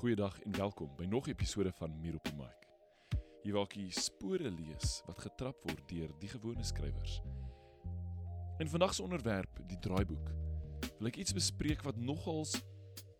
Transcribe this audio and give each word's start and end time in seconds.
Goeiedag 0.00 0.38
en 0.40 0.56
welkom 0.56 0.88
by 0.96 1.04
nog 1.04 1.26
'n 1.26 1.30
episode 1.30 1.72
van 1.72 2.00
Meer 2.00 2.14
op 2.14 2.24
die 2.24 2.34
Mic. 2.34 2.68
Hier 3.42 3.52
waar 3.52 3.62
ek 3.62 3.74
die 3.74 3.90
spore 3.92 4.50
lees 4.50 5.02
wat 5.06 5.18
getrap 5.18 5.64
word 5.64 5.88
deur 5.88 6.14
die 6.18 6.28
gewone 6.28 6.62
skrywers. 6.64 7.20
In 8.58 8.68
vandag 8.68 8.94
se 8.94 9.02
onderwerp, 9.02 9.60
die 9.68 9.78
draaiboek, 9.78 10.30
wil 10.98 11.06
ek 11.06 11.16
iets 11.16 11.32
bespreek 11.32 11.82
wat 11.82 11.96
nogals 11.96 12.54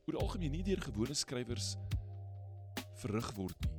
oor 0.07 0.17
die 0.17 0.21
algemeen 0.21 0.51
nie 0.51 0.63
deur 0.63 0.81
gewone 0.81 1.15
skrywers 1.15 1.77
verrig 2.95 3.29
word 3.37 3.61
nie. 3.61 3.77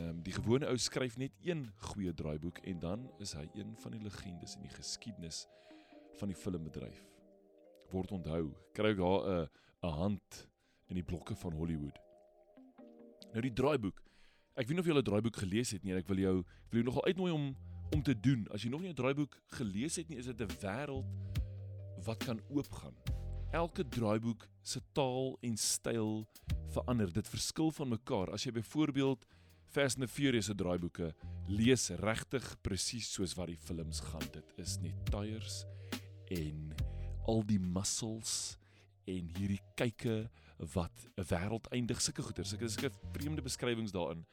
Ehm 0.00 0.08
um, 0.08 0.22
die 0.22 0.32
gewone 0.32 0.66
ou 0.66 0.76
skryf 0.76 1.16
net 1.16 1.36
een 1.42 1.72
goeie 1.76 2.14
draaiboek 2.14 2.58
en 2.58 2.78
dan 2.78 3.10
is 3.18 3.32
hy 3.32 3.50
een 3.52 3.76
van 3.76 3.92
die 3.92 4.00
legendes 4.00 4.54
in 4.54 4.62
die 4.62 4.76
geskiedenis 4.76 5.46
van 6.14 6.28
die 6.28 6.40
filmbedryf. 6.40 7.04
Word 7.90 8.12
onthou, 8.12 8.54
kry 8.72 8.94
daar 8.94 9.28
'n 9.28 9.48
'n 9.82 9.92
hand 9.92 10.48
in 10.88 10.94
die 10.94 11.04
blokke 11.04 11.36
van 11.36 11.52
Hollywood. 11.52 12.03
Nou 13.34 13.42
die 13.42 13.52
draaiboek. 13.52 13.98
Ek 14.54 14.68
weet 14.68 14.76
nie 14.76 14.82
of 14.84 14.86
jy 14.86 14.94
al 14.94 15.02
'n 15.02 15.10
draaiboek 15.10 15.36
gelees 15.42 15.70
het 15.74 15.82
nie 15.82 15.92
en 15.92 15.98
ek 15.98 16.06
wil 16.06 16.18
jou 16.22 16.38
ek 16.38 16.70
wil 16.70 16.82
jou 16.82 16.86
nogal 16.86 17.04
uitnooi 17.04 17.32
om 17.32 17.56
om 17.92 18.02
te 18.02 18.14
doen. 18.14 18.46
As 18.50 18.62
jy 18.62 18.70
nog 18.70 18.80
nie 18.80 18.90
'n 18.90 18.94
draaiboek 18.94 19.34
gelees 19.58 19.96
het 19.96 20.08
nie, 20.08 20.18
is 20.18 20.26
dit 20.26 20.40
'n 20.40 20.56
wêreld 20.62 21.04
wat 22.04 22.24
kan 22.24 22.40
oopgaan. 22.48 22.94
Elke 23.52 23.88
draaiboek 23.88 24.48
se 24.62 24.80
taal 24.92 25.36
en 25.40 25.56
styl 25.56 26.26
verander. 26.68 27.12
Dit 27.12 27.28
verskil 27.28 27.70
van 27.70 27.88
mekaar. 27.88 28.30
As 28.30 28.44
jy 28.44 28.52
byvoorbeeld 28.52 29.26
Fast 29.66 30.00
and 30.00 30.10
Furious 30.10 30.46
se 30.46 30.54
draaiboeke 30.54 31.14
lees 31.46 31.88
regtig 31.88 32.60
presies 32.62 33.12
soos 33.12 33.34
wat 33.34 33.46
die 33.46 33.58
films 33.58 34.00
gaan. 34.00 34.28
Dit 34.32 34.52
is 34.56 34.78
net 34.78 34.94
tyres 35.10 35.64
en 36.30 36.74
al 37.26 37.42
die 37.46 37.58
muscles 37.58 38.56
en 39.04 39.30
hierdie 39.36 39.60
kyke 39.74 40.30
wat 40.58 41.08
'n 41.16 41.24
wêreld 41.28 41.66
eindig. 41.70 42.00
Sulke 42.00 42.22
goeie 42.22 42.44
sulke 42.44 42.68
sulke 42.68 42.90
vreemde 43.12 43.42
beskrywings 43.42 43.92
daarin 43.92 44.26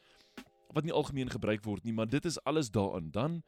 wat 0.73 0.83
nie 0.83 0.93
algemeen 0.93 1.29
gebruik 1.29 1.63
word 1.63 1.83
nie 1.83 1.93
maar 1.93 2.07
dit 2.07 2.25
is 2.25 2.43
alles 2.43 2.71
daarin. 2.71 3.11
Dan 3.11 3.43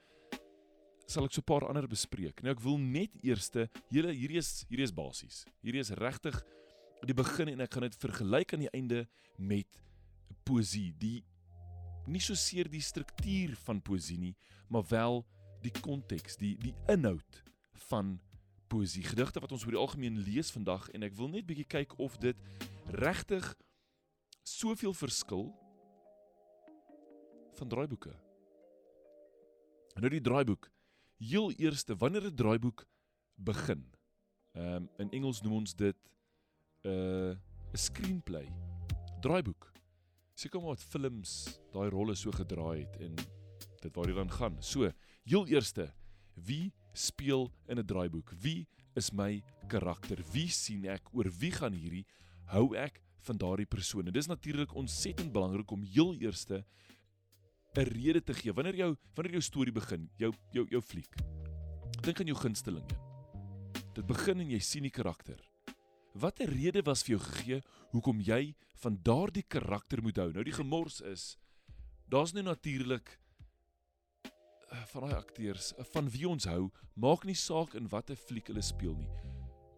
sal 1.05 1.25
ek 1.25 1.33
so 1.33 1.41
'n 1.41 1.43
paar 1.43 1.67
ander 1.67 1.87
bespreek. 1.87 2.41
Nou 2.41 2.53
ek 2.53 2.61
wil 2.61 2.77
net 2.77 3.11
eerste 3.21 3.69
hele 3.89 4.11
hierdie 4.11 4.37
is 4.37 4.65
hierdie 4.69 4.83
is 4.83 4.93
basies. 4.93 5.45
Hierdie 5.61 5.79
is 5.79 5.91
regtig 5.91 6.43
die 7.05 7.13
begin 7.13 7.49
en 7.49 7.61
ek 7.61 7.73
gaan 7.73 7.87
dit 7.87 7.95
vergelyk 7.95 8.53
aan 8.53 8.63
die 8.65 8.73
einde 8.73 9.07
met 9.37 9.79
poesie 10.47 10.93
die 10.99 11.23
nie 12.07 12.21
so 12.23 12.35
seer 12.35 12.69
die 12.71 12.83
struktuur 12.83 13.55
van 13.65 13.81
poesie 13.81 14.17
nie 14.19 14.35
maar 14.71 14.85
wel 14.89 15.25
die 15.63 15.73
konteks 15.81 16.37
die 16.39 16.55
die 16.59 16.73
inhoud 16.91 17.43
van 17.89 18.19
poesie 18.73 19.03
gedigte 19.05 19.41
wat 19.43 19.51
ons 19.53 19.65
oor 19.67 19.75
die 19.75 19.81
algemeen 19.81 20.17
lees 20.25 20.49
vandag 20.53 20.87
en 20.97 21.05
ek 21.05 21.13
wil 21.17 21.29
net 21.29 21.45
bietjie 21.45 21.67
kyk 21.69 21.93
of 22.01 22.15
dit 22.23 22.39
regtig 22.97 23.45
soveel 24.49 24.95
verskil 24.97 25.51
van 27.59 27.69
draaiboeke. 27.69 28.13
Nou 30.01 30.09
die 30.09 30.23
draaiboek. 30.25 30.71
Heel 31.21 31.51
eerste 31.61 31.95
wanneer 32.01 32.25
'n 32.31 32.35
draaiboek 32.35 32.85
begin. 33.35 33.85
Ehm 34.57 34.75
um, 34.75 34.89
in 34.97 35.11
Engels 35.11 35.41
noem 35.41 35.53
ons 35.61 35.75
dit 35.75 35.97
'n 36.83 36.89
uh, 36.89 37.37
'n 37.73 37.77
screenplay. 37.77 38.47
Draaiboek. 39.21 39.71
Seker 40.33 40.59
maar 40.59 40.75
wat 40.75 40.83
films 40.83 41.59
daai 41.71 41.89
rolle 41.89 42.15
so 42.15 42.31
gedraai 42.31 42.85
het 42.85 42.97
en 42.97 43.15
dit 43.81 43.95
waar 43.95 44.05
dit 44.05 44.15
dan 44.15 44.31
gaan. 44.31 44.55
So, 44.59 44.91
heel 45.23 45.47
eerste, 45.47 45.93
wie 46.33 46.73
speel 46.93 47.51
in 47.67 47.79
'n 47.79 47.85
draaiboek? 47.85 48.31
Wie 48.41 48.67
is 48.95 49.11
my 49.11 49.43
karakter? 49.67 50.23
Wie 50.31 50.47
sien 50.47 50.85
ek? 50.85 51.13
Oor 51.13 51.29
wie 51.39 51.51
gaan 51.51 51.73
hierdie? 51.73 52.05
Hou 52.45 52.75
ek 52.75 53.01
van 53.19 53.37
daardie 53.37 53.65
persone? 53.65 54.11
Dis 54.11 54.27
natuurlik 54.27 54.75
ontsettend 54.75 55.31
belangrik 55.31 55.71
om 55.71 55.83
heel 55.83 56.15
eerste 56.15 56.65
'n 57.75 57.89
rede 57.89 58.21
te 58.23 58.33
gee 58.33 58.53
wanneer 58.53 58.75
jou 58.75 58.95
wanneer 59.15 59.33
jou 59.33 59.41
storie 59.41 59.73
begin, 59.73 60.09
jou 60.17 60.33
jou 60.51 60.65
jou 60.69 60.81
fliek. 60.81 61.15
Dink 62.01 62.19
aan 62.19 62.27
jou 62.27 62.37
gunsteling 62.37 62.85
een. 62.91 63.83
Dit 63.93 64.05
begin 64.05 64.39
en 64.39 64.49
jy 64.49 64.59
sien 64.59 64.83
die 64.83 64.91
karakter. 64.91 65.39
Watter 66.13 66.49
rede 66.49 66.83
was 66.85 67.03
vir 67.03 67.17
jou 67.17 67.23
gegee 67.25 67.61
hoekom 67.91 68.21
jy 68.21 68.55
van 68.83 68.99
daardie 69.01 69.45
karakter 69.47 70.01
moet 70.01 70.17
hou? 70.17 70.31
Nou 70.31 70.43
die 70.43 70.53
gemors 70.53 71.01
is 71.01 71.37
daar's 72.09 72.33
nou 72.33 72.43
natuurlik 72.43 73.19
van 74.93 75.07
daai 75.07 75.17
akteurs 75.17 75.73
eh, 75.77 75.85
van 75.93 76.09
wie 76.09 76.27
ons 76.29 76.45
hou, 76.45 76.71
maak 76.95 77.25
nie 77.25 77.37
saak 77.37 77.75
in 77.75 77.89
watter 77.89 78.15
fliek 78.15 78.47
hulle 78.47 78.61
speel 78.61 78.95
nie. 78.95 79.09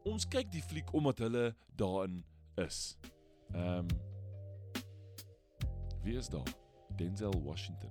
Ons 0.06 0.28
kyk 0.30 0.52
die 0.54 0.62
fliek 0.62 0.94
omdat 0.94 1.20
hulle 1.26 1.56
daarin 1.76 2.24
is. 2.62 2.98
Ehm 3.54 3.86
um, 3.86 4.14
Wie 6.06 6.14
is 6.18 6.28
daar? 6.30 6.46
Denzel 6.96 7.34
Washington 7.42 7.90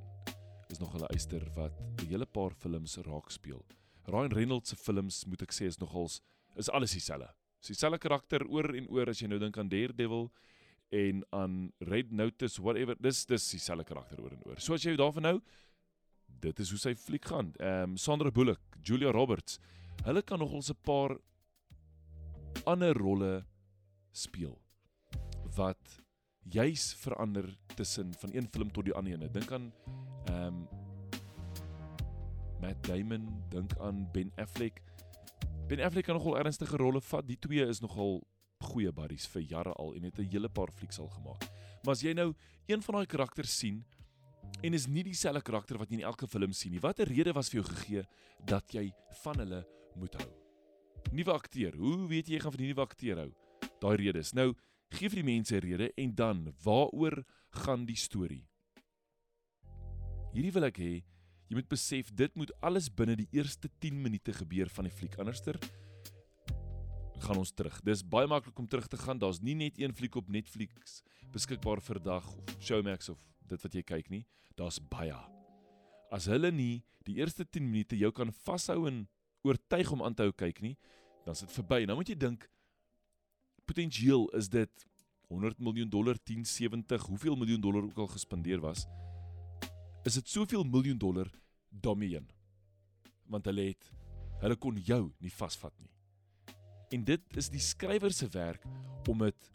is 0.70 0.78
nog 0.78 0.94
'n 0.94 1.06
eister 1.06 1.42
wat 1.54 1.72
'n 1.80 2.06
hele 2.06 2.26
paar 2.26 2.52
films 2.54 2.96
raak 2.96 3.30
speel. 3.30 3.64
Ryan 4.04 4.32
Reynolds 4.32 4.68
se 4.68 4.76
films 4.76 5.24
moet 5.24 5.42
ek 5.42 5.52
sê 5.52 5.66
is 5.66 5.78
nogals 5.78 6.20
is 6.56 6.70
alles 6.70 6.92
dieselfde. 6.92 7.34
Dis 7.58 7.66
dieselfde 7.66 7.98
karakter 7.98 8.46
oor 8.46 8.74
en 8.74 8.88
oor 8.88 9.08
as 9.08 9.18
jy 9.18 9.28
nou 9.28 9.38
dink 9.38 9.58
aan 9.58 9.68
Daredevil 9.68 10.32
en 10.88 11.24
aan 11.30 11.72
Red 11.78 12.12
Notice 12.12 12.62
whatever. 12.62 12.96
Dis 13.00 13.24
dis 13.26 13.50
dieselfde 13.50 13.84
karakter 13.84 14.20
oor 14.20 14.32
en 14.32 14.42
oor. 14.44 14.60
So 14.60 14.74
as 14.74 14.82
jy 14.82 14.96
daarvan 14.96 15.24
hou, 15.24 15.40
dit 16.26 16.58
is 16.58 16.70
hoe 16.70 16.78
sy 16.78 16.94
fliek 16.94 17.24
gaan. 17.24 17.52
Ehm 17.58 17.94
um, 17.94 17.96
Sandra 17.96 18.30
Bullock, 18.30 18.60
Julia 18.82 19.10
Roberts, 19.10 19.58
hulle 20.04 20.22
kan 20.22 20.38
nogal 20.38 20.62
'n 20.62 20.76
paar 20.82 21.18
ander 22.64 22.94
rolle 22.94 23.44
speel 24.12 24.58
wat 25.56 26.00
juis 26.50 26.94
verander 26.94 27.56
tussen 27.74 28.14
van 28.14 28.30
een 28.32 28.48
film 28.50 28.70
tot 28.72 28.84
die 28.84 28.94
ander. 28.94 29.32
Dink 29.32 29.52
aan 29.52 29.72
ehm 30.24 30.46
um, 30.46 30.68
Matt 32.60 32.86
Damon, 32.86 33.42
dink 33.50 33.78
aan 33.78 34.08
Ben 34.12 34.32
Affleck. 34.36 34.82
Ben 35.68 35.80
Affleck 35.80 36.04
kan 36.04 36.16
nogal 36.16 36.38
ernstige 36.38 36.76
rolle 36.76 37.00
vat. 37.00 37.26
Die 37.26 37.38
twee 37.38 37.66
is 37.66 37.80
nogal 37.80 38.22
goeie 38.64 38.92
buddies 38.92 39.26
vir 39.28 39.42
jare 39.42 39.72
al 39.72 39.94
en 39.94 40.02
het 40.02 40.18
'n 40.18 40.28
hele 40.32 40.48
paar 40.48 40.72
flieks 40.72 40.98
al 40.98 41.08
gemaak. 41.08 41.42
Maar 41.82 41.92
as 41.92 42.00
jy 42.02 42.12
nou 42.12 42.34
een 42.66 42.82
van 42.82 42.94
daai 42.94 43.06
karakters 43.06 43.58
sien 43.58 43.84
en 44.64 44.74
is 44.76 44.86
nie 44.88 45.04
dieselfde 45.04 45.42
karakter 45.44 45.78
wat 45.80 45.90
jy 45.90 46.00
in 46.00 46.06
elke 46.08 46.26
film 46.30 46.52
sien 46.56 46.72
nie. 46.72 46.80
Watter 46.80 47.08
rede 47.08 47.34
was 47.36 47.50
vir 47.52 47.60
jou 47.60 47.66
gegee 47.68 48.04
dat 48.48 48.72
jy 48.72 48.86
van 49.22 49.42
hulle 49.42 49.60
moet 50.00 50.16
hou? 50.20 50.30
Nuwe 51.12 51.34
akteur. 51.34 51.76
Hoe 51.76 52.08
weet 52.08 52.30
jy 52.30 52.38
jy 52.38 52.44
gaan 52.44 52.54
van 52.54 52.62
die 52.64 52.70
nuwe 52.72 52.86
akteur 52.86 53.20
hou? 53.20 53.30
Daai 53.82 53.96
redes. 54.00 54.32
Nou, 54.32 54.54
gee 54.94 55.10
vir 55.10 55.20
die 55.22 55.28
mense 55.28 55.56
'n 55.56 55.60
rede 55.60 55.92
en 55.96 56.14
dan 56.14 56.54
waaroor 56.64 57.24
gaan 57.50 57.84
die 57.84 57.96
storie? 57.96 58.46
Hierdie 60.32 60.52
wil 60.52 60.64
ek 60.64 60.78
hê 60.78 61.04
jy 61.48 61.54
moet 61.54 61.68
besef 61.68 62.10
dit 62.14 62.34
moet 62.34 62.50
alles 62.62 62.88
binne 62.88 63.16
die 63.16 63.28
eerste 63.32 63.68
10 63.80 64.02
minute 64.02 64.32
gebeur 64.32 64.68
van 64.68 64.84
die 64.84 64.90
fliek. 64.90 65.18
Anderster 65.18 65.58
gaan 67.20 67.38
ons 67.38 67.52
terug. 67.52 67.80
Dis 67.84 68.02
baie 68.02 68.26
maklik 68.26 68.58
om 68.58 68.66
terug 68.66 68.88
te 68.88 68.96
gaan. 68.96 69.18
Daar's 69.18 69.40
nie 69.40 69.54
net 69.54 69.78
een 69.78 69.94
fliek 69.94 70.16
op 70.16 70.28
Netflix 70.28 71.02
beskikbaar 71.32 71.80
vir 71.80 72.00
dag 72.02 72.26
of 72.26 72.56
Showmax 72.60 73.08
of 73.08 73.18
dit 73.50 73.62
wat 73.62 73.74
jy 73.74 73.82
kyk 73.82 74.10
nie. 74.12 74.24
Daar's 74.58 74.78
baie. 74.78 75.16
As 76.14 76.28
hulle 76.30 76.50
nie 76.54 76.84
die 77.04 77.18
eerste 77.20 77.44
10 77.44 77.66
minute 77.68 77.98
jou 77.98 78.10
kan 78.14 78.32
vashou 78.44 78.86
en 78.88 79.04
oortuig 79.44 79.90
om 79.92 80.02
aan 80.02 80.14
te 80.16 80.24
hou 80.24 80.32
kyk 80.32 80.62
nie, 80.64 80.76
dan 81.24 81.36
is 81.36 81.44
dit 81.44 81.52
verby. 81.58 81.84
Nou 81.84 81.98
moet 81.98 82.08
jy 82.08 82.16
dink 82.16 82.48
potensieel 83.68 84.28
is 84.36 84.48
dit 84.52 84.86
100 85.32 85.58
miljoen 85.64 85.88
dollar 85.90 86.18
1070, 86.20 87.06
hoeveel 87.08 87.36
miljoen 87.36 87.60
dollar 87.60 87.88
ook 87.88 87.98
al 88.04 88.12
gespandeer 88.12 88.60
was. 88.60 88.86
Is 90.04 90.18
dit 90.20 90.28
soveel 90.28 90.64
miljoen 90.68 90.98
dollar 91.00 91.30
daarmee? 91.68 92.20
Want 93.26 93.48
hulle 93.48 93.70
het 93.72 93.90
hulle 94.44 94.56
kon 94.60 94.76
jou 94.76 95.08
nie 95.24 95.32
vasvat 95.32 95.72
nie. 95.80 95.90
En 96.92 97.04
dit 97.08 97.36
is 97.40 97.48
die 97.48 97.62
skrywer 97.62 98.12
se 98.12 98.28
werk 98.28 98.64
om 99.08 99.24
dit 99.24 99.50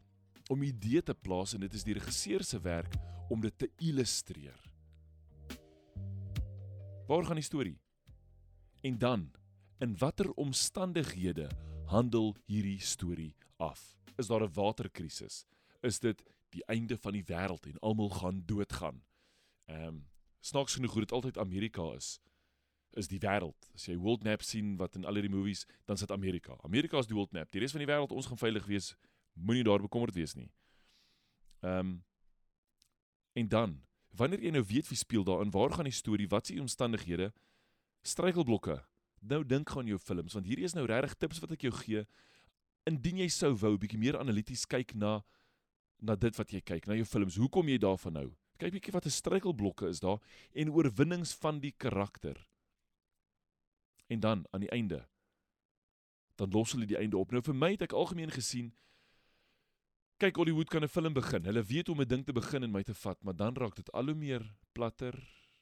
om 0.49 0.63
idee 0.65 1.01
te 1.05 1.13
plaas 1.13 1.53
en 1.53 1.61
dit 1.61 1.73
is 1.77 1.85
die 1.85 1.93
regisseur 1.93 2.43
se 2.43 2.57
werk 2.63 2.95
om 3.29 3.41
dit 3.41 3.57
te 3.57 3.69
illustreer. 3.77 4.57
Waar 7.07 7.25
gaan 7.25 7.39
die 7.39 7.43
storie? 7.43 7.79
En 8.81 8.97
dan, 8.97 9.31
in 9.79 9.97
watter 9.97 10.33
omstandighede 10.33 11.49
handel 11.85 12.35
hierdie 12.45 12.79
storie 12.79 13.35
af? 13.57 13.97
Is 14.17 14.27
daar 14.27 14.43
'n 14.43 14.53
waterkrisis? 14.53 15.45
Is 15.81 15.99
dit 15.99 16.23
die 16.49 16.65
einde 16.65 16.97
van 16.97 17.11
die 17.11 17.23
wêreld 17.23 17.65
en 17.65 17.79
almal 17.79 18.09
gaan 18.09 18.43
doodgaan? 18.45 19.03
Ehm, 19.65 19.87
um, 19.87 20.07
snaaks 20.39 20.73
genoeg 20.73 20.91
hoe 20.91 21.01
dit 21.01 21.11
altyd 21.11 21.37
Amerika 21.37 21.93
is 21.93 22.19
is 22.97 23.07
die 23.07 23.19
wêreld. 23.19 23.69
As 23.75 23.85
jy 23.85 23.97
World 23.97 24.23
Map 24.23 24.41
sien 24.41 24.75
wat 24.79 24.95
in 24.95 25.05
al 25.05 25.13
die 25.13 25.29
movies, 25.29 25.65
dan 25.85 25.97
sit 25.97 26.11
Amerika. 26.11 26.57
Amerika 26.63 26.97
is 26.97 27.09
die 27.09 27.15
World 27.15 27.31
Map. 27.31 27.51
Die 27.51 27.61
res 27.61 27.71
van 27.75 27.83
die 27.83 27.89
wêreld 27.89 28.11
ons 28.15 28.25
gaan 28.25 28.37
veilig 28.37 28.65
wees. 28.65 28.95
Moenie 29.33 29.63
daar 29.63 29.81
bekommerd 29.81 30.17
wees 30.17 30.35
nie. 30.35 30.51
Ehm 31.61 31.79
um, 31.79 31.97
En 33.39 33.47
dan, 33.47 33.75
wanneer 34.19 34.41
jy 34.43 34.51
nou 34.51 34.63
weet 34.67 34.89
wie 34.91 34.99
speel 34.99 35.23
daarin, 35.23 35.51
waar 35.55 35.71
gaan 35.75 35.87
die 35.87 35.95
storie, 35.95 36.27
wat 36.27 36.49
se 36.49 36.59
omstandighede, 36.59 37.31
struikelblokke. 38.03 38.81
Nou 39.19 39.43
dink 39.47 39.69
gaan 39.69 39.87
jou 39.87 39.99
films, 39.99 40.35
want 40.35 40.47
hierdie 40.47 40.67
is 40.67 40.75
nou 40.75 40.85
regtig 40.89 41.15
tips 41.19 41.39
wat 41.43 41.53
ek 41.55 41.63
jou 41.67 41.73
gee. 41.81 42.05
Indien 42.89 43.21
jy 43.23 43.29
sou 43.31 43.53
wou 43.61 43.75
bietjie 43.79 43.99
meer 43.99 44.19
analities 44.19 44.65
kyk 44.67 44.95
na 44.95 45.19
na 45.99 46.15
dit 46.15 46.37
wat 46.39 46.51
jy 46.55 46.61
kyk, 46.63 46.85
na 46.87 46.95
jou 46.95 47.03
films. 47.03 47.35
Hoekom 47.35 47.67
jy 47.67 47.75
daarvan 47.83 48.15
hou? 48.15 48.27
Kyk 48.59 48.71
bietjie 48.77 48.93
wat 48.95 49.05
'n 49.05 49.11
struikelblokke 49.11 49.89
is 49.89 49.99
daar 49.99 50.19
en 50.55 50.71
oorwinnings 50.71 51.33
van 51.35 51.59
die 51.59 51.73
karakter. 51.75 52.47
En 54.07 54.19
dan 54.19 54.45
aan 54.51 54.61
die 54.61 54.71
einde 54.71 55.07
dan 56.35 56.51
los 56.51 56.71
hulle 56.71 56.85
die 56.85 56.97
einde 56.97 57.17
op. 57.17 57.31
Nou 57.31 57.41
vir 57.41 57.55
my 57.55 57.71
het 57.71 57.81
ek 57.81 57.93
algemeen 57.93 58.31
gesien 58.31 58.71
kyk 60.19 60.35
Hollywood 60.35 60.67
kan 60.67 60.83
'n 60.83 60.87
film 60.91 61.13
begin. 61.13 61.45
Hulle 61.45 61.63
weet 61.63 61.89
om 61.89 62.01
'n 62.01 62.07
ding 62.07 62.25
te 62.25 62.33
begin 62.33 62.63
en 62.63 62.71
my 62.71 62.83
te 62.83 62.93
vat, 62.93 63.23
maar 63.23 63.35
dan 63.35 63.55
raak 63.55 63.75
dit 63.75 63.91
al 63.91 64.05
hoe 64.05 64.15
meer 64.15 64.55
platter 64.73 65.15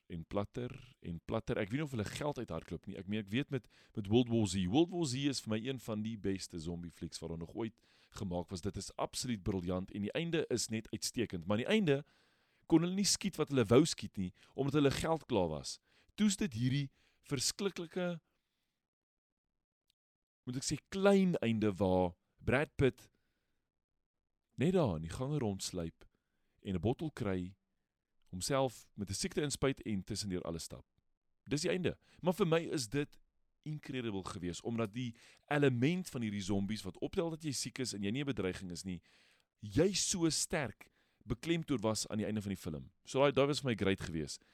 en 0.08 0.26
platter 0.26 0.96
en 1.02 1.20
platter. 1.26 1.58
Ek 1.58 1.70
weet 1.70 1.80
nie 1.80 1.84
of 1.84 1.92
hulle 1.92 2.06
geld 2.06 2.38
uithardloop 2.38 2.86
nie. 2.86 2.98
Ek 2.98 3.08
meen 3.08 3.20
ek 3.20 3.30
weet 3.30 3.50
met 3.50 3.68
met 3.94 4.08
World 4.08 4.30
War 4.30 4.48
Z. 4.48 4.66
World 4.66 4.90
War 4.90 5.06
Z 5.06 5.14
is 5.14 5.42
vir 5.42 5.50
my 5.50 5.68
een 5.68 5.80
van 5.80 6.02
die 6.02 6.18
beste 6.18 6.60
zombie 6.60 6.92
flieks 6.92 7.20
wat 7.20 7.32
er 7.32 7.38
nog 7.38 7.54
ooit 7.54 7.74
gemaak 8.10 8.50
was. 8.50 8.62
Dit 8.62 8.78
is 8.78 8.96
absoluut 8.96 9.44
briljant 9.44 9.92
en 9.92 10.02
die 10.02 10.12
einde 10.12 10.46
is 10.50 10.68
net 10.68 10.88
uitstekend. 10.92 11.46
Maar 11.46 11.58
aan 11.58 11.64
die 11.64 11.74
einde 11.74 12.06
kon 12.66 12.82
hulle 12.82 12.96
nie 12.96 13.06
skiet 13.06 13.36
wat 13.36 13.50
hulle 13.50 13.66
wou 13.66 13.86
skiet 13.86 14.18
nie 14.18 14.34
omdat 14.54 14.74
hulle 14.74 14.92
geld 14.92 15.26
klaar 15.26 15.50
was. 15.50 15.80
Toe's 16.16 16.36
dit 16.36 16.54
hierdie 16.54 16.90
verskriklike 17.30 18.20
moet 20.46 20.56
ek 20.56 20.64
sê 20.64 20.80
klein 20.90 21.36
einde 21.44 21.74
waar 21.76 22.16
Brad 22.40 22.76
Pitt 22.76 23.10
net 24.58 24.74
daar 24.74 24.96
in 24.98 25.06
die 25.06 25.14
gange 25.14 25.40
rondsluip 25.40 26.06
en 26.62 26.76
'n 26.76 26.82
bottel 26.82 27.12
kry 27.12 27.56
homself 28.30 28.88
met 28.94 29.10
'n 29.10 29.14
siekte 29.14 29.42
inspuit 29.42 29.82
en 29.82 30.04
tussendeur 30.04 30.42
alles 30.42 30.64
stap. 30.64 30.86
Dis 31.44 31.62
die 31.62 31.70
einde. 31.70 31.98
Maar 32.20 32.34
vir 32.34 32.48
my 32.48 32.60
is 32.60 32.90
dit 32.90 33.20
incredible 33.64 34.24
geweest 34.26 34.62
omdat 34.62 34.94
die 34.94 35.16
element 35.46 36.10
van 36.10 36.22
hierdie 36.22 36.42
zombies 36.42 36.84
wat 36.84 36.98
optel 36.98 37.30
dat 37.30 37.44
jy 37.44 37.52
siek 37.52 37.80
is 37.80 37.94
en 37.94 38.04
jy 38.04 38.12
nie 38.12 38.24
'n 38.24 38.34
bedreiging 38.34 38.72
is 38.72 38.84
nie, 38.84 39.02
jy 39.60 39.94
so 39.94 40.30
sterk 40.30 40.92
beklemtoon 41.26 41.82
was 41.82 42.08
aan 42.08 42.18
die 42.18 42.26
einde 42.26 42.42
van 42.42 42.50
die 42.50 42.62
film. 42.62 42.92
So 43.06 43.20
daai 43.20 43.32
daai 43.32 43.48
was 43.48 43.60
vir 43.60 43.70
my 43.70 43.76
great 43.76 44.02
geweest. 44.02 44.46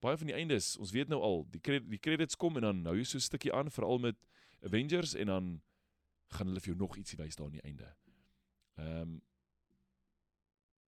Baie 0.00 0.16
van 0.16 0.26
die 0.26 0.34
eindes, 0.34 0.76
ons 0.76 0.90
weet 0.90 1.08
nou 1.08 1.20
al, 1.20 1.46
die 1.50 1.60
credit, 1.60 1.90
die 1.90 1.98
credits 1.98 2.36
kom 2.36 2.56
en 2.56 2.62
dan 2.62 2.82
nou 2.82 2.96
jy 2.96 3.04
so 3.04 3.18
'n 3.18 3.20
stukkie 3.20 3.52
aan 3.52 3.70
veral 3.70 3.98
met 3.98 4.16
Avengers 4.62 5.14
en 5.14 5.26
dan 5.26 5.62
gaan 6.28 6.46
hulle 6.46 6.60
vir 6.60 6.74
jou 6.74 6.78
nog 6.78 6.96
ietsie 6.96 7.18
wys 7.18 7.36
daar 7.36 7.46
aan 7.46 7.58
die 7.58 7.62
einde. 7.62 7.94
Ehm 8.78 9.00
um, 9.00 9.16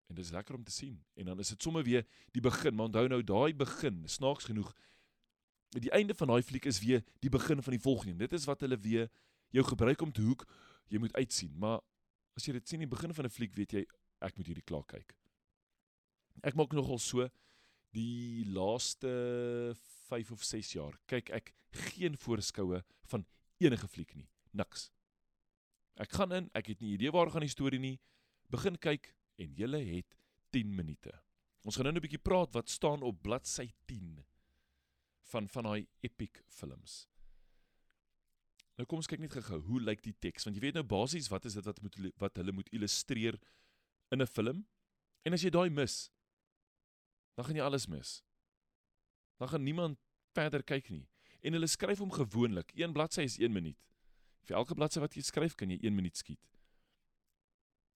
en 0.05 0.15
dit 0.15 0.25
is 0.25 0.31
lekker 0.31 0.55
om 0.55 0.63
te 0.63 0.71
sien. 0.71 0.99
En 1.13 1.25
dan 1.25 1.39
is 1.39 1.49
dit 1.49 1.61
sommer 1.61 1.83
weer 1.83 2.05
die 2.31 2.41
begin, 2.41 2.75
maar 2.75 2.85
onthou 2.85 3.07
nou 3.07 3.23
daai 3.23 3.55
begin, 3.55 4.03
snaaks 4.05 4.45
genoeg, 4.45 4.69
die 5.69 5.91
einde 5.91 6.15
van 6.15 6.27
daai 6.27 6.43
fliek 6.43 6.65
is 6.69 6.79
weer 6.79 7.03
die 7.19 7.29
begin 7.29 7.61
van 7.63 7.73
die 7.73 7.81
volgende. 7.81 8.17
Dit 8.17 8.33
is 8.37 8.45
wat 8.45 8.61
hulle 8.61 8.77
weer 8.79 9.09
jou 9.49 9.65
gebruik 9.65 10.01
om 10.01 10.11
te 10.11 10.21
hoek 10.21 10.45
jy 10.91 11.01
moet 11.01 11.15
uitsien. 11.17 11.53
Maar 11.59 11.81
as 12.37 12.45
jy 12.45 12.53
dit 12.53 12.67
sien 12.67 12.81
in 12.81 12.89
die 12.89 12.95
begin 12.95 13.13
van 13.13 13.25
'n 13.25 13.33
fliek, 13.33 13.55
weet 13.55 13.71
jy 13.73 13.85
ek 14.21 14.37
moet 14.37 14.47
hierdie 14.47 14.65
klaar 14.65 14.85
kyk. 14.85 15.15
Ek 16.43 16.55
maak 16.55 16.73
nogal 16.73 16.99
so 16.99 17.29
die 17.91 18.45
laaste 18.45 19.75
5 20.09 20.31
of 20.31 20.43
6 20.43 20.73
jaar 20.73 20.97
kyk 21.07 21.29
ek 21.29 21.53
geen 21.71 22.17
voorskoue 22.17 22.83
van 23.07 23.25
enige 23.57 23.87
fliek 23.87 24.15
nie. 24.15 24.29
Niks. 24.51 24.91
Ek 25.95 26.11
gaan 26.11 26.31
in, 26.35 26.49
ek 26.53 26.73
het 26.73 26.81
nie 26.83 26.95
idee 26.95 27.11
waar 27.11 27.31
gaan 27.31 27.45
die 27.45 27.51
storie 27.51 27.79
nie. 27.79 27.99
Begin 28.51 28.77
kyk 28.77 29.13
en 29.39 29.55
jy 29.55 29.67
het 29.95 30.15
10 30.51 30.75
minute. 30.75 31.11
Ons 31.65 31.75
gaan 31.75 31.85
nou 31.85 31.95
'n 31.95 32.01
bietjie 32.01 32.21
praat 32.21 32.53
wat 32.53 32.69
staan 32.69 33.01
op 33.01 33.21
bladsy 33.21 33.71
10 33.87 34.23
van 35.31 35.47
van 35.49 35.63
daai 35.63 35.87
epic 36.01 36.43
films. 36.47 37.07
Nou 38.77 38.85
kom 38.85 38.97
ons 38.97 39.07
kyk 39.07 39.19
net 39.19 39.31
gou-gou, 39.31 39.61
hoe 39.69 39.81
lyk 39.81 40.01
die 40.03 40.15
teks? 40.19 40.43
Want 40.43 40.57
jy 40.57 40.61
weet 40.61 40.73
nou 40.73 40.83
basies 40.83 41.29
wat 41.31 41.45
is 41.45 41.53
dit 41.53 41.65
wat 41.65 41.81
moet 41.81 41.95
wat 42.17 42.35
hulle 42.35 42.51
moet 42.51 42.69
illustreer 42.75 43.39
in 44.11 44.21
'n 44.21 44.27
film? 44.27 44.65
En 45.23 45.33
as 45.33 45.41
jy 45.41 45.49
daai 45.49 45.69
mis, 45.69 46.11
dan 47.35 47.45
gaan 47.45 47.55
jy 47.55 47.61
alles 47.61 47.87
mis. 47.87 48.23
Dan 49.39 49.47
gaan 49.47 49.63
niemand 49.63 49.97
verder 50.33 50.63
kyk 50.63 50.89
nie. 50.89 51.07
En 51.41 51.53
hulle 51.53 51.67
skryf 51.67 51.99
hom 51.99 52.11
gewoonlik, 52.11 52.71
een 52.75 52.93
bladsy 52.93 53.21
is 53.21 53.39
1 53.39 53.51
minuut. 53.51 53.77
Vir 54.45 54.59
elke 54.59 54.75
bladsy 54.77 55.01
wat 55.01 55.15
jy 55.17 55.23
skryf, 55.25 55.55
kan 55.55 55.69
jy 55.69 55.79
1 55.81 55.95
minuut 55.95 56.17
skiet. 56.17 56.41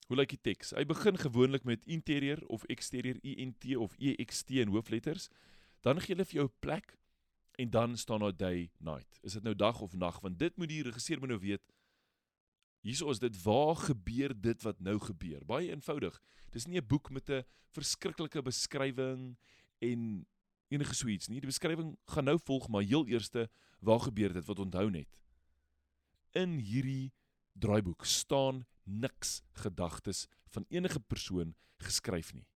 Hoe 0.10 0.18
lyk 0.18 0.31
die 0.34 0.42
teks? 0.42 0.74
Hy 0.74 0.88
begin 0.90 1.19
gewoonlik 1.22 1.68
met 1.69 1.86
interieur 1.86 2.42
of 2.50 2.63
exterieur 2.74 3.19
INT 3.22 3.68
of 3.78 3.94
EXT 4.01 4.56
in 4.63 4.72
hoofletters. 4.74 5.28
Dan 5.86 6.01
gee 6.01 6.16
hulle 6.16 6.25
vir 6.25 6.40
jou 6.42 6.48
'n 6.48 6.60
plek 6.60 6.98
en 7.62 7.69
dan 7.69 7.98
staan 7.98 8.19
daar 8.19 8.38
day 8.38 8.72
night. 8.80 9.19
Is 9.22 9.34
dit 9.34 9.44
nou 9.44 9.56
dag 9.56 9.81
of 9.81 9.94
nag? 9.94 10.19
Want 10.19 10.40
dit 10.40 10.57
moet 10.57 10.69
die 10.69 10.84
regisseur 10.84 11.19
moet 11.19 11.30
nou 11.30 11.40
weet. 11.40 11.62
Hierso 12.81 13.10
is 13.12 13.19
dit 13.19 13.44
waar 13.44 13.75
gebeur 13.75 14.34
dit 14.42 14.62
wat 14.62 14.80
nou 14.80 15.00
gebeur. 15.00 15.46
Baie 15.46 15.69
eenvoudig. 15.69 16.22
Dis 16.51 16.66
nie 16.66 16.80
'n 16.80 16.88
boek 16.88 17.12
met 17.12 17.30
'n 17.30 17.44
verskriklike 17.72 18.42
beskrywing 18.42 19.38
en 19.80 20.25
enige 20.69 20.96
so 20.96 21.07
iets 21.07 21.28
nie. 21.28 21.40
Die 21.40 21.50
beskrywing 21.50 21.98
gaan 22.06 22.24
nou 22.24 22.40
volg, 22.40 22.68
maar 22.68 22.81
heel 22.81 23.06
eerste, 23.06 23.50
waar 23.80 24.00
gebeur 24.00 24.34
dit 24.34 24.46
wat 24.46 24.60
onthou 24.60 24.90
net? 24.90 25.19
In 26.37 26.59
hierdie 26.61 27.11
draaiboek 27.59 28.05
staan 28.05 28.65
niks 28.83 29.41
gedagtes 29.51 30.27
van 30.53 30.65
enige 30.69 30.99
persoon 30.99 31.55
geskryf 31.77 32.33
nie. 32.33 32.47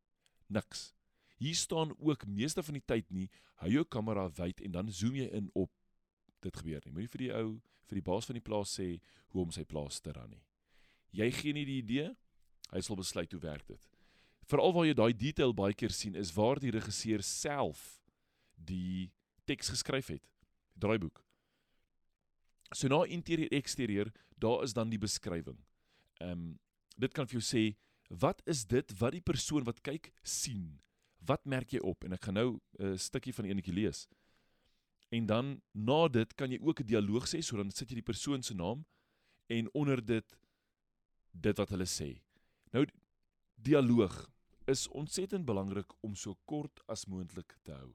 Niks. 0.47 0.93
Hier 1.37 1.55
staan 1.55 1.95
ook 1.97 2.25
meeste 2.25 2.63
van 2.63 2.77
die 2.77 2.85
tyd 2.85 3.09
nie, 3.11 3.29
hou 3.61 3.71
jou 3.71 3.83
kamera 3.85 4.27
wyd 4.37 4.61
en 4.61 4.71
dan 4.71 4.91
zoom 4.91 5.15
jy 5.17 5.27
in 5.33 5.49
op 5.53 5.71
dit 6.43 6.57
gebeur 6.57 6.81
nie. 6.85 6.93
Moenie 6.93 7.11
vir 7.11 7.23
die 7.25 7.31
ou, 7.33 7.49
vir 7.89 7.99
die 7.99 8.05
baas 8.05 8.29
van 8.29 8.37
die 8.37 8.45
plaas 8.45 8.75
sê 8.77 8.87
hoe 9.33 9.43
om 9.43 9.51
sy 9.51 9.65
plaas 9.67 9.99
te 10.03 10.13
ran 10.15 10.31
nie. 10.31 10.43
Jy 11.13 11.29
gee 11.31 11.53
nie 11.53 11.65
die 11.67 11.79
idee, 11.81 12.13
hy 12.71 12.81
sal 12.81 12.97
besluit 12.99 13.31
hoe 13.33 13.41
werk 13.43 13.67
dit. 13.69 13.89
Veral 14.49 14.73
waar 14.75 14.87
jy 14.87 14.95
daai 14.97 15.13
detail 15.15 15.53
baie 15.55 15.75
keer 15.77 15.93
sien 15.93 16.15
is 16.19 16.33
waar 16.35 16.59
die 16.59 16.73
regisseur 16.73 17.23
self 17.23 18.01
die 18.55 19.11
teks 19.47 19.71
geskryf 19.73 20.11
het. 20.15 20.25
Draaiboek. 20.79 21.21
So 22.73 22.87
na 22.87 23.03
interieur 23.05 23.51
eksterieur, 23.51 24.11
daar 24.37 24.63
is 24.63 24.73
dan 24.73 24.89
die 24.89 25.01
beskrywing. 25.01 25.59
Ehm 26.21 26.31
um, 26.31 26.59
dit 26.93 27.09
kan 27.13 27.25
vir 27.25 27.39
jou 27.39 27.45
sê 27.45 27.61
wat 28.21 28.41
is 28.45 28.67
dit 28.69 28.91
wat 28.99 29.15
die 29.15 29.23
persoon 29.25 29.63
wat 29.65 29.79
kyk 29.81 30.11
sien? 30.21 30.79
Wat 31.25 31.41
merk 31.49 31.73
jy 31.73 31.79
op? 31.81 32.03
En 32.05 32.13
ek 32.13 32.27
gaan 32.27 32.37
nou 32.37 32.59
'n 32.79 32.97
stukkie 32.97 33.33
van 33.33 33.45
eenetjie 33.45 33.73
lees. 33.73 34.07
En 35.09 35.25
dan 35.25 35.61
na 35.73 36.07
dit 36.07 36.35
kan 36.35 36.51
jy 36.51 36.59
ook 36.61 36.79
'n 36.79 36.85
dialoog 36.85 37.25
sê, 37.27 37.41
so 37.41 37.57
dan 37.57 37.71
sit 37.71 37.89
jy 37.89 37.95
die 37.95 38.11
persoon 38.11 38.43
se 38.43 38.53
naam 38.53 38.85
en 39.49 39.73
onder 39.73 40.05
dit 40.05 40.37
dit 41.31 41.57
wat 41.57 41.69
hulle 41.69 41.85
sê. 41.85 42.21
Nou 42.71 42.85
dialoog 43.55 44.29
is 44.67 44.87
ontsettend 44.87 45.45
belangrik 45.45 45.91
om 46.01 46.15
so 46.15 46.37
kort 46.45 46.81
as 46.87 47.05
moontlik 47.05 47.57
te 47.63 47.71
hou 47.71 47.93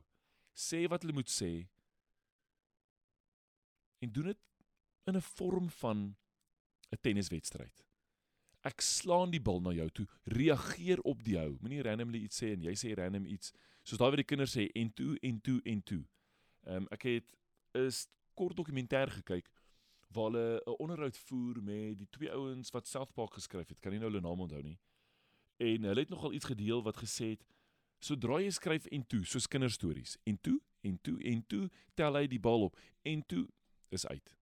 sê 0.58 0.86
wat 0.90 1.04
hulle 1.04 1.14
moet 1.14 1.30
sê 1.30 1.52
en 4.02 4.10
doen 4.14 4.32
dit 4.32 4.40
in 5.08 5.16
'n 5.16 5.28
vorm 5.36 5.70
van 5.70 6.16
'n 6.92 7.00
tenniswedstryd. 7.00 7.84
Ek 8.60 8.80
slaan 8.80 9.30
die 9.30 9.40
bal 9.40 9.60
na 9.60 9.72
jou 9.72 9.88
toe, 9.90 10.06
reageer 10.24 11.00
op 11.00 11.22
die 11.24 11.38
hou. 11.38 11.56
Moenie 11.60 11.82
randomly 11.82 12.18
iets 12.18 12.42
sê 12.42 12.52
en 12.52 12.62
jy 12.62 12.74
sê 12.74 12.94
random 12.94 13.26
iets 13.26 13.52
soos 13.82 13.98
daai 13.98 14.10
wat 14.10 14.22
die 14.22 14.30
kinders 14.32 14.56
sê 14.56 14.68
en 14.74 14.92
toe 14.92 15.16
en 15.22 15.40
toe 15.40 15.60
en 15.64 15.82
toe. 15.82 16.04
Ehm 16.66 16.76
um, 16.76 16.88
ek 16.90 17.02
het 17.02 17.36
'n 17.74 17.90
kort 18.34 18.56
dokumentêr 18.56 19.10
gekyk 19.10 19.48
waar 20.12 20.30
hulle 20.30 20.62
'n 20.66 20.76
onderhoud 20.78 21.16
voer 21.16 21.62
met 21.62 21.98
die 21.98 22.08
twee 22.10 22.30
ouens 22.32 22.70
wat 22.70 22.88
South 22.88 23.12
Park 23.12 23.34
geskryf 23.34 23.68
het. 23.68 23.80
Kan 23.80 23.92
nie 23.92 24.00
nou 24.00 24.10
hulle 24.10 24.20
naam 24.20 24.40
onthou 24.40 24.62
nie. 24.62 24.78
En 25.56 25.82
hulle 25.82 26.00
het 26.00 26.08
nogal 26.08 26.32
iets 26.32 26.44
gedeel 26.44 26.82
wat 26.82 26.96
gesê 26.96 27.30
het 27.30 27.44
Sodra 28.00 28.38
jy 28.38 28.50
skryf 28.54 28.86
en 28.94 29.02
toe, 29.10 29.24
soos 29.26 29.48
kinderstories, 29.50 30.16
en 30.24 30.38
toe, 30.40 30.60
en 30.86 30.98
toe, 31.02 31.16
en 31.24 31.46
toe, 31.50 31.64
tel 31.98 32.14
hy 32.14 32.26
die 32.30 32.38
bal 32.38 32.68
op, 32.68 32.76
en 33.02 33.24
toe, 33.26 33.48
is 33.90 34.06
uit. 34.06 34.37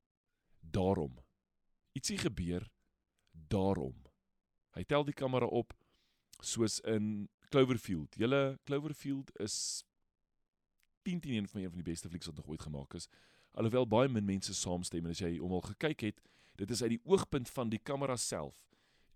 Daarom. 0.71 1.19
Ietsie 1.93 2.19
gebeur, 2.19 2.69
daarom. 3.49 3.97
Hy 4.77 4.85
tel 4.85 5.05
die 5.05 5.17
kamera 5.17 5.47
op, 5.47 5.73
soos 6.41 6.81
in 6.81 7.29
Cloverfield. 7.49 8.17
Julle, 8.21 8.59
Cloverfield 8.65 9.31
is 9.41 9.85
10 11.07 11.21
10 11.21 11.33
een 11.33 11.49
van 11.49 11.61
een 11.61 11.71
van 11.71 11.81
die 11.83 11.91
beste 11.93 12.09
flieks 12.09 12.27
wat 12.27 12.37
nog 12.37 12.49
ooit 12.49 12.63
gemaak 12.63 12.95
is. 12.95 13.09
Alhoewel 13.51 13.87
baie 13.87 14.09
min 14.09 14.25
mense 14.25 14.55
saamstem, 14.55 15.05
en 15.05 15.15
as 15.15 15.23
jy 15.23 15.39
om 15.39 15.55
al 15.57 15.65
gekyk 15.71 16.01
het, 16.11 16.21
dit 16.61 16.71
is 16.71 16.83
uit 16.83 16.97
die 16.97 17.05
oogpunt 17.05 17.51
van 17.51 17.71
die 17.73 17.81
kamera 17.81 18.17
self, 18.17 18.67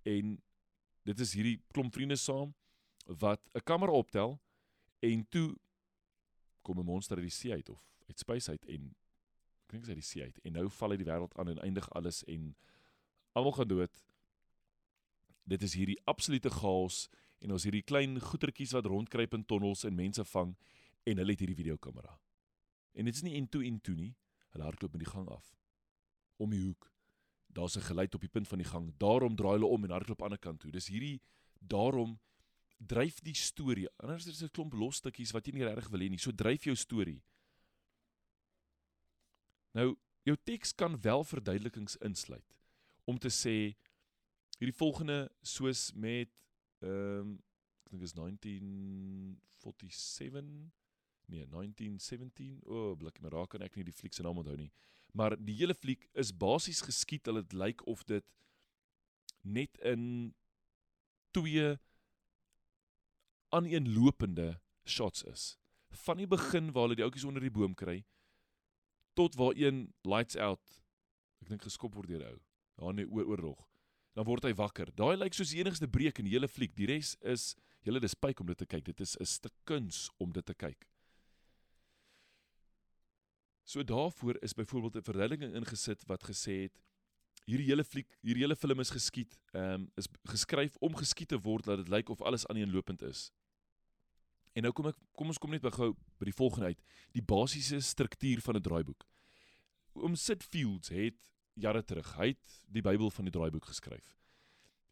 en 0.03 0.39
dit 1.09 1.21
is 1.21 1.35
hierdie 1.37 1.59
klomp 1.75 1.93
vriende 1.93 2.17
saam, 2.17 2.55
wat 3.05 3.41
'n 3.55 3.65
kamera 3.65 3.93
optel 3.93 4.41
en 5.01 5.27
toe 5.29 5.57
kom 6.63 6.79
'n 6.79 6.85
monster 6.85 7.17
uit 7.17 7.27
die 7.27 7.37
see 7.37 7.53
uit 7.53 7.69
of 7.69 7.83
uit 8.07 8.19
space 8.19 8.51
uit 8.51 8.67
en 8.67 8.95
sy 9.71 9.95
uit 9.95 10.01
die 10.01 10.07
see 10.07 10.23
uit 10.23 10.39
en 10.45 10.53
nou 10.53 10.69
val 10.69 10.91
hy 10.91 10.99
die 11.01 11.09
wêreld 11.09 11.35
aan 11.39 11.49
en 11.49 11.63
eindig 11.65 11.87
alles 11.95 12.25
en 12.25 12.55
almal 13.39 13.53
gaan 13.53 13.69
dood. 13.71 14.05
Dit 15.47 15.63
is 15.63 15.75
hierdie 15.79 15.99
absolute 16.11 16.51
chaos 16.51 17.09
en 17.41 17.53
ons 17.53 17.65
hierdie 17.65 17.87
klein 17.87 18.19
goetertjies 18.21 18.75
wat 18.77 18.87
rondkruip 18.87 19.35
in 19.35 19.45
tonnels 19.45 19.85
en 19.85 19.95
mense 19.95 20.25
vang 20.25 20.57
en 21.07 21.23
hulle 21.23 21.33
het 21.33 21.41
hierdie 21.41 21.61
videokamera. 21.63 22.19
En 22.95 23.05
dit 23.05 23.15
is 23.15 23.23
nie 23.23 23.37
into 23.39 23.61
into 23.61 23.95
nie. 23.95 24.15
Hulle 24.51 24.67
hardloop 24.67 24.93
met 24.93 25.05
die 25.05 25.13
gang 25.13 25.29
af. 25.31 25.55
Om 26.37 26.51
die 26.51 26.65
hoek. 26.65 26.91
Daar's 27.47 27.77
'n 27.77 27.87
geluid 27.87 28.15
op 28.15 28.21
die 28.21 28.31
punt 28.31 28.49
van 28.49 28.59
die 28.59 28.67
gang. 28.67 28.93
Daarom 28.99 29.37
draai 29.37 29.59
hulle 29.59 29.67
om 29.67 29.85
en 29.85 29.91
hardloop 29.91 30.23
aan 30.23 30.31
die 30.31 30.37
ander 30.37 30.39
kant 30.39 30.61
toe. 30.61 30.71
Dis 30.71 30.89
hierdie 30.89 31.21
Daarom 31.61 32.19
dryf 32.77 33.21
die 33.21 33.37
storie. 33.37 33.89
Anders 34.01 34.27
is 34.27 34.39
dit 34.39 34.49
'n 34.49 34.53
klomp 34.53 34.73
los 34.73 34.97
stukkies 34.97 35.33
wat 35.33 35.47
jy 35.47 35.53
nie 35.53 35.65
regtig 35.65 35.89
wil 35.89 36.01
hê 36.01 36.09
nie. 36.09 36.19
So 36.19 36.33
dryf 36.33 36.65
jou 36.65 36.75
storie. 36.75 37.23
Nou, 39.77 39.89
jou 40.27 40.37
teks 40.45 40.75
kan 40.75 41.01
wel 41.01 41.25
verduidelikings 41.25 41.97
insluit 41.97 42.57
om 43.05 43.19
te 43.19 43.29
sê 43.33 43.75
hierdie 44.59 44.77
volgende 44.77 45.31
soos 45.43 45.93
met 45.95 46.29
ehm 46.81 47.21
um, 47.21 47.43
ek 47.85 47.91
dink 47.97 48.05
is 48.07 48.15
1947 48.15 50.71
nee 51.31 51.47
1917 51.47 52.61
o 52.63 52.65
oh, 52.77 52.97
blikkie 52.99 53.23
maar 53.25 53.35
raak 53.35 53.51
kan 53.55 53.65
ek 53.67 53.77
nie 53.77 53.89
die 53.89 53.97
fliek 53.97 54.15
se 54.15 54.23
naam 54.23 54.41
onthou 54.43 54.59
nie 54.61 54.73
maar 55.13 55.33
die 55.37 55.57
hele 55.59 55.75
fliek 55.75 56.07
is 56.23 56.37
basies 56.37 56.81
geskied 56.87 57.25
dat 57.27 57.35
dit 57.41 57.53
lyk 57.59 57.83
of 57.91 58.05
dit 58.05 58.25
net 59.43 59.79
in 59.79 60.35
twee 61.31 61.79
aaneenlopende 63.49 64.61
shots 64.85 65.23
is. 65.23 65.59
Van 65.91 66.17
die 66.17 66.27
begin 66.27 66.73
waar 66.73 66.87
hulle 66.87 66.99
die 66.99 67.07
ouetjies 67.07 67.27
onder 67.27 67.43
die 67.43 67.55
boom 67.55 67.75
kry 67.75 68.03
tot 69.21 69.37
waar 69.37 69.57
een 69.57 69.89
lights 70.09 70.39
out 70.41 70.81
ek 71.41 71.53
dink 71.53 71.65
geskop 71.65 71.97
word 71.97 72.11
deur 72.11 72.25
ou. 72.29 72.37
Daar 72.81 72.95
in 72.95 73.03
die 73.03 73.09
oorlog. 73.09 73.59
Dan 74.17 74.27
word 74.29 74.45
hy 74.49 74.53
wakker. 74.57 74.91
Daai 74.97 75.17
lyk 75.17 75.37
soos 75.37 75.53
die 75.55 75.61
enigste 75.63 75.89
breek 75.89 76.21
in 76.21 76.29
die 76.29 76.35
hele 76.35 76.49
fliek. 76.51 76.73
Die 76.77 76.89
res 76.91 77.15
is 77.21 77.55
julle 77.87 78.01
dis 78.03 78.17
spyk 78.17 78.43
om 78.43 78.49
dit 78.51 78.59
te 78.61 78.69
kyk. 78.69 78.85
Dit 78.93 79.01
is 79.01 79.17
'n 79.21 79.29
stuk 79.29 79.55
kuns 79.65 80.09
om 80.19 80.33
dit 80.33 80.45
te 80.45 80.55
kyk. 80.55 80.89
So 83.65 83.83
daarvoor 83.83 84.43
is 84.43 84.55
byvoorbeeld 84.55 84.97
'n 84.97 85.09
verduideliking 85.09 85.55
ingesit 85.55 86.05
wat 86.07 86.25
gesê 86.25 86.69
het 86.69 86.81
hierdie 87.47 87.69
hele 87.71 87.85
fliek 87.85 88.09
hierdie 88.23 88.45
hele 88.45 88.57
film 88.57 88.81
is 88.81 88.91
geskied 88.91 89.39
ehm 89.53 89.87
um, 89.87 89.91
is 89.97 90.09
geskryf 90.29 90.77
om 90.81 90.95
geskied 90.95 91.29
te 91.29 91.39
word 91.39 91.65
dat 91.65 91.79
dit 91.79 91.89
lyk 91.89 92.09
of 92.09 92.21
alles 92.21 92.47
aaneenlopend 92.47 93.03
is 93.03 93.31
En 94.61 94.67
nou 94.69 94.75
kom 94.77 94.91
ek 94.91 94.99
kom 95.17 95.31
ons 95.33 95.39
kom 95.41 95.55
net 95.55 95.63
by 95.65 95.71
gou 95.73 95.95
by 96.21 96.27
die 96.29 96.37
volgende 96.37 96.75
uit. 96.75 96.81
Die 97.17 97.25
basiese 97.25 97.79
struktuur 97.81 98.43
van 98.45 98.57
'n 98.57 98.63
draaiboek. 98.63 99.07
Oom 99.97 100.17
Sid 100.17 100.45
Fields 100.45 100.89
het 100.93 101.17
jare 101.57 101.83
terug, 101.83 102.13
hy 102.17 102.29
het 102.29 102.45
die 102.69 102.83
Bybel 102.83 103.11
van 103.11 103.25
die 103.25 103.33
draaiboek 103.33 103.65
geskryf. 103.65 104.17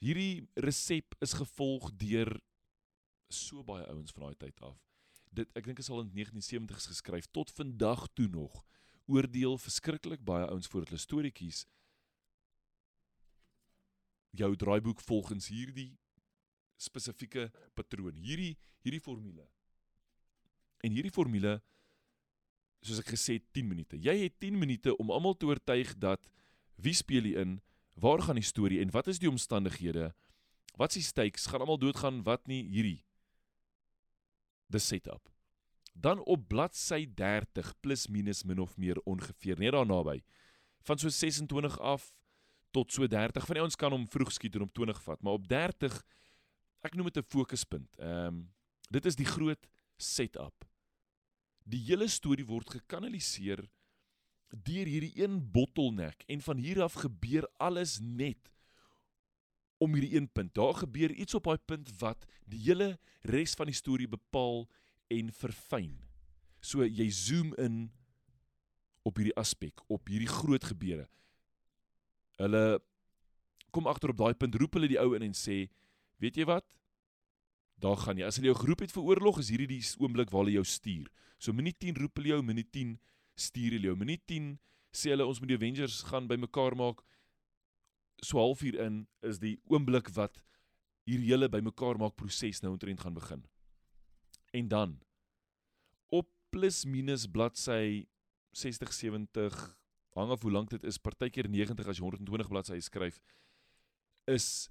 Hierdie 0.01 0.49
resep 0.57 1.15
is 1.21 1.37
gevolg 1.37 1.91
deur 1.97 2.41
so 3.29 3.63
baie 3.63 3.85
ouens 3.93 4.11
van 4.13 4.23
daai 4.23 4.37
tyd 4.37 4.61
af. 4.63 4.81
Dit 5.31 5.53
ek 5.55 5.65
dink 5.65 5.79
is 5.79 5.91
al 5.91 6.01
in 6.01 6.13
1970s 6.17 6.89
geskryf 6.89 7.27
tot 7.31 7.51
vandag 7.51 8.09
toe 8.15 8.29
nog. 8.29 8.65
Oordeel 9.07 9.59
verskriklik 9.59 10.25
baie 10.25 10.47
ouens 10.47 10.67
voor 10.67 10.85
hulle 10.85 10.99
storieetjies 10.99 11.67
jou 14.31 14.57
draaiboek 14.57 15.01
volgens 15.01 15.49
hierdie 15.49 15.99
spesifieke 16.77 17.51
patroon. 17.75 18.15
Hierdie 18.15 18.57
hierdie 18.85 19.03
formule. 19.03 19.49
En 20.85 20.95
hierdie 20.95 21.15
formule 21.15 21.59
soos 22.85 23.01
ek 23.03 23.13
gesê 23.15 23.39
10 23.55 23.67
minute. 23.67 23.99
Jy 23.99 24.15
het 24.25 24.37
10 24.41 24.59
minute 24.59 24.95
om 25.03 25.11
almal 25.11 25.35
te 25.37 25.49
oortuig 25.49 25.95
dat 25.99 26.29
wie 26.79 26.95
speel 26.95 27.27
jy 27.27 27.41
in? 27.43 27.57
Waar 27.99 28.23
gaan 28.23 28.39
die 28.39 28.47
storie 28.47 28.79
en 28.83 28.93
wat 28.95 29.11
is 29.11 29.19
die 29.19 29.31
omstandighede? 29.31 30.13
Wat 30.79 30.95
is 30.95 31.03
die 31.03 31.09
stakes? 31.09 31.49
Gaan 31.51 31.65
almal 31.65 31.81
doodgaan? 31.83 32.23
Wat 32.23 32.47
nie 32.47 32.63
hierdie. 32.71 33.03
The 34.71 34.79
setup. 34.79 35.33
Dan 35.99 36.23
op 36.23 36.47
bladsy 36.47 37.09
30 37.19 37.73
plus 37.83 38.07
minus 38.07 38.45
min 38.47 38.63
of 38.63 38.77
meer 38.79 39.01
ongeveer 39.03 39.59
net 39.59 39.75
daar 39.75 39.87
naby. 39.87 40.21
Van 40.87 40.99
so 40.99 41.11
26 41.11 41.81
af 41.81 42.13
tot 42.71 42.93
so 42.93 43.07
30. 43.07 43.47
Van 43.47 43.59
die 43.59 43.65
ouens 43.65 43.77
kan 43.77 43.91
hom 43.91 44.07
vroeg 44.07 44.31
skiet 44.33 44.55
en 44.55 44.69
op 44.69 44.75
20 44.77 45.03
vat, 45.03 45.23
maar 45.23 45.41
op 45.41 45.49
30 45.51 45.99
ek 46.87 46.95
noem 46.95 47.11
dit 47.11 47.19
'n 47.19 47.27
fokuspunt. 47.27 47.99
Ehm 47.99 48.27
um, 48.27 48.55
dit 48.91 49.05
is 49.05 49.17
die 49.17 49.27
groot 49.27 49.67
setup. 50.03 50.65
Die 51.69 51.83
hele 51.91 52.09
storie 52.09 52.47
word 52.49 52.71
gekanaliseer 52.79 53.67
deur 54.49 54.89
hierdie 54.89 55.13
een 55.21 55.43
bottleneck 55.53 56.23
en 56.33 56.41
van 56.41 56.57
hier 56.63 56.81
af 56.83 56.97
gebeur 57.03 57.45
alles 57.61 57.99
net 58.01 58.49
om 59.79 59.93
hierdie 59.95 60.17
een 60.17 60.29
punt. 60.33 60.55
Daar 60.57 60.75
gebeur 60.75 61.13
iets 61.13 61.37
op 61.37 61.45
daai 61.45 61.59
punt 61.59 61.91
wat 62.01 62.25
die 62.49 62.63
hele 62.65 62.95
res 63.29 63.55
van 63.59 63.69
die 63.69 63.77
storie 63.77 64.09
bepaal 64.09 64.65
en 65.13 65.33
verfyn. 65.33 65.99
So 66.65 66.87
jy 66.87 67.11
zoom 67.13 67.53
in 67.61 67.91
op 69.07 69.21
hierdie 69.21 69.37
aspek, 69.39 69.85
op 69.87 70.09
hierdie 70.09 70.31
groot 70.31 70.65
gebeure. 70.65 71.07
Hulle 72.41 72.81
kom 73.71 73.87
agter 73.87 74.11
op 74.11 74.19
daai 74.19 74.35
punt, 74.35 74.57
roep 74.57 74.75
hulle 74.79 74.91
die 74.91 75.01
ou 75.01 75.13
in 75.17 75.29
en 75.29 75.37
sê, 75.37 75.67
Weet 76.19 76.39
jy 76.39 76.47
wat? 76.49 76.67
Daar 77.79 77.99
gaan 78.01 78.19
jy. 78.19 78.27
As 78.27 78.39
hulle 78.39 78.51
jou 78.51 78.59
geroep 78.59 78.83
het 78.83 78.95
vir 78.95 79.07
oorlog, 79.07 79.39
is 79.43 79.53
hierdie 79.53 79.71
die 79.71 79.83
oomblik 80.03 80.33
waar 80.35 80.45
hulle 80.45 80.59
jou 80.59 80.67
stuur. 80.67 81.07
So 81.39 81.55
minuut 81.55 81.79
10 81.79 82.01
roep 82.01 82.19
hulle 82.19 82.35
jou, 82.35 82.41
minuut 82.43 82.71
10 82.75 82.97
stuur 83.39 83.77
hulle 83.77 83.93
jou. 83.93 83.97
Minuut 83.99 84.25
10 84.27 84.57
sê 84.95 85.13
hulle 85.15 85.27
ons 85.29 85.39
moet 85.41 85.53
die 85.53 85.59
Avengers 85.59 86.03
gaan 86.11 86.27
bymekaar 86.31 86.77
maak. 86.79 87.05
So 88.25 88.41
halfuur 88.43 88.81
in 88.83 89.05
is 89.23 89.39
die 89.39 89.57
oomblik 89.71 90.11
wat 90.17 90.43
hier 91.09 91.23
hele 91.23 91.49
bymekaar 91.49 92.01
maak 92.01 92.19
proses 92.19 92.63
nou 92.65 92.75
omtrent 92.75 93.01
gaan 93.05 93.15
begin. 93.15 93.45
En 94.53 94.69
dan 94.69 94.99
op 96.11 96.29
plus 96.51 96.85
minus 96.85 97.29
bladsy 97.31 98.09
60 98.59 98.93
70 98.93 99.79
hang 100.19 100.33
af 100.35 100.43
hoe 100.43 100.53
lank 100.53 100.71
dit 100.75 100.85
is 100.85 100.99
partykeer 100.99 101.49
90 101.49 101.89
as 101.89 102.01
jy 102.01 102.05
120 102.05 102.51
bladsye 102.51 102.81
skryf 102.83 103.21
is 104.27 104.69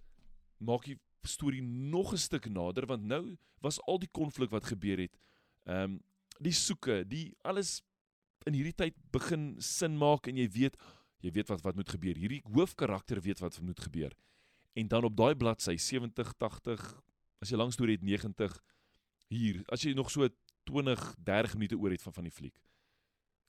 maak 0.59 0.89
jy 0.89 0.97
storie 1.23 1.61
nog 1.63 2.13
'n 2.13 2.17
stuk 2.17 2.49
nader 2.49 2.85
want 2.85 3.03
nou 3.03 3.37
was 3.59 3.81
al 3.81 3.99
die 3.99 4.11
konflik 4.11 4.49
wat 4.49 4.65
gebeur 4.65 4.97
het. 4.97 5.17
Ehm 5.65 5.83
um, 5.83 6.03
die 6.39 6.53
soeke, 6.53 7.07
die 7.07 7.35
alles 7.41 7.81
in 8.45 8.53
hierdie 8.53 8.75
tyd 8.75 8.95
begin 9.11 9.55
sin 9.59 9.97
maak 9.97 10.27
en 10.27 10.37
jy 10.37 10.49
weet 10.49 10.77
jy 11.19 11.31
weet 11.31 11.47
wat 11.47 11.61
wat 11.61 11.75
moet 11.75 11.89
gebeur. 11.89 12.15
Hierdie 12.15 12.43
hoofkarakter 12.53 13.21
weet 13.21 13.39
wat 13.39 13.61
moet 13.61 13.79
gebeur. 13.79 14.13
En 14.73 14.87
dan 14.87 15.03
op 15.03 15.15
daai 15.17 15.35
bladsy 15.35 15.77
70 15.77 16.33
80 16.37 17.01
as 17.41 17.49
jy 17.49 17.57
lank 17.57 17.73
storie 17.73 17.97
het 17.97 18.05
90 18.05 18.59
hier 19.27 19.63
as 19.73 19.81
jy 19.81 19.93
nog 19.93 20.11
so 20.11 20.27
20 20.69 21.15
30 21.23 21.53
minute 21.53 21.77
oor 21.77 21.91
het 21.91 22.01
van 22.01 22.13
van 22.13 22.23
die 22.23 22.33
fliek 22.33 22.61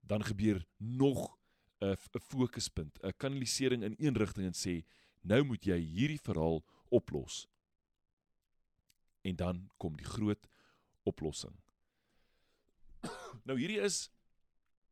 dan 0.09 0.25
gebeur 0.25 0.65
nog 0.77 1.37
'n 1.81 1.97
'n 1.97 2.21
fokuspunt, 2.21 2.99
'n 3.03 3.17
kanalisering 3.17 3.83
in 3.83 3.95
een 3.99 4.17
rigting 4.17 4.47
en 4.47 4.55
sê 4.55 4.85
nou 5.21 5.45
moet 5.45 5.65
jy 5.65 5.79
hierdie 5.79 6.21
verhaal 6.21 6.65
oplos 6.89 7.47
en 9.29 9.37
dan 9.37 9.65
kom 9.77 9.97
die 9.97 10.09
groot 10.09 10.49
oplossing. 11.09 11.55
Nou 13.49 13.57
hierdie 13.59 13.81
is 13.81 14.09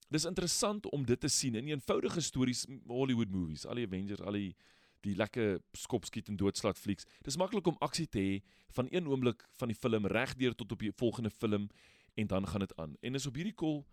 dis 0.09 0.25
interessant 0.29 0.87
om 0.95 1.05
dit 1.05 1.21
te 1.21 1.29
sien 1.29 1.57
in 1.59 1.67
eenvoudige 1.69 2.23
stories 2.23 2.65
Hollywood 2.87 3.33
movies, 3.35 3.67
al 3.67 3.81
die 3.81 3.87
Avengers, 3.89 4.23
al 4.23 4.39
die 4.39 4.55
die 5.07 5.15
lekker 5.15 5.61
skopskiet 5.77 6.31
en 6.33 6.39
doodslaat 6.41 6.79
flieks. 6.79 7.07
Dis 7.23 7.37
maklik 7.39 7.69
om 7.71 7.77
aksie 7.85 8.09
te 8.11 8.23
hê 8.23 8.39
van 8.75 8.89
een 8.91 9.07
oomblik 9.07 9.45
van 9.61 9.71
die 9.71 9.79
film 9.79 10.09
regdeur 10.11 10.55
tot 10.55 10.73
op 10.75 10.83
die 10.83 10.93
volgende 10.99 11.31
film 11.31 11.69
en 12.17 12.27
dan 12.27 12.49
gaan 12.49 12.65
dit 12.65 12.75
aan. 12.77 12.97
En 13.01 13.15
is 13.15 13.27
op 13.27 13.39
hierdie 13.39 13.55
kol 13.55 13.85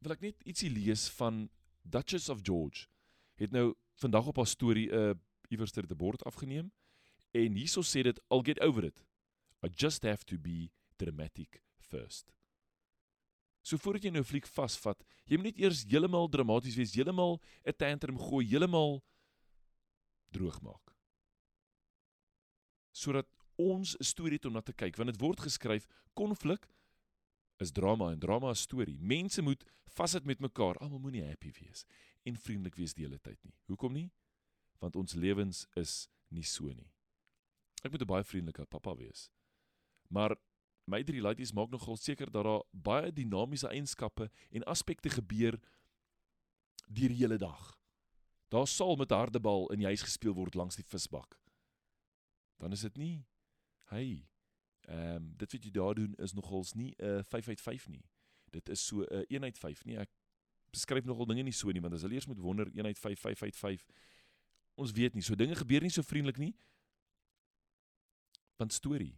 wil 0.00 0.14
ek 0.16 0.24
net 0.24 0.44
ietsie 0.48 0.70
lees 0.72 1.06
van 1.18 1.46
Duchess 1.82 2.28
of 2.28 2.40
George. 2.42 2.86
Het 3.40 3.52
nou 3.52 3.74
vandag 4.00 4.26
op 4.32 4.36
haar 4.36 4.48
storie 4.48 4.88
'n 4.90 4.94
uh, 4.94 5.14
iewers 5.48 5.72
ter 5.72 5.86
bord 5.96 6.24
afgeneem 6.24 6.70
en 7.30 7.54
hierso 7.54 7.82
sê 7.82 8.02
dit 8.02 8.20
I'll 8.30 8.44
get 8.44 8.60
over 8.60 8.84
it. 8.84 9.04
I 9.62 9.68
just 9.68 10.02
have 10.04 10.24
to 10.26 10.38
be 10.38 10.70
dramatic 10.98 11.62
first. 11.78 12.32
So 13.62 13.76
voordat 13.76 14.06
jy 14.08 14.12
nou 14.14 14.24
fliek 14.24 14.46
vasvat, 14.48 15.02
jy 15.28 15.36
moet 15.36 15.50
net 15.50 15.60
eers 15.60 15.82
heeltemal 15.88 16.30
dramaties 16.32 16.78
wees, 16.80 16.94
heeltemal 16.96 17.38
'n 17.66 17.76
tantrum 17.76 18.18
gooi, 18.18 18.46
heeltemal 18.48 19.02
droog 20.32 20.60
maak. 20.64 20.94
Sodat 22.92 23.28
ons 23.56 23.96
'n 23.96 24.04
storie 24.04 24.38
het 24.38 24.46
om 24.46 24.52
na 24.52 24.60
te 24.60 24.72
kyk, 24.72 24.96
want 24.96 25.12
dit 25.12 25.20
word 25.20 25.40
geskryf 25.40 25.86
konflik 26.14 26.66
is 27.58 27.70
drama 27.70 28.10
en 28.12 28.18
drama 28.18 28.50
is 28.50 28.60
storie. 28.60 28.98
Mense 28.98 29.42
moet 29.42 29.64
vassit 29.84 30.24
met 30.24 30.40
mekaar, 30.40 30.78
almal 30.78 30.98
moenie 30.98 31.24
happy 31.24 31.52
wees 31.60 31.84
en 32.24 32.36
vriendelik 32.36 32.76
wees 32.76 32.94
die 32.94 33.04
hele 33.04 33.18
tyd 33.18 33.38
nie. 33.44 33.54
Hoekom 33.66 33.92
nie? 33.92 34.10
Want 34.80 34.96
ons 34.96 35.14
lewens 35.14 35.66
is 35.76 36.08
nie 36.28 36.44
so 36.44 36.72
nie. 36.72 36.90
Ek 37.84 37.90
moet 37.92 38.02
'n 38.02 38.06
baie 38.06 38.24
vriendelike 38.24 38.66
pappa 38.66 38.94
wees. 38.94 39.30
Maar 40.10 40.36
my 40.90 41.02
drie 41.06 41.22
ladies 41.22 41.52
maak 41.54 41.70
nogal 41.70 41.96
seker 41.96 42.30
dat 42.30 42.44
daar 42.44 42.62
baie 42.70 43.12
dinamiese 43.14 43.68
eienskappe 43.70 44.30
en 44.50 44.66
aspekte 44.66 45.10
gebeur 45.10 45.58
deur 46.90 47.12
die 47.14 47.22
hele 47.22 47.38
dag. 47.38 47.78
Daar 48.50 48.66
sal 48.66 48.96
met 48.98 49.14
harde 49.14 49.40
bal 49.40 49.70
in 49.70 49.78
die 49.78 49.86
huis 49.86 50.02
gespeel 50.02 50.34
word 50.34 50.54
langs 50.58 50.76
die 50.76 50.86
visbak. 50.86 51.38
Dan 52.58 52.74
is 52.74 52.82
dit 52.86 52.96
nie 52.96 53.26
hey 53.90 54.26
ehm 54.90 55.16
um, 55.16 55.26
dit 55.38 55.52
wat 55.52 55.64
jy 55.64 55.70
daar 55.70 55.94
doen 55.94 56.14
is 56.18 56.32
nogals 56.34 56.74
nie 56.74 56.94
'n 56.98 57.18
uh, 57.18 57.22
5 57.22 57.48
uit 57.48 57.60
5 57.60 57.88
nie. 57.88 58.04
Dit 58.50 58.68
is 58.68 58.86
so 58.86 59.02
'n 59.02 59.14
uh, 59.14 59.24
1 59.28 59.44
uit 59.44 59.58
5 59.58 59.84
nie. 59.84 59.96
Ek 59.98 60.10
beskryf 60.70 61.04
nogal 61.04 61.26
dinge 61.26 61.44
nie 61.46 61.54
so 61.54 61.72
nie 61.74 61.82
want 61.82 61.94
as 61.96 62.04
hulle 62.06 62.18
eers 62.18 62.28
moet 62.30 62.42
wonder 62.42 62.70
1 62.74 62.86
uit 62.86 62.98
5 62.98 63.20
5 63.26 63.42
uit 63.42 63.56
5 63.56 63.86
ons 64.80 64.94
weet 64.96 65.14
nie 65.14 65.24
so 65.26 65.38
dinge 65.38 65.56
gebeur 65.58 65.84
nie 65.84 65.94
so 65.94 66.06
vriendelik 66.06 66.40
nie 66.42 66.52
Want 68.60 68.76
storie 68.76 69.14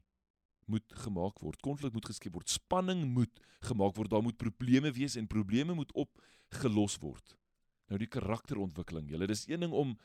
moet 0.70 0.94
gemaak 1.04 1.40
word, 1.42 1.60
konflik 1.64 1.94
moet 1.94 2.06
geskep 2.06 2.34
word, 2.36 2.50
spanning 2.50 3.04
moet 3.14 3.40
gemaak 3.66 3.96
word, 3.96 4.10
daar 4.10 4.22
moet 4.22 4.38
probleme 4.38 4.92
wees 4.92 5.16
en 5.16 5.26
probleme 5.26 5.74
moet 5.74 5.92
opgelos 5.98 6.98
word. 7.02 7.36
Nou 7.90 7.98
die 8.00 8.10
karakterontwikkeling. 8.10 9.10
Julle 9.10 9.28
dis 9.28 9.46
een 9.48 9.66
ding 9.66 9.74
om 9.76 9.96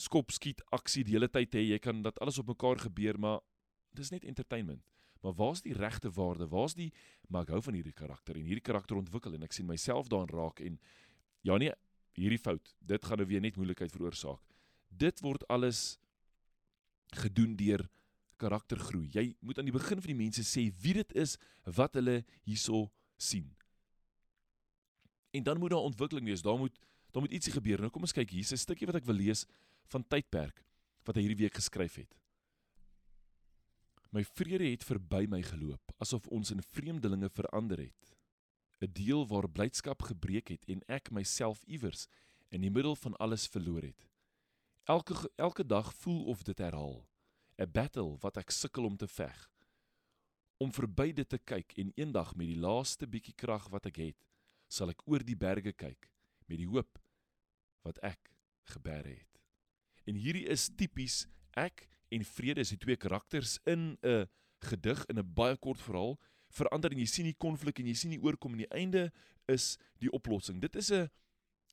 skop 0.00 0.32
skiet 0.34 0.60
aksie 0.74 1.04
die 1.06 1.14
hele 1.16 1.30
tyd 1.30 1.52
te 1.52 1.60
hê. 1.60 1.68
Jy 1.74 1.80
kan 1.82 2.02
dat 2.04 2.18
alles 2.20 2.40
op 2.42 2.50
mekaar 2.50 2.82
gebeur, 2.82 3.18
maar 3.18 3.40
dis 3.94 4.10
net 4.10 4.26
entertainment. 4.28 4.82
Maar 5.24 5.36
waar's 5.38 5.62
die 5.64 5.72
regte 5.72 6.10
waarde? 6.12 6.48
Waar's 6.52 6.74
die 6.76 6.90
maar 7.32 7.46
ek 7.46 7.54
hou 7.54 7.62
van 7.64 7.78
hierdie 7.78 7.96
karakter 7.96 8.36
en 8.36 8.44
hierdie 8.44 8.64
karakter 8.64 8.98
ontwikkel 8.98 9.38
en 9.38 9.46
ek 9.46 9.54
sien 9.56 9.66
myself 9.66 10.10
daarin 10.12 10.28
raak 10.28 10.60
en 10.60 10.76
ja 11.44 11.56
nee, 11.60 11.72
hierdie 12.18 12.40
fout, 12.40 12.74
dit 12.84 13.04
gaan 13.04 13.22
nou 13.22 13.26
weer 13.30 13.40
net 13.40 13.56
moeilikheid 13.56 13.92
veroorsaak. 13.92 14.42
Dit 14.92 15.22
word 15.24 15.46
alles 15.48 15.96
gedoen 17.16 17.56
deur 17.56 17.86
karaktergroei. 18.44 19.08
Jy 19.14 19.26
moet 19.40 19.58
aan 19.58 19.68
die 19.68 19.74
begin 19.74 20.00
van 20.04 20.12
die 20.12 20.20
mense 20.20 20.44
sê 20.46 20.68
wie 20.84 20.96
dit 21.00 21.14
is 21.24 21.36
wat 21.76 21.96
hulle 21.98 22.20
hierso 22.44 22.86
sien. 23.16 23.48
En 25.34 25.42
dan 25.42 25.58
moet 25.58 25.72
daar 25.74 25.88
ontwikkeling 25.88 26.28
wees. 26.28 26.44
Daar 26.44 26.58
moet 26.58 26.76
daar 27.14 27.22
moet 27.22 27.32
ietsie 27.32 27.52
gebeur. 27.54 27.78
Nou 27.78 27.92
kom 27.94 28.02
ons 28.02 28.12
kyk 28.12 28.30
hier 28.34 28.42
'n 28.42 28.58
stukkie 28.58 28.86
wat 28.86 28.96
ek 28.96 29.06
wil 29.06 29.14
lees 29.14 29.46
van 29.86 30.02
tydperk 30.02 30.64
wat 31.06 31.16
hy 31.16 31.22
hierdie 31.22 31.44
week 31.44 31.54
geskryf 31.54 31.94
het. 31.94 32.16
My 34.10 34.24
vrede 34.24 34.70
het 34.70 34.84
verby 34.84 35.26
my 35.28 35.42
geloop 35.42 35.94
asof 35.98 36.26
ons 36.26 36.50
in 36.50 36.62
vreemdelinge 36.62 37.30
verander 37.30 37.78
het. 37.78 38.16
'n 38.80 38.92
Deel 38.92 39.26
waar 39.26 39.48
blydskap 39.48 40.02
gebreek 40.02 40.48
het 40.48 40.64
en 40.68 40.82
ek 40.88 41.10
myself 41.10 41.62
iewers 41.64 42.08
in 42.50 42.60
die 42.60 42.70
middel 42.70 42.96
van 42.96 43.16
alles 43.16 43.46
verloor 43.46 43.82
het. 43.82 44.08
Elke 44.84 45.30
elke 45.36 45.66
dag 45.66 45.94
voel 45.94 46.24
of 46.24 46.42
dit 46.42 46.58
herhaal. 46.58 47.06
'n 47.58 47.70
battle 47.70 48.16
wat 48.20 48.36
ek 48.36 48.50
sukkel 48.50 48.84
om 48.84 48.96
te 48.96 49.06
veg. 49.06 49.50
Om 50.58 50.72
verby 50.72 51.12
dit 51.12 51.28
te 51.28 51.38
kyk 51.38 51.72
en 51.78 51.92
eendag 51.94 52.34
met 52.34 52.46
die 52.46 52.60
laaste 52.60 53.06
bietjie 53.06 53.34
krag 53.34 53.68
wat 53.68 53.86
ek 53.86 53.96
het, 53.96 54.26
sal 54.68 54.90
ek 54.90 55.02
oor 55.06 55.22
die 55.22 55.36
berge 55.36 55.72
kyk 55.72 56.10
met 56.48 56.58
die 56.58 56.68
hoop 56.68 56.98
wat 57.82 57.98
ek 58.02 58.34
geberg 58.74 59.18
het. 59.18 59.40
En 60.06 60.16
hierdie 60.16 60.46
is 60.50 60.70
tipies 60.76 61.26
ek 61.56 61.88
en 62.12 62.24
vrede 62.24 62.60
is 62.64 62.72
die 62.74 62.80
twee 62.80 62.96
karakters 62.96 63.58
in 63.66 63.98
'n 64.02 64.26
gedig 64.64 65.04
in 65.06 65.18
'n 65.18 65.34
baie 65.34 65.56
kort 65.56 65.80
verhaal 65.80 66.18
verander 66.48 66.92
en 66.92 66.98
jy 66.98 67.06
sien 67.06 67.26
die 67.26 67.38
konflik 67.38 67.78
en 67.78 67.86
jy 67.86 67.94
sien 67.94 68.10
die 68.10 68.22
oorkom 68.22 68.52
en 68.52 68.64
die 68.64 68.74
einde 68.74 69.12
is 69.50 69.76
die 69.98 70.10
oplossing. 70.10 70.60
Dit 70.60 70.76
is 70.76 70.90
'n 70.90 71.10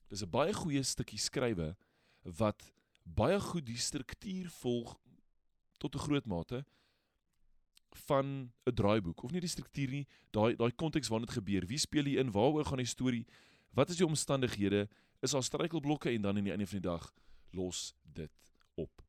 dis 0.09 0.23
'n 0.23 0.29
baie 0.29 0.53
goeie 0.53 0.83
stukkie 0.83 1.19
skrywe 1.19 1.75
wat 2.23 2.71
baie 3.05 3.39
goed 3.39 3.65
die 3.65 3.77
struktuur 3.77 4.49
volg 4.49 4.99
tot 5.81 5.95
'n 5.95 6.05
groot 6.05 6.27
mate 6.29 6.63
van 8.07 8.51
'n 8.65 8.73
draaiboek 8.73 9.23
of 9.23 9.31
nie 9.31 9.41
die 9.41 9.49
struktuur 9.49 9.89
nie, 9.89 10.07
daai 10.31 10.55
daai 10.55 10.71
konteks 10.71 11.07
waarin 11.07 11.25
dit 11.25 11.35
gebeur. 11.35 11.67
Wie 11.67 11.77
speel 11.77 12.05
hier 12.05 12.19
in? 12.19 12.31
Waaroor 12.31 12.65
gaan 12.65 12.77
die 12.77 12.85
storie? 12.85 13.25
Wat 13.73 13.89
is 13.89 13.97
die 13.97 14.05
omstandighede? 14.05 14.87
Is 15.21 15.31
daar 15.31 15.43
struikelblokke 15.43 16.09
en 16.09 16.21
dan 16.21 16.37
in 16.37 16.43
die 16.43 16.51
einde 16.51 16.67
van 16.67 16.79
die 16.79 16.89
dag 16.89 17.13
los 17.51 17.93
dit 18.03 18.31
op. 18.75 19.01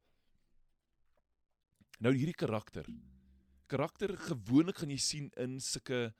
Nou 1.98 2.14
hierdie 2.14 2.34
karakter. 2.34 2.86
Karakter 3.66 4.16
gewoonlik 4.18 4.76
gaan 4.76 4.90
jy 4.90 4.98
sien 4.98 5.30
in 5.36 5.60
sulke 5.60 6.12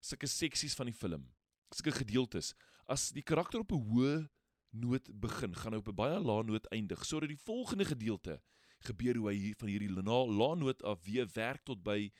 sulke 0.00 0.26
seksies 0.26 0.74
van 0.74 0.86
die 0.86 0.94
film. 0.94 1.26
Sulke 1.70 1.92
gedeeltes. 1.92 2.54
As 2.86 3.10
die 3.10 3.22
karakter 3.22 3.60
op 3.60 3.72
'n 3.72 3.84
hoë 3.90 4.28
noot 4.70 5.20
begin, 5.20 5.54
gaan 5.54 5.72
hy 5.72 5.78
op 5.78 5.88
'n 5.88 5.94
baie 5.94 6.18
lae 6.20 6.42
noot 6.44 6.66
eindig 6.70 7.04
sodat 7.04 7.28
die 7.28 7.44
volgende 7.44 7.84
gedeelte 7.84 8.40
gebeur 8.84 9.16
hoe 9.16 9.30
hy 9.30 9.54
van 9.58 9.68
hierdie 9.68 9.90
laanoot 9.90 10.82
af 10.82 11.04
weer 11.04 11.28
werk 11.34 11.64
tot 11.64 11.82
by 11.82 12.10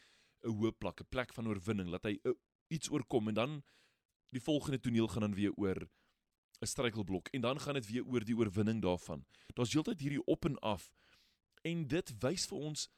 'n 0.44 0.50
hoë 0.50 0.72
plek, 0.78 1.00
'n 1.00 1.08
plek 1.08 1.32
van 1.32 1.48
oorwinning, 1.48 1.88
laat 1.88 2.04
hy 2.04 2.18
uh, 2.24 2.32
iets 2.68 2.90
oorkom 2.90 3.28
en 3.28 3.34
dan 3.34 3.62
die 4.30 4.42
volgende 4.42 4.80
toneel 4.80 5.08
gaan 5.08 5.20
dan 5.28 5.34
weer 5.34 5.54
oor 5.56 5.88
'n 6.60 6.66
struikelblok 6.66 7.28
en 7.28 7.40
dan 7.40 7.60
gaan 7.60 7.74
dit 7.74 7.86
weer 7.86 8.04
oor 8.04 8.24
die 8.24 8.36
oorwinning 8.36 8.82
daarvan. 8.82 9.24
Daar's 9.54 9.72
heeltyd 9.72 10.00
hierdie 10.00 10.24
op 10.24 10.44
en 10.44 10.58
af 10.58 10.92
en 11.62 11.86
dit 11.86 12.12
wys 12.20 12.46
vir 12.46 12.58
ons 12.58 12.88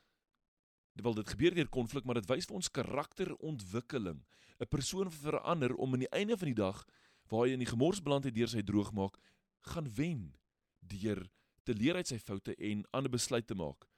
wel 0.92 1.14
dit 1.14 1.29
gebeur 1.29 1.55
deur 1.55 1.68
konflik, 1.68 2.05
maar 2.05 2.14
dit 2.14 2.29
wys 2.29 2.46
vir 2.48 2.57
ons 2.57 2.70
karakterontwikkeling. 2.70 4.24
'n 4.59 4.68
Persoon 4.68 5.11
verander 5.12 5.74
om 5.74 5.92
aan 5.92 6.05
die 6.07 6.14
einde 6.16 6.37
van 6.38 6.46
die 6.46 6.62
dag 6.62 6.87
waar 7.29 7.46
hy 7.46 7.52
in 7.52 7.64
die 7.64 7.72
gemors 7.72 8.02
beland 8.02 8.24
het 8.24 8.35
deur 8.35 8.48
sy 8.48 8.62
droogmaak, 8.62 9.18
gaan 9.61 9.94
wen 9.94 10.35
deur 10.81 11.29
te 11.66 11.74
leer 11.74 11.98
uit 11.98 12.09
sy 12.09 12.18
foute 12.22 12.55
en 12.57 12.85
ander 12.96 13.12
besluite 13.12 13.50
te 13.50 13.59
maak. 13.59 13.88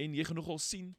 En 0.00 0.16
jy 0.16 0.24
gaan 0.26 0.40
nogal 0.40 0.58
sien 0.62 0.94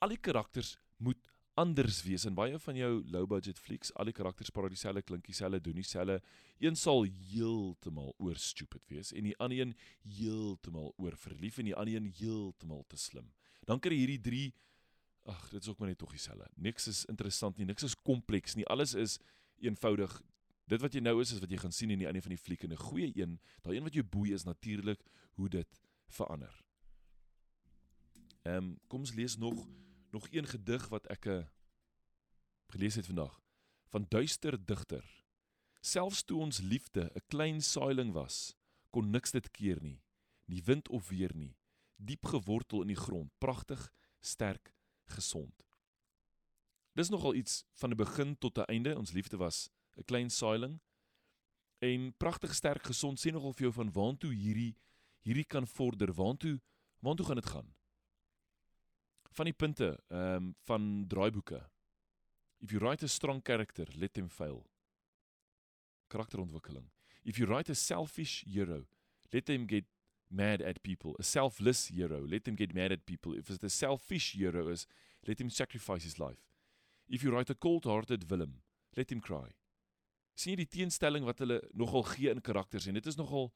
al 0.00 0.14
die 0.14 0.22
karakters 0.22 0.76
moet 1.02 1.20
anders 1.60 2.00
wees 2.06 2.24
en 2.28 2.36
baie 2.36 2.58
van 2.62 2.78
jou 2.78 2.90
low 3.12 3.26
budget 3.28 3.58
flieks, 3.60 3.90
al 3.98 4.08
die 4.08 4.16
karakters 4.16 4.52
praat 4.54 4.72
dieselfde 4.72 5.02
klinkie, 5.04 5.34
dieselfde 5.34 5.60
doen 5.66 5.76
dieselfde. 5.80 6.20
Een 6.62 6.78
sal 6.78 7.04
heeltemal 7.32 8.14
oor 8.22 8.38
stupid 8.40 8.86
wees 8.92 9.12
en 9.12 9.28
die 9.28 9.36
ander 9.42 9.60
een 9.60 9.74
heeltemal 10.16 10.94
oor 10.96 11.16
verlief 11.20 11.58
en 11.60 11.68
die 11.68 11.76
ander 11.76 11.98
een 11.98 12.08
heeltemal 12.20 12.84
te 12.88 12.96
slim. 13.00 13.28
Dan 13.68 13.82
kry 13.82 13.98
hierdie 13.98 14.20
drie 14.24 14.46
ag, 15.28 15.50
dit 15.52 15.60
is 15.60 15.68
ook 15.68 15.82
maar 15.82 15.90
net 15.90 16.00
tog 16.00 16.14
dieselfde. 16.14 16.48
Niks 16.56 16.88
is 16.88 17.04
interessant 17.12 17.58
nie, 17.60 17.68
niks 17.68 17.84
is 17.86 17.98
kompleks 18.06 18.56
nie. 18.56 18.66
Alles 18.72 18.94
is 18.96 19.18
eenvoudig 19.60 20.14
dit 20.70 20.80
wat 20.80 20.94
jy 20.94 21.02
nou 21.02 21.16
is 21.20 21.32
is 21.34 21.42
wat 21.42 21.50
jy 21.50 21.58
gaan 21.58 21.74
sien 21.74 21.90
in 21.90 22.02
die 22.02 22.08
einde 22.08 22.22
van 22.22 22.34
die 22.34 22.40
fliek 22.40 22.64
en 22.64 22.72
'n 22.72 22.84
goeie 22.88 23.10
een, 23.14 23.38
daai 23.62 23.76
een 23.76 23.86
wat 23.86 23.94
jou 23.94 24.04
boei 24.04 24.32
is 24.32 24.44
natuurlik 24.44 25.00
hoe 25.38 25.48
dit 25.48 25.80
verander. 26.08 26.54
Ehm 28.42 28.56
um, 28.56 28.78
kom 28.88 29.00
ons 29.00 29.14
lees 29.14 29.36
nog 29.36 29.66
nog 30.10 30.26
een 30.30 30.46
gedig 30.46 30.88
wat 30.88 31.06
ek 31.06 31.26
'n 31.26 31.30
uh, 31.30 31.46
gelees 32.70 32.94
het 32.94 33.06
vandag 33.06 33.40
van 33.90 34.06
duister 34.08 34.66
digter. 34.66 35.04
Selfs 35.80 36.24
toe 36.24 36.40
ons 36.40 36.60
liefde 36.60 37.10
'n 37.14 37.26
klein 37.26 37.60
saailing 37.60 38.12
was, 38.12 38.56
kon 38.90 39.10
niks 39.10 39.30
dit 39.30 39.50
keer 39.50 39.82
nie, 39.82 40.02
nie 40.44 40.62
wind 40.62 40.88
of 40.88 41.08
weer 41.08 41.34
nie, 41.34 41.56
diep 41.96 42.24
gewortel 42.24 42.82
in 42.82 42.88
die 42.88 43.02
grond, 43.06 43.32
pragtig, 43.38 43.92
sterk, 44.20 44.74
gesond. 45.04 45.66
Dis 46.94 47.08
nogal 47.08 47.34
iets 47.34 47.64
van 47.74 47.90
'n 47.90 47.96
begin 47.96 48.38
tot 48.38 48.58
'n 48.58 48.68
einde. 48.68 48.98
Ons 48.98 49.12
liefde 49.12 49.36
was 49.36 49.70
'n 50.00 50.04
klein 50.04 50.30
saailing. 50.30 50.80
En 51.80 52.12
pragtig 52.16 52.54
sterk 52.54 52.84
gesond 52.84 53.20
sê 53.20 53.32
nogal 53.32 53.54
vir 53.56 53.68
jou 53.68 53.74
van 53.80 53.92
waantoe 53.92 54.32
hierdie 54.34 54.74
hierdie 55.24 55.44
kan 55.44 55.66
vorder, 55.66 56.12
waantoe 56.16 56.58
waantoe 57.04 57.26
gaan 57.26 57.40
dit 57.40 57.50
gaan? 57.52 57.68
Van 59.36 59.48
die 59.48 59.56
punte 59.56 59.88
ehm 60.08 60.36
um, 60.36 60.54
van 60.68 61.04
draaiboeke. 61.08 61.60
If 62.60 62.72
you 62.72 62.80
write 62.80 63.04
a 63.04 63.08
strong 63.08 63.40
character, 63.44 63.86
let 63.96 64.16
him 64.16 64.28
fail. 64.28 64.66
Karakterontwikkeling. 66.08 66.90
If 67.24 67.38
you 67.38 67.46
write 67.48 67.70
a 67.72 67.74
selfish 67.74 68.44
hero, 68.44 68.86
let 69.32 69.48
him 69.48 69.66
get 69.66 69.86
mad 70.28 70.60
at 70.62 70.82
people. 70.82 71.14
A 71.18 71.22
selfless 71.22 71.88
hero, 71.88 72.26
let 72.26 72.46
him 72.46 72.56
get 72.56 72.74
mad 72.74 72.92
at 72.92 73.06
people. 73.06 73.34
If 73.34 73.50
it's 73.50 73.64
a 73.64 73.70
selfish 73.70 74.32
hero 74.32 74.68
is, 74.68 74.86
let 75.26 75.40
him 75.40 75.48
sacrifice 75.48 76.04
his 76.04 76.18
life. 76.18 76.44
If 77.08 77.22
you 77.22 77.30
write 77.30 77.50
a 77.50 77.54
cold-hearted 77.54 78.24
villain, 78.24 78.60
let 78.96 79.10
him 79.10 79.20
cry 79.20 79.54
sien 80.40 80.54
jy 80.54 80.64
die 80.64 80.72
teenstelling 80.78 81.26
wat 81.28 81.42
hulle 81.42 81.60
nogal 81.76 82.06
gee 82.14 82.32
in 82.32 82.40
karakters 82.44 82.88
en 82.88 82.96
dit 82.96 83.06
is 83.06 83.18
nogal 83.20 83.50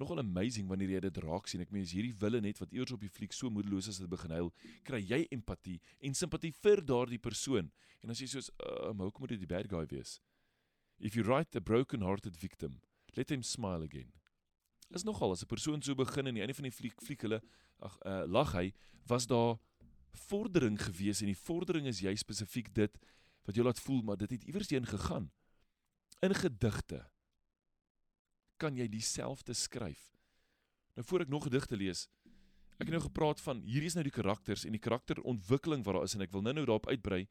nogal 0.00 0.22
amazing 0.22 0.68
wanneer 0.70 0.94
jy 0.94 1.00
dit 1.04 1.18
raak 1.26 1.48
sien. 1.50 1.60
Ek 1.60 1.72
meen 1.74 1.84
as 1.84 1.92
hierdie 1.92 2.14
wille 2.22 2.40
net 2.40 2.60
wat 2.62 2.72
eers 2.72 2.94
op 2.94 3.02
die 3.04 3.12
fliek 3.12 3.34
so 3.36 3.52
moedeloos 3.52 3.90
dat 3.90 3.98
dit 4.00 4.12
begin 4.12 4.32
huil, 4.32 4.48
kry 4.86 5.00
jy 5.04 5.20
empatie 5.36 5.76
en 6.00 6.16
simpatie 6.16 6.52
vir 6.56 6.80
daardie 6.88 7.20
persoon. 7.20 7.68
En 8.00 8.14
as 8.14 8.22
jy 8.22 8.30
soos, 8.32 8.48
uh, 8.64 8.92
"Maar 8.96 9.10
hoekom 9.10 9.26
moet 9.26 9.36
dit 9.36 9.44
die 9.44 9.50
bad 9.50 9.68
guy 9.68 9.84
wees?" 9.92 10.20
If 10.98 11.14
you 11.14 11.24
write 11.24 11.56
a 11.56 11.60
broken-hearted 11.60 12.36
victim, 12.36 12.80
let 13.16 13.30
him 13.30 13.42
smile 13.42 13.84
again. 13.84 14.12
Is 14.90 15.04
nogal 15.04 15.32
as 15.32 15.42
'n 15.42 15.46
persoon 15.46 15.82
so 15.82 15.94
begin 15.94 16.26
in 16.26 16.34
die 16.34 16.40
einde 16.40 16.54
van 16.54 16.64
die 16.64 16.72
fliek 16.72 17.00
fliek 17.02 17.20
hulle 17.20 17.42
ag 17.80 17.98
uh, 18.06 18.24
lag 18.26 18.52
hy, 18.52 18.72
was 19.06 19.26
daar 19.26 19.58
vordering 20.12 20.78
gewees 20.80 21.20
en 21.20 21.26
die 21.26 21.38
vordering 21.38 21.86
is 21.86 22.00
jy 22.00 22.14
spesifiek 22.16 22.72
dit 22.74 22.98
wat 23.46 23.56
jy 23.56 23.62
laat 23.62 23.80
voel 23.80 24.02
maar 24.02 24.16
dit 24.16 24.30
het 24.30 24.44
iewers 24.44 24.70
heen 24.70 24.86
gegaan 24.86 25.30
in 26.24 26.34
gedigte 26.36 27.04
kan 28.60 28.76
jy 28.76 28.86
dieselfde 28.92 29.54
skryf. 29.56 30.10
Nou 30.96 31.06
voor 31.08 31.24
ek 31.24 31.32
nog 31.32 31.46
gedigte 31.48 31.78
lees, 31.80 32.06
ek 32.76 32.88
het 32.88 32.96
nou 32.96 33.04
gepraat 33.06 33.40
van 33.44 33.62
hierdie 33.64 33.88
is 33.88 33.96
nou 33.96 34.04
die 34.04 34.14
karakters 34.14 34.66
en 34.68 34.76
die 34.76 34.82
karakterontwikkeling 34.82 35.84
wat 35.86 35.96
daar 35.96 36.08
is 36.08 36.16
en 36.16 36.24
ek 36.24 36.32
wil 36.34 36.44
nou-nou 36.44 36.66
daarop 36.66 36.90
uitbrei. 36.92 37.24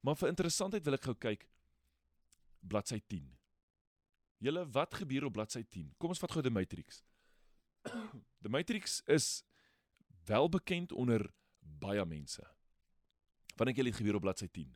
Maar 0.00 0.16
vir 0.16 0.32
interessantheid 0.32 0.84
wil 0.86 0.96
ek 0.96 1.08
gou 1.08 1.16
kyk 1.20 1.44
bladsy 2.60 3.00
10. 3.12 3.28
Julle 4.40 4.64
wat 4.72 4.96
gebeur 4.96 5.28
op 5.28 5.36
bladsy 5.36 5.62
10? 5.64 5.92
Kom 6.00 6.12
ons 6.14 6.20
vat 6.20 6.32
gou 6.32 6.44
die 6.44 6.52
Matrix. 6.52 7.02
Die 8.40 8.52
Matrix 8.52 9.00
is 9.08 9.42
wel 10.28 10.48
bekend 10.52 10.92
onder 10.96 11.26
baie 11.60 12.04
mense. 12.08 12.44
Wat 13.56 13.68
dink 13.68 13.80
julle 13.80 13.92
het 13.92 14.00
gebeur 14.00 14.16
op 14.16 14.24
bladsy 14.24 14.48
10? 14.48 14.72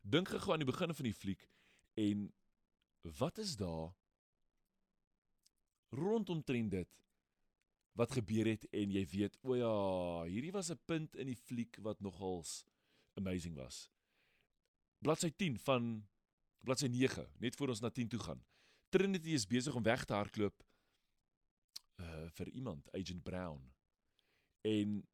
Dink 0.00 0.32
gou 0.32 0.54
aan 0.54 0.64
die 0.64 0.68
begin 0.68 0.94
van 0.96 1.08
die 1.08 1.16
fliek 1.16 1.44
en 2.00 2.28
wat 3.18 3.38
is 3.38 3.56
daar 3.56 3.94
rondom 5.88 6.42
trend 6.44 6.70
dit 6.70 6.88
wat 7.96 8.12
gebeur 8.12 8.46
het 8.50 8.66
en 8.76 8.92
jy 8.92 9.06
weet, 9.08 9.38
o 9.40 9.56
ja, 9.56 9.74
hierdie 10.28 10.52
was 10.52 10.70
'n 10.70 10.80
punt 10.84 11.16
in 11.16 11.26
die 11.26 11.36
fliek 11.36 11.76
wat 11.80 12.00
nogals 12.00 12.64
amazing 13.14 13.56
was. 13.56 13.88
Bladsy 14.98 15.30
10 15.30 15.58
van 15.58 16.06
bladsy 16.60 16.86
9, 16.86 17.26
net 17.38 17.56
voor 17.56 17.68
ons 17.68 17.80
na 17.80 17.90
10 17.90 18.08
toe 18.08 18.20
gaan. 18.20 18.44
Trinity 18.88 19.30
is 19.30 19.46
besig 19.46 19.74
om 19.74 19.82
weg 19.82 20.04
te 20.04 20.14
hardloop 20.14 20.64
uh 21.96 22.28
vir 22.36 22.48
iemand, 22.48 22.88
Agent 22.92 23.22
Brown. 23.22 23.72
En 24.60 25.08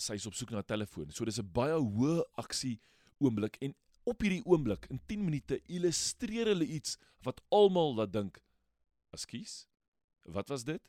sy 0.00 0.14
is 0.14 0.26
op 0.26 0.34
soek 0.34 0.50
na 0.50 0.58
'n 0.58 0.64
telefoon. 0.64 1.10
So 1.10 1.24
dis 1.24 1.38
'n 1.38 1.52
baie 1.52 1.76
hoë 1.76 2.24
aksie 2.32 2.80
oomblik 3.18 3.56
en 3.56 3.74
op 4.04 4.20
hierdie 4.20 4.44
oomblik 4.44 4.86
in 4.92 5.00
10 5.06 5.24
minute 5.24 5.60
illustreer 5.66 6.50
hulle 6.52 6.66
iets 6.66 6.98
wat 7.24 7.40
almal 7.48 7.94
laat 7.94 8.12
dink, 8.12 8.42
"Askies, 9.10 9.66
wat 10.22 10.48
was 10.48 10.64
dit?" 10.64 10.82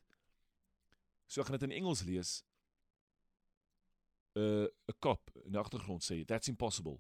So 1.28 1.42
ek 1.42 1.48
gaan 1.48 1.60
dit 1.60 1.70
in 1.70 1.78
Engels 1.82 2.04
lees. 2.04 2.44
'n 4.36 4.42
uh, 4.42 4.68
'n 4.88 5.00
kop 5.00 5.32
in 5.46 5.52
die 5.52 5.60
agtergrond 5.60 6.04
sê, 6.04 6.26
"That's 6.26 6.48
impossible." 6.48 7.00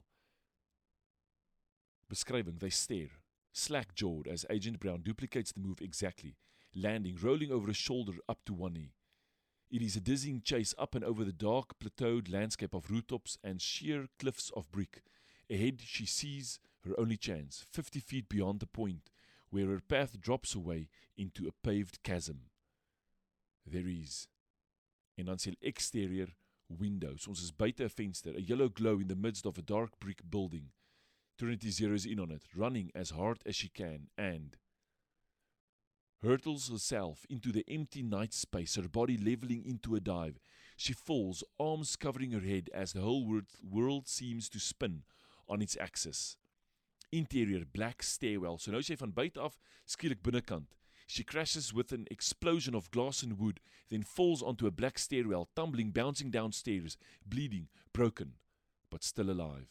Beskrywing: 2.07 2.59
They 2.59 2.69
stare, 2.69 3.21
slack-jawed 3.51 4.27
as 4.27 4.45
Agent 4.49 4.79
Brown 4.79 5.01
duplicates 5.01 5.51
the 5.51 5.59
move 5.59 5.81
exactly, 5.81 6.37
landing, 6.71 7.17
rolling 7.17 7.51
over 7.51 7.69
a 7.69 7.73
shoulder 7.73 8.15
up 8.27 8.43
to 8.45 8.53
one 8.53 8.73
knee. 8.73 8.93
It 9.69 9.81
is 9.81 9.95
a 9.95 10.01
dizzying 10.01 10.41
chase 10.43 10.73
up 10.77 10.95
and 10.95 11.03
over 11.03 11.25
the 11.25 11.33
dark, 11.33 11.77
plateaued 11.79 12.29
landscape 12.29 12.73
of 12.73 12.89
rooftops 12.89 13.37
and 13.43 13.61
sheer 13.61 14.07
cliffs 14.19 14.49
of 14.51 14.71
brick. 14.71 15.03
Ahead, 15.49 15.81
she 15.85 16.05
sees 16.05 16.59
her 16.85 16.99
only 16.99 17.17
chance, 17.17 17.63
50 17.71 17.99
feet 17.99 18.29
beyond 18.29 18.59
the 18.59 18.67
point, 18.67 19.11
where 19.49 19.67
her 19.67 19.79
path 19.79 20.19
drops 20.19 20.55
away 20.55 20.89
into 21.17 21.47
a 21.47 21.51
paved 21.51 22.01
chasm. 22.03 22.49
There 23.65 23.87
is. 23.87 24.27
En 25.17 25.25
dan 25.25 25.37
sê 25.37 25.55
exterior 25.61 26.27
windows. 26.69 27.27
Ons 27.27 27.41
is 27.41 27.51
buite 27.51 27.81
'n 27.81 27.89
venster, 27.89 28.35
a 28.35 28.41
yellow 28.41 28.69
glow 28.69 28.99
in 28.99 29.07
the 29.07 29.15
midst 29.15 29.45
of 29.45 29.57
a 29.57 29.61
dark 29.61 29.99
brick 29.99 30.29
building. 30.29 30.71
Trinity 31.37 31.69
zeroes 31.69 32.05
in 32.05 32.19
on 32.19 32.31
it, 32.31 32.43
running 32.55 32.91
as 32.95 33.11
hard 33.11 33.41
as 33.45 33.55
she 33.55 33.69
can, 33.69 34.09
and 34.17 34.57
hurtles 36.21 36.69
herself 36.69 37.25
into 37.29 37.51
the 37.51 37.65
empty 37.67 38.01
night 38.01 38.33
space, 38.33 38.75
her 38.75 38.89
body 38.89 39.17
leveling 39.17 39.63
into 39.63 39.95
a 39.95 39.99
dive. 39.99 40.39
She 40.75 40.93
falls, 40.93 41.43
arms 41.59 41.95
covering 41.95 42.31
her 42.31 42.41
head 42.41 42.69
as 42.73 42.93
the 42.93 43.01
whole 43.01 43.43
world 43.61 44.07
seems 44.07 44.49
to 44.49 44.59
spin 44.59 45.03
on 45.47 45.61
its 45.61 45.77
axis. 45.79 46.37
Interior 47.11 47.63
black 47.65 48.03
stairwell. 48.03 48.57
So 48.57 48.71
nou 48.71 48.83
sy 48.83 48.97
van 48.99 49.13
buite 49.15 49.41
af 49.41 49.59
skielik 49.85 50.23
binnekant. 50.23 50.75
She 51.07 51.23
crashes 51.23 51.73
with 51.73 51.91
an 51.91 52.07
explosion 52.09 52.73
of 52.73 52.89
glass 52.89 53.21
and 53.21 53.39
wood, 53.39 53.59
then 53.89 54.01
falls 54.01 54.41
onto 54.41 54.65
a 54.65 54.71
black 54.71 54.97
stairwell, 54.97 55.47
tumbling, 55.55 55.91
bouncing 55.91 56.31
downstairs, 56.31 56.97
bleeding, 57.25 57.67
broken, 57.93 58.33
but 58.89 59.03
still 59.03 59.29
alive. 59.29 59.67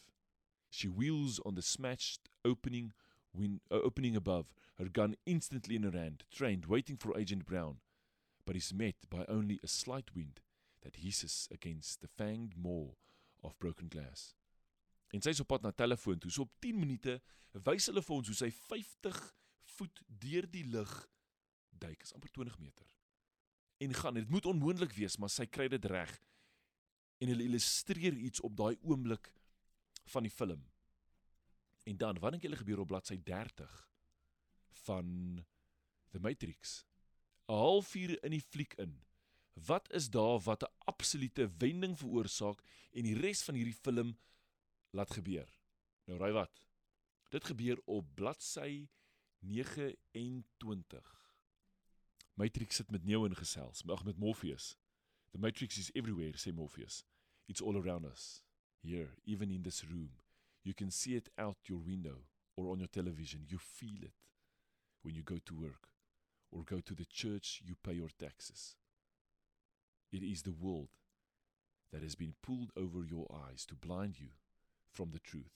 She 0.69 0.87
wheels 0.87 1.41
on 1.45 1.55
the 1.55 1.61
smashed 1.61 2.29
opening 2.45 2.93
win- 3.33 3.61
uh, 3.69 3.75
opening 3.75 4.15
above, 4.15 4.53
her 4.77 4.85
gun 4.85 5.15
instantly 5.25 5.75
in 5.75 5.83
her 5.83 5.91
hand, 5.91 6.23
trained, 6.31 6.65
waiting 6.65 6.95
for 6.95 7.17
Agent 7.17 7.45
Brown, 7.45 7.77
but 8.45 8.55
is 8.55 8.73
met 8.73 8.95
by 9.09 9.25
only 9.27 9.59
a 9.63 9.67
slight 9.67 10.15
wind 10.15 10.39
that 10.83 10.97
hisses 10.97 11.49
against 11.51 12.01
the 12.01 12.07
fanged 12.07 12.57
maw 12.57 12.91
of 13.43 13.59
broken 13.59 13.87
glass. 13.87 14.35
En 15.15 15.23
sy 15.23 15.31
is 15.31 15.39
op 15.39 15.47
pad 15.53 15.63
na 15.63 15.71
telefoon 15.71 16.19
toe. 16.19 16.31
So 16.33 16.43
op 16.43 16.53
10 16.63 16.79
minute 16.81 17.19
wys 17.63 17.87
hulle 17.87 18.03
vir 18.03 18.15
ons 18.17 18.31
hoe 18.31 18.35
sy 18.35 18.51
50 18.51 19.19
voet 19.77 20.01
deur 20.07 20.47
die 20.51 20.65
lug 20.67 20.91
duik, 21.79 22.03
is 22.03 22.13
amper 22.15 22.31
20 22.35 22.59
meter. 22.59 22.87
En 23.83 23.93
gaan, 23.95 24.19
dit 24.19 24.29
moet 24.31 24.45
onmoontlik 24.47 24.95
wees, 24.95 25.17
maar 25.19 25.31
sy 25.31 25.47
kry 25.47 25.67
dit 25.71 25.85
reg. 25.91 26.11
En 27.23 27.31
hulle 27.31 27.47
illustreer 27.47 28.15
iets 28.27 28.43
op 28.43 28.55
daai 28.59 28.75
oomblik 28.83 29.31
van 30.11 30.27
die 30.27 30.31
film. 30.31 30.63
En 31.85 31.97
dan, 32.01 32.19
wat 32.19 32.35
dink 32.35 32.47
julle 32.47 32.59
gebeur 32.59 32.83
op 32.83 32.91
bladsy 32.91 33.17
30 33.23 33.71
van 34.85 35.07
The 36.11 36.19
Matrix? 36.19 36.83
'n 37.45 37.53
Halfuur 37.53 38.17
in 38.23 38.33
die 38.33 38.41
fliek 38.41 38.73
in. 38.81 38.95
Wat 39.53 39.91
is 39.93 40.09
daar 40.09 40.39
wat 40.43 40.63
'n 40.63 40.73
absolute 40.91 41.51
wending 41.57 41.97
veroorsaak 41.97 42.63
en 42.91 43.03
die 43.03 43.19
res 43.19 43.43
van 43.43 43.55
hierdie 43.55 43.79
film 43.81 44.17
laat 44.95 45.11
gebeur? 45.11 45.59
Nou 46.05 46.19
raai 46.19 46.31
wat? 46.31 46.67
Dit 47.29 47.43
gebeur 47.43 47.81
op 47.85 48.15
bladsy 48.15 48.87
29. 49.39 51.13
Matrix 52.33 52.75
sit 52.75 52.91
met 52.91 53.03
Neo 53.03 53.25
in 53.25 53.35
gesels, 53.35 53.83
mag 53.83 54.03
met 54.03 54.17
Morpheus. 54.17 54.77
The 55.31 55.37
Matrix 55.37 55.77
is 55.77 55.91
everywhere, 55.91 56.37
sê 56.37 56.53
Morpheus. 56.53 57.03
It's 57.45 57.61
all 57.61 57.77
around 57.77 58.05
us. 58.05 58.43
Here, 58.79 59.17
even 59.23 59.51
in 59.51 59.61
this 59.61 59.83
room. 59.83 60.11
You 60.61 60.73
can 60.73 60.91
see 60.91 61.15
it 61.15 61.29
out 61.37 61.67
your 61.67 61.79
window 61.79 62.25
or 62.55 62.71
on 62.71 62.79
your 62.79 62.89
television. 62.89 63.45
You 63.47 63.59
feel 63.59 64.03
it 64.03 64.13
when 65.01 65.15
you 65.15 65.23
go 65.23 65.37
to 65.37 65.55
work 65.55 65.89
or 66.51 66.63
go 66.63 66.79
to 66.79 66.95
the 66.95 67.05
church 67.05 67.61
you 67.65 67.75
pay 67.75 67.93
your 67.93 68.11
taxes. 68.17 68.75
It 70.11 70.23
is 70.23 70.41
the 70.41 70.53
world 70.53 70.89
that 71.91 72.01
has 72.01 72.15
been 72.15 72.35
pulled 72.41 72.71
over 72.75 73.03
your 73.03 73.27
eyes 73.47 73.65
to 73.65 73.75
blind 73.75 74.19
you 74.19 74.29
from 74.95 75.11
the 75.11 75.19
truth. 75.19 75.51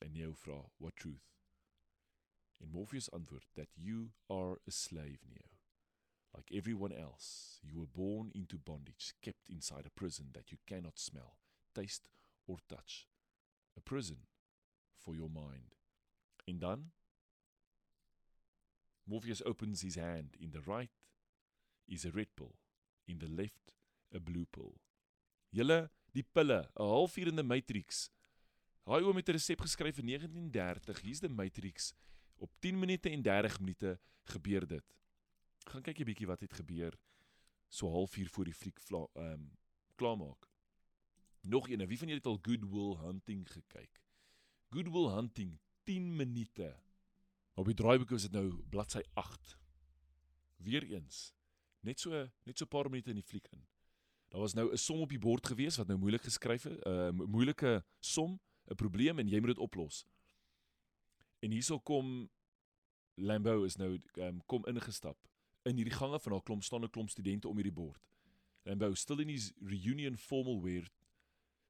En 0.00 0.12
Neo 0.12 0.32
vra, 0.32 0.70
what 0.78 0.96
truth? 0.96 1.28
En 2.60 2.70
Morpheus 2.70 3.08
antwoord 3.12 3.44
that 3.54 3.68
you 3.76 4.10
are 4.28 4.58
a 4.66 4.70
slave, 4.70 5.18
Neo. 5.28 5.50
Like 6.34 6.50
everyone 6.52 6.92
else, 6.92 7.60
you 7.62 7.78
were 7.78 7.86
born 7.86 8.32
into 8.34 8.58
bondage, 8.58 9.14
kept 9.22 9.48
inside 9.48 9.86
a 9.86 9.90
prison 9.90 10.30
that 10.32 10.50
you 10.50 10.58
cannot 10.66 10.98
smell, 10.98 11.36
taste 11.74 12.08
or 12.46 12.58
touch. 12.68 13.06
A 13.76 13.80
prison 13.80 14.26
for 14.98 15.14
your 15.14 15.28
mind. 15.28 15.74
En 16.48 16.58
dan 16.58 16.90
Morpheus 19.06 19.42
opens 19.44 19.82
his 19.82 19.96
hand. 19.96 20.36
In 20.40 20.50
the 20.50 20.60
right 20.60 20.90
is 21.86 22.04
a 22.04 22.10
red 22.10 22.28
pill, 22.36 22.54
in 23.06 23.18
the 23.18 23.28
left 23.28 23.72
a 24.14 24.18
blue 24.18 24.46
pill. 24.46 24.74
Julle, 25.52 25.90
die 26.14 26.22
pille, 26.22 26.68
'n 26.76 26.88
halfuur 26.88 27.28
in 27.28 27.36
die 27.36 27.42
Matrix. 27.42 28.10
Daai 28.84 29.02
oom 29.02 29.16
het 29.16 29.28
'n 29.28 29.32
resep 29.32 29.60
geskryf 29.60 29.98
in 29.98 30.06
1930. 30.06 31.00
Hier's 31.00 31.20
die 31.20 31.28
Matrix. 31.28 31.92
Op 32.36 32.50
10 32.58 32.78
minute 32.78 33.10
en 33.10 33.22
30 33.22 33.60
minute 33.60 34.00
gebeur 34.24 34.66
dit. 34.66 34.96
Gaan 35.64 35.82
kyk 35.82 35.98
'n 35.98 36.04
bietjie 36.04 36.26
wat 36.26 36.40
het 36.40 36.52
gebeur 36.52 36.98
so 37.68 37.90
halfuur 37.90 38.28
voor 38.28 38.44
die 38.44 38.54
fliek 38.54 38.78
ehm 38.88 39.08
um, 39.16 39.56
klaarmaak. 39.94 40.50
Nog 41.40 41.68
een, 41.68 41.86
wie 41.86 41.98
van 41.98 42.08
julle 42.08 42.20
het 42.20 42.26
al 42.26 42.38
Good 42.42 42.70
Will 42.70 42.96
Hunting 42.96 43.52
gekyk? 43.52 44.00
Good 44.70 44.88
Will 44.88 45.08
Hunting 45.08 45.58
10 45.82 46.16
minute. 46.16 46.80
Op 47.54 47.64
die 47.64 47.74
draaiboek 47.74 48.10
is 48.10 48.22
dit 48.22 48.32
nou 48.32 48.62
bladsy 48.68 49.02
8. 49.12 49.58
Weereens 50.56 51.34
net 51.84 52.00
so 52.00 52.10
net 52.44 52.58
so 52.58 52.64
'n 52.64 52.68
paar 52.68 52.90
minute 52.90 53.10
in 53.10 53.16
die 53.16 53.30
fliek 53.30 53.48
in. 53.52 53.66
Daar 54.28 54.40
was 54.40 54.54
nou 54.54 54.72
'n 54.72 54.76
som 54.78 55.00
op 55.00 55.08
die 55.08 55.18
bord 55.18 55.46
gewees 55.46 55.76
wat 55.76 55.86
nou 55.86 55.98
moeilik 55.98 56.22
geskryf 56.22 56.62
het, 56.62 56.84
'n 56.84 56.90
uh, 56.90 57.26
moeilike 57.26 57.84
som, 58.00 58.40
'n 58.70 58.74
probleem 58.74 59.18
en 59.18 59.28
jy 59.28 59.40
moet 59.40 59.54
dit 59.54 59.58
oplos. 59.58 60.04
En 61.40 61.50
hierso 61.50 61.78
kom 61.78 62.30
Lambo 63.14 63.62
is 63.64 63.76
nou 63.76 64.00
um, 64.16 64.40
kom 64.46 64.64
ingestap 64.66 65.18
in 65.62 65.76
hierdie 65.76 65.94
gange 65.94 66.18
van 66.20 66.32
haar 66.32 66.42
klomp 66.42 66.64
staan 66.64 66.84
'n 66.84 66.90
klomp 66.90 67.10
studente 67.10 67.48
om 67.48 67.56
hierdie 67.56 67.72
bord. 67.72 68.00
Lambo 68.64 68.94
still 68.94 69.20
in 69.20 69.28
his 69.28 69.52
reunion 69.60 70.16
formal 70.16 70.62
wear 70.62 70.90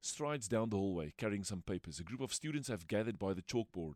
strides 0.01 0.47
down 0.47 0.69
the 0.69 0.77
hallway 0.77 1.11
carrying 1.11 1.45
some 1.45 1.61
papers. 1.61 1.99
A 1.99 2.03
group 2.03 2.21
of 2.21 2.33
students 2.33 2.67
have 2.67 2.87
gathered 2.87 3.17
by 3.17 3.33
the 3.33 3.41
chalkboard. 3.41 3.95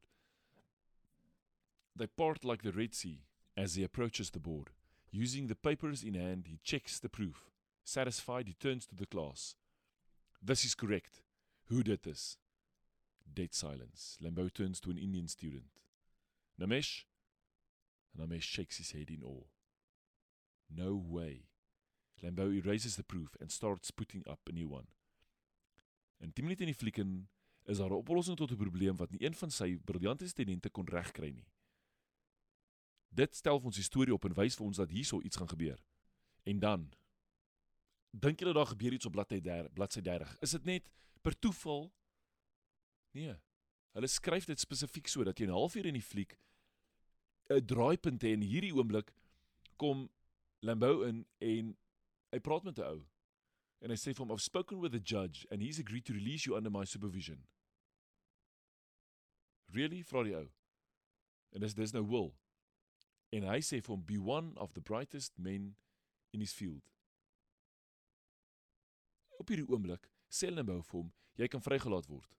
They 1.96 2.08
part 2.08 2.44
like 2.44 2.64
the 2.64 2.72
Red 2.72 2.94
Sea 2.96 3.26
as 3.56 3.76
he 3.76 3.84
approaches 3.84 4.30
the 4.30 4.40
board. 4.40 4.72
Using 5.12 5.48
the 5.48 5.56
papers 5.56 6.04
in 6.04 6.14
hand, 6.14 6.48
he 6.48 6.60
checks 6.64 7.00
the 7.00 7.10
proof. 7.10 7.50
Satisfied, 7.84 8.48
he 8.48 8.54
turns 8.54 8.86
to 8.86 8.96
the 8.96 9.08
class. 9.08 9.56
This 10.42 10.64
is 10.64 10.76
correct. 10.76 11.22
Who 11.66 11.84
did 11.84 12.04
this? 12.04 12.38
Dead 13.34 13.54
silence. 13.54 14.18
Lambeau 14.22 14.50
turns 14.54 14.80
to 14.80 14.90
an 14.90 14.98
Indian 14.98 15.28
student. 15.28 15.70
Namesh? 16.60 17.06
Namesh 18.18 18.44
shakes 18.44 18.78
his 18.78 18.92
head 18.92 19.10
in 19.10 19.24
awe. 19.24 19.46
No 20.70 20.96
way. 20.96 21.48
Lambeau 22.22 22.52
erases 22.54 22.96
the 22.96 23.04
proof 23.04 23.36
and 23.40 23.52
starts 23.52 23.92
putting 23.92 24.24
up 24.28 24.40
a 24.50 24.52
new 24.52 24.68
one. 24.68 24.88
In 26.20 26.34
10 26.34 26.46
minute 26.46 26.62
in 26.62 26.68
die 26.68 26.76
flieken 26.76 27.30
is 27.66 27.78
daar 27.78 27.90
'n 27.90 28.02
oplossing 28.02 28.38
tot 28.38 28.52
'n 28.52 28.58
probleem 28.58 28.98
wat 28.98 29.12
nie 29.12 29.24
een 29.24 29.36
van 29.36 29.52
sy 29.52 29.78
briljante 29.78 30.28
studente 30.28 30.70
kon 30.70 30.88
regkry 30.88 31.32
nie. 31.32 31.48
Dit 33.10 33.36
stel 33.36 33.60
ons 33.60 33.84
storie 33.84 34.14
op 34.14 34.26
en 34.26 34.34
wys 34.34 34.56
vir 34.56 34.66
ons 34.66 34.78
dat 34.78 34.90
hierso 34.90 35.22
iets 35.22 35.38
gaan 35.38 35.50
gebeur. 35.50 35.84
En 36.44 36.60
dan 36.60 36.92
dink 38.12 38.40
julle 38.40 38.54
daar 38.54 38.66
gebeur 38.66 38.94
iets 38.94 39.06
op 39.06 39.12
bladsy 39.12 39.40
30, 39.40 39.74
bladsy 39.74 40.02
30. 40.02 40.38
Is 40.40 40.52
dit 40.52 40.66
net 40.66 40.90
per 41.22 41.40
toeval? 41.40 41.94
Nee. 43.12 43.36
Hulle 43.92 44.08
skryf 44.08 44.46
dit 44.46 44.60
spesifiek 44.60 45.08
so 45.08 45.24
dat 45.24 45.40
jy 45.40 45.46
'n 45.48 45.56
halfuur 45.56 45.86
in 45.86 45.98
die 45.98 46.06
fliek 46.06 46.38
'n 47.50 47.66
draaipunt 47.66 48.22
het 48.22 48.32
en 48.32 48.42
hierdie 48.42 48.74
oomblik 48.76 49.14
kom 49.78 50.10
Lambeau 50.62 51.08
in 51.08 51.26
en 51.40 51.78
hy 52.32 52.40
praat 52.40 52.64
met 52.64 52.78
'n 52.78 52.84
ou 52.84 53.08
en 53.82 53.90
hy 53.90 53.96
sê 53.96 54.14
vir 54.14 54.26
hom 54.26 54.32
I've 54.32 54.44
spoken 54.44 54.80
with 54.80 54.92
the 54.92 55.00
judge 55.00 55.48
and 55.50 55.62
he's 55.62 55.80
agreed 55.80 56.06
to 56.06 56.14
release 56.14 56.46
you 56.46 56.56
under 56.56 56.70
my 56.70 56.86
supervision. 56.86 57.48
Really? 59.72 60.04
Vra 60.04 60.24
die 60.24 60.36
ou. 60.36 60.50
En 61.52 61.62
dis 61.62 61.74
dis 61.74 61.92
nou 61.92 62.06
wil. 62.08 62.36
En 63.32 63.44
hy 63.44 63.60
sê 63.60 63.82
vir 63.82 63.96
hom 63.96 64.06
be 64.06 64.18
one 64.18 64.58
of 64.58 64.74
the 64.74 64.82
brightest 64.82 65.38
men 65.38 65.76
in 66.32 66.40
his 66.40 66.54
field. 66.54 66.92
Op 69.40 69.48
hierdie 69.48 69.70
oomblik 69.70 70.10
sê 70.30 70.52
nou 70.52 70.66
vir 70.66 70.84
hom 70.92 71.14
jy 71.36 71.48
kan 71.48 71.62
vrygelaat 71.62 72.08
word. 72.08 72.39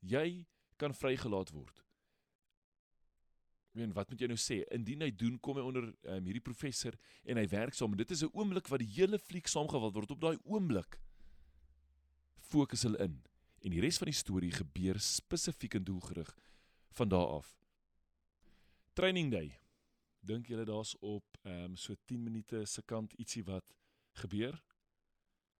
Jy 0.00 0.46
kan 0.76 0.94
vrygelaat 0.94 1.50
word. 1.50 1.84
En 3.78 3.92
wat 3.94 4.10
moet 4.10 4.22
jy 4.22 4.28
nou 4.30 4.38
sê? 4.40 4.62
Indien 4.74 5.04
hy 5.04 5.10
doen, 5.14 5.36
kom 5.42 5.58
hy 5.58 5.64
onder 5.66 5.86
um, 5.86 6.24
hierdie 6.26 6.42
professor 6.42 6.96
en 7.28 7.38
hy 7.38 7.46
werk 7.52 7.76
saam. 7.76 7.94
Dit 7.96 8.10
is 8.10 8.24
'n 8.24 8.32
oomblik 8.32 8.68
wat 8.68 8.82
die 8.82 8.90
hele 8.96 9.18
fliek 9.18 9.46
saamgevat 9.46 9.94
word 9.94 10.10
op 10.10 10.20
daai 10.20 10.38
oomblik. 10.44 10.98
Fokus 12.40 12.82
hulle 12.82 12.98
in. 12.98 13.22
En 13.62 13.70
die 13.70 13.80
res 13.80 13.98
van 13.98 14.10
die 14.10 14.18
storie 14.18 14.52
gebeur 14.52 14.98
spesifiek 14.98 15.74
en 15.74 15.84
doelgerig 15.84 16.34
van 16.90 17.08
daar 17.08 17.26
af. 17.38 17.56
Training 18.94 19.30
day. 19.30 19.58
Dink 20.20 20.46
julle 20.46 20.64
daar's 20.64 20.96
op 21.00 21.38
ehm 21.42 21.70
um, 21.70 21.76
so 21.76 21.94
10 22.04 22.22
minute 22.22 22.64
se 22.66 22.82
kant 22.82 23.12
ietsie 23.12 23.44
wat 23.44 23.74
gebeur? 24.12 24.62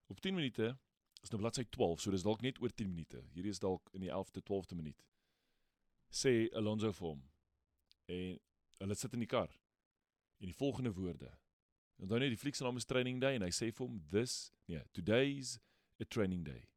Op 0.07 0.21
10 0.21 0.35
minute 0.35 0.79
is 1.23 1.33
nou 1.33 1.41
bladsy 1.43 1.65
12, 1.75 2.03
so 2.03 2.15
dis 2.15 2.25
dalk 2.27 2.43
net 2.45 2.61
oor 2.63 2.73
10 2.75 2.91
minute. 2.91 3.23
Hierdie 3.35 3.55
is 3.55 3.63
dalk 3.63 3.91
in 3.97 4.05
die 4.05 4.13
11de 4.13 4.43
12de 4.47 4.79
minuut. 4.79 5.05
Sê 6.11 6.49
Alonso 6.57 6.93
vir 6.93 7.09
hom 7.11 7.25
en 8.09 8.39
hulle 8.81 8.97
sit 8.97 9.15
in 9.17 9.25
die 9.25 9.31
kar. 9.31 9.51
En 10.39 10.49
die 10.49 10.57
volgende 10.57 10.95
woorde. 10.95 11.33
Onthou 11.99 12.21
net 12.23 12.31
die 12.33 12.41
fliek 12.41 12.57
se 12.57 12.65
naam 12.65 12.79
is 12.79 12.87
Training 12.87 13.19
Day 13.21 13.37
en 13.37 13.45
hy 13.45 13.51
sê 13.53 13.73
vir 13.73 13.85
hom 13.85 13.99
this, 14.13 14.53
nee, 14.71 14.85
today's 14.95 15.59
a 16.01 16.07
training 16.07 16.45
day. 16.47 16.69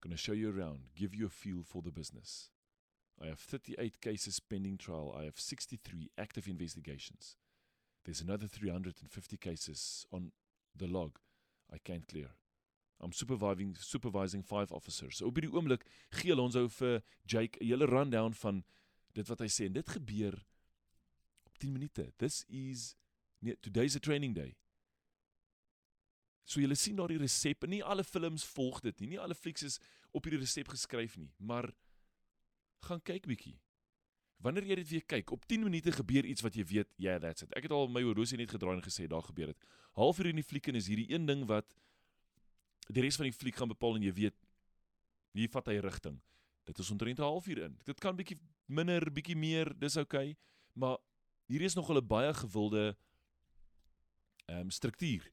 Going 0.00 0.12
to 0.12 0.20
show 0.20 0.32
you 0.36 0.50
around, 0.50 0.92
give 0.94 1.14
you 1.14 1.26
a 1.26 1.30
feel 1.30 1.62
for 1.62 1.82
the 1.82 1.90
business. 1.90 2.50
I 3.20 3.26
have 3.26 3.38
38 3.38 4.00
cases 4.00 4.40
pending 4.40 4.78
trial. 4.78 5.14
I 5.14 5.24
have 5.24 5.38
63 5.38 6.10
active 6.16 6.48
investigations. 6.48 7.36
There's 8.04 8.22
another 8.22 8.46
350 8.46 9.36
cases 9.36 10.06
on 10.10 10.32
the 10.74 10.86
log 10.86 11.18
I 11.72 11.76
can't 11.78 12.08
clear. 12.08 12.30
I'm 13.00 13.12
supervising 13.12 13.76
supervising 13.76 14.44
5 14.44 14.72
officers. 14.72 15.16
So 15.16 15.26
op 15.26 15.38
hierdie 15.38 15.52
oomblik 15.52 15.84
gee 16.10 16.32
Alonso 16.32 16.68
vir 16.68 17.02
Jake 17.24 17.58
'n 17.60 17.66
hele 17.66 17.86
rundown 17.86 18.32
van 18.32 18.64
dit 19.14 19.26
wat 19.28 19.40
hy 19.40 19.48
sê 19.48 19.66
en 19.66 19.72
dit 19.72 19.88
gebeur 19.88 20.36
10 21.58 21.72
minute. 21.72 22.12
This 22.16 22.44
is 22.48 22.96
nee, 23.40 23.56
today's 23.60 23.96
a 23.96 24.00
training 24.00 24.34
day. 24.34 24.56
So 26.44 26.60
julle 26.60 26.74
sien 26.74 26.96
daar 26.96 27.08
die 27.08 27.20
resep. 27.20 27.66
Nie 27.66 27.82
alle 27.84 28.04
films 28.04 28.44
volg 28.44 28.80
dit 28.80 29.00
nie. 29.00 29.08
Nie 29.14 29.20
alle 29.20 29.34
flieks 29.34 29.62
is 29.62 29.78
op 30.10 30.24
hierdie 30.26 30.42
resep 30.42 30.68
geskryf 30.68 31.16
nie, 31.16 31.30
maar 31.38 31.70
gaan 32.88 33.02
kyk 33.06 33.28
bietjie. 33.30 33.58
Wanneer 34.40 34.64
jy 34.70 34.78
dit 34.80 34.88
weer 34.88 35.04
kyk, 35.04 35.30
op 35.36 35.44
10 35.46 35.66
minute 35.66 35.92
gebeur 35.92 36.24
iets 36.24 36.42
wat 36.42 36.56
jy 36.56 36.64
weet, 36.64 36.88
yeah, 36.96 37.20
that's 37.20 37.44
it. 37.44 37.52
Ek 37.56 37.68
het 37.68 37.74
al 37.76 37.90
my 37.92 38.02
horlosie 38.02 38.38
net 38.40 38.50
gedraai 38.50 38.78
en 38.78 38.84
gesê 38.84 39.06
daar 39.10 39.22
gebeur 39.26 39.52
dit. 39.52 39.66
Halfuur 39.98 40.30
in 40.30 40.40
die 40.40 40.46
fliek 40.46 40.70
en 40.72 40.80
is 40.80 40.88
hierdie 40.88 41.10
een 41.12 41.28
ding 41.28 41.44
wat 41.50 41.74
die 42.92 43.02
res 43.02 43.16
van 43.16 43.24
die 43.24 43.36
fliek 43.36 43.56
gaan 43.56 43.68
bepaal 43.68 43.96
en 43.96 44.02
jy 44.02 44.12
weet 44.12 44.36
hier 45.32 45.48
vat 45.48 45.66
hy 45.66 45.78
rigting. 45.78 46.20
Dit 46.64 46.78
is 46.78 46.90
omtrent 46.90 47.18
'n 47.18 47.22
halfuur 47.22 47.58
in. 47.58 47.78
Dit 47.84 48.00
kan 48.00 48.16
bietjie 48.16 48.38
minder, 48.66 49.10
bietjie 49.10 49.36
meer, 49.36 49.72
dis 49.78 49.96
oukei, 49.96 50.30
okay, 50.30 50.36
maar 50.74 50.98
Hierdie 51.50 51.66
is 51.66 51.74
nogal 51.74 51.98
'n 51.98 52.06
baie 52.06 52.34
gewilde 52.34 52.96
ehm 54.46 54.58
um, 54.58 54.70
struktuur. 54.70 55.32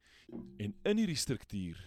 En 0.57 0.73
in 0.83 0.97
hierdie 0.97 1.15
struktuur 1.15 1.77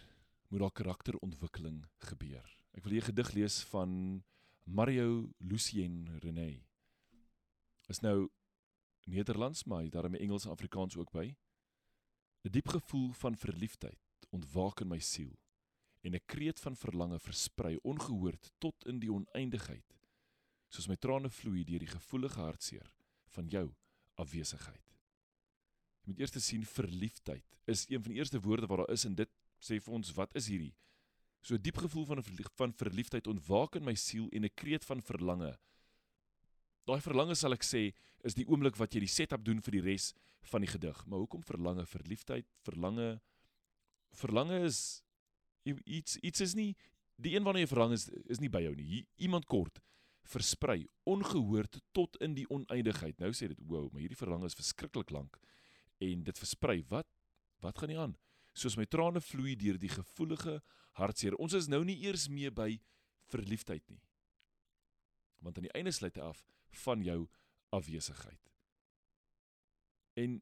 moet 0.48 0.60
daar 0.60 0.72
karakterontwikkeling 0.72 1.86
gebeur. 1.98 2.46
Ek 2.70 2.84
wil 2.84 2.92
hier 2.92 3.02
'n 3.02 3.10
gedig 3.10 3.32
lees 3.32 3.62
van 3.62 4.22
Mario 4.64 5.32
Lucien 5.38 6.18
René. 6.20 6.62
Is 7.88 8.00
nou 8.00 8.30
Nederlands, 9.04 9.64
maar 9.64 9.90
daar 9.90 10.14
is 10.14 10.20
Engels 10.20 10.44
en 10.44 10.50
Afrikaans 10.50 10.96
ook 10.96 11.10
by. 11.10 11.34
'n 12.44 12.50
Diep 12.50 12.68
gevoel 12.68 13.12
van 13.12 13.36
verliefdheid 13.36 13.98
ontwaak 14.30 14.80
in 14.80 14.88
my 14.88 14.98
siel 14.98 15.38
en 16.02 16.14
'n 16.14 16.26
kreet 16.26 16.60
van 16.60 16.76
verlange 16.76 17.18
versprei 17.18 17.76
ongehoord 17.82 18.52
tot 18.58 18.86
in 18.86 18.98
die 18.98 19.12
oneindigheid. 19.12 19.96
Soos 20.68 20.88
my 20.88 20.96
trane 20.96 21.30
vloei 21.30 21.64
deur 21.64 21.78
die 21.78 21.94
gevoelige 21.96 22.40
hartseer 22.40 22.92
van 23.26 23.48
jou 23.48 23.74
afwesigheid. 24.14 24.86
Jy 26.00 26.12
moet 26.12 26.20
eers 26.20 26.44
sien 26.44 26.64
verliefdheid 26.64 27.58
is 27.66 27.86
een 27.88 28.02
van 28.02 28.12
die 28.12 28.18
eerste 28.18 28.40
woorde 28.40 28.66
wat 28.66 28.78
daar 28.78 28.94
is 28.94 29.04
en 29.04 29.14
dit 29.14 29.30
sê 29.60 29.80
vir 29.80 29.94
ons 29.94 30.12
wat 30.16 30.34
is 30.34 30.46
hierdie? 30.46 30.74
So 31.42 31.56
diep 31.56 31.76
gevoel 31.76 32.06
van 32.06 32.22
van 32.56 32.72
verliefdheid 32.72 33.26
ontwaak 33.26 33.76
in 33.76 33.84
my 33.84 33.94
siel 33.94 34.28
en 34.32 34.44
'n 34.44 34.54
kreet 34.54 34.84
van 34.84 35.02
verlange. 35.02 35.58
Daai 36.86 37.00
verlange 37.00 37.34
sal 37.34 37.52
ek 37.52 37.62
sê 37.62 37.92
is 38.24 38.34
die 38.34 38.46
oomblik 38.46 38.76
wat 38.76 38.94
jy 38.94 39.00
die 39.00 39.08
setup 39.08 39.44
doen 39.44 39.60
vir 39.60 39.72
die 39.72 39.80
res 39.80 40.14
van 40.42 40.60
die 40.60 40.70
gedig. 40.70 41.06
Maar 41.06 41.18
hoekom 41.18 41.42
verlange? 41.42 41.86
Verliefdheid, 41.86 42.46
verlange 42.64 43.20
verlange 44.12 44.64
is 44.64 45.02
iets 45.64 46.16
iets 46.16 46.40
is 46.40 46.54
nie 46.54 46.74
die 47.20 47.34
een 47.36 47.44
waarna 47.44 47.60
jy 47.60 47.68
verlang 47.70 47.92
is 47.96 48.08
is 48.32 48.40
nie 48.40 48.50
by 48.52 48.62
jou 48.64 48.74
nie. 48.74 49.04
Iemand 49.20 49.46
kort 49.50 49.80
versprei 50.30 50.84
ongehoord 51.08 51.80
tot 51.92 52.16
in 52.22 52.34
die 52.34 52.46
oneindigheid. 52.50 53.18
Nou 53.18 53.32
sê 53.34 53.50
dit, 53.50 53.60
wow, 53.66 53.88
maar 53.90 54.04
hierdie 54.04 54.18
verlang 54.18 54.44
is 54.46 54.56
verskriklik 54.56 55.10
lank 55.10 55.38
en 56.00 56.24
dit 56.24 56.38
versprei. 56.38 56.80
Wat 56.88 57.08
wat 57.60 57.78
gaan 57.78 57.92
nie 57.92 57.98
aan? 58.00 58.14
Soos 58.56 58.78
my 58.80 58.86
trane 58.88 59.20
vloei 59.20 59.56
deur 59.58 59.78
die 59.78 59.92
gevoelige 59.92 60.60
hartseer. 60.98 61.36
Ons 61.36 61.54
is 61.58 61.68
nou 61.68 61.82
nie 61.84 61.98
eers 62.06 62.28
mee 62.32 62.50
by 62.50 62.78
verliefdheid 63.30 63.84
nie. 63.90 64.00
Want 65.44 65.58
aan 65.58 65.68
die 65.68 65.76
einde 65.76 65.92
sluit 65.92 66.16
hy 66.16 66.24
af 66.24 66.40
van 66.84 67.04
jou 67.04 67.26
afwesigheid. 67.76 68.40
En 70.18 70.40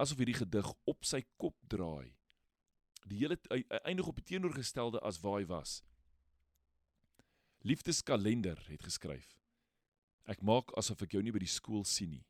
asof 0.00 0.18
hierdie 0.18 0.38
gedig 0.38 0.70
op 0.90 1.06
sy 1.06 1.22
kop 1.40 1.56
draai. 1.70 2.14
Die 3.04 3.20
hele 3.20 3.36
eindig 3.84 4.06
op 4.08 4.16
die 4.16 4.24
teenoorgestelde 4.24 5.00
as 5.04 5.20
waar 5.20 5.40
hy 5.40 5.48
was 5.50 5.82
liefdeskalender 7.64 8.60
het 8.68 8.82
geskryf. 8.84 9.38
Ek 10.28 10.42
maak 10.44 10.72
asof 10.76 11.00
ek 11.04 11.16
jou 11.16 11.22
nie 11.24 11.32
by 11.32 11.40
die 11.40 11.48
skool 11.48 11.84
sien 11.88 12.12
nie. 12.12 12.24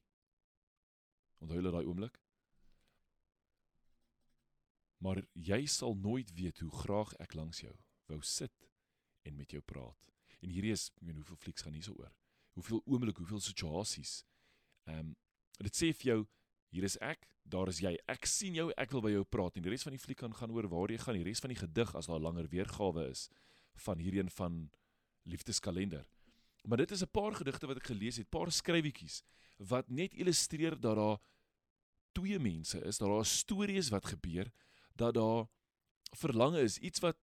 Onthou 1.42 1.58
jy 1.58 1.72
daai 1.74 1.88
oomblik? 1.88 2.20
Maar 5.02 5.20
jy 5.34 5.64
sal 5.68 5.98
nooit 5.98 6.30
weet 6.38 6.62
hoe 6.62 6.70
graag 6.84 7.12
ek 7.22 7.34
langs 7.34 7.64
jou 7.64 7.74
wou 8.08 8.20
sit 8.22 8.68
en 9.26 9.36
met 9.36 9.50
jou 9.50 9.60
praat. 9.64 10.12
En 10.38 10.52
hierdie 10.52 10.72
is, 10.74 10.90
ek 10.94 11.08
weet 11.08 11.18
hoeveel 11.18 11.40
flieks 11.40 11.66
gaan 11.66 11.74
hierso 11.76 11.96
oor. 11.98 12.12
Hoeveel 12.54 12.82
oomblikke, 12.86 13.24
hoeveel 13.24 13.42
situasies. 13.42 14.22
Ehm 14.86 15.10
um, 15.10 15.12
dit 15.64 15.76
sê 15.76 15.92
vir 15.94 16.08
jou 16.08 16.20
hier 16.74 16.86
is 16.88 16.96
ek, 17.04 17.28
daar 17.46 17.70
is 17.70 17.78
jy. 17.84 17.94
Ek 18.10 18.26
sien 18.26 18.56
jou, 18.58 18.70
ek 18.80 18.90
wil 18.96 19.04
by 19.04 19.12
jou 19.14 19.24
praat. 19.24 19.56
En 19.56 19.62
die 19.62 19.70
res 19.70 19.84
van 19.86 19.94
die 19.94 20.02
fliek 20.02 20.18
kan 20.24 20.34
gaan 20.34 20.50
oor 20.54 20.66
waar 20.72 20.90
jy 20.90 20.98
gaan. 20.98 21.18
Die 21.20 21.26
res 21.28 21.42
van 21.44 21.52
die 21.54 21.60
gedig 21.60 21.94
as 21.94 22.10
daar 22.10 22.22
langer 22.22 22.48
weergawe 22.50 23.06
is 23.12 23.28
van 23.86 23.98
hierdie 24.02 24.22
een 24.22 24.30
van 24.30 24.58
liefdeskalender. 25.26 26.04
Maar 26.64 26.84
dit 26.84 26.90
is 26.90 27.02
'n 27.02 27.10
paar 27.10 27.34
gedigte 27.34 27.66
wat 27.66 27.76
ek 27.76 27.90
gelees 27.92 28.16
het, 28.16 28.30
paar 28.30 28.50
skrywietjies 28.50 29.22
wat 29.58 29.90
net 29.90 30.14
illustreer 30.14 30.80
dat 30.80 30.96
daar 30.96 31.18
twee 32.12 32.38
mense 32.38 32.78
is, 32.84 32.98
dat 32.98 33.08
daar 33.08 33.20
'n 33.20 33.24
storie 33.24 33.76
is 33.76 33.90
wat 33.90 34.06
gebeur, 34.06 34.50
dat 34.96 35.14
daar 35.14 35.46
verlange 36.16 36.60
is, 36.60 36.78
iets 36.78 37.00
wat 37.00 37.18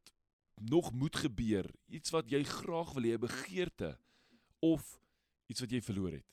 nog 0.56 0.92
moet 0.92 1.16
gebeur, 1.16 1.66
iets 1.88 2.10
wat 2.10 2.30
jy 2.30 2.44
graag 2.44 2.94
wil 2.94 3.04
hê, 3.04 3.14
'n 3.14 3.20
begeerte 3.20 3.98
of 4.60 5.00
iets 5.48 5.60
wat 5.60 5.72
jy 5.72 5.82
verloor 5.82 6.12
het. 6.12 6.26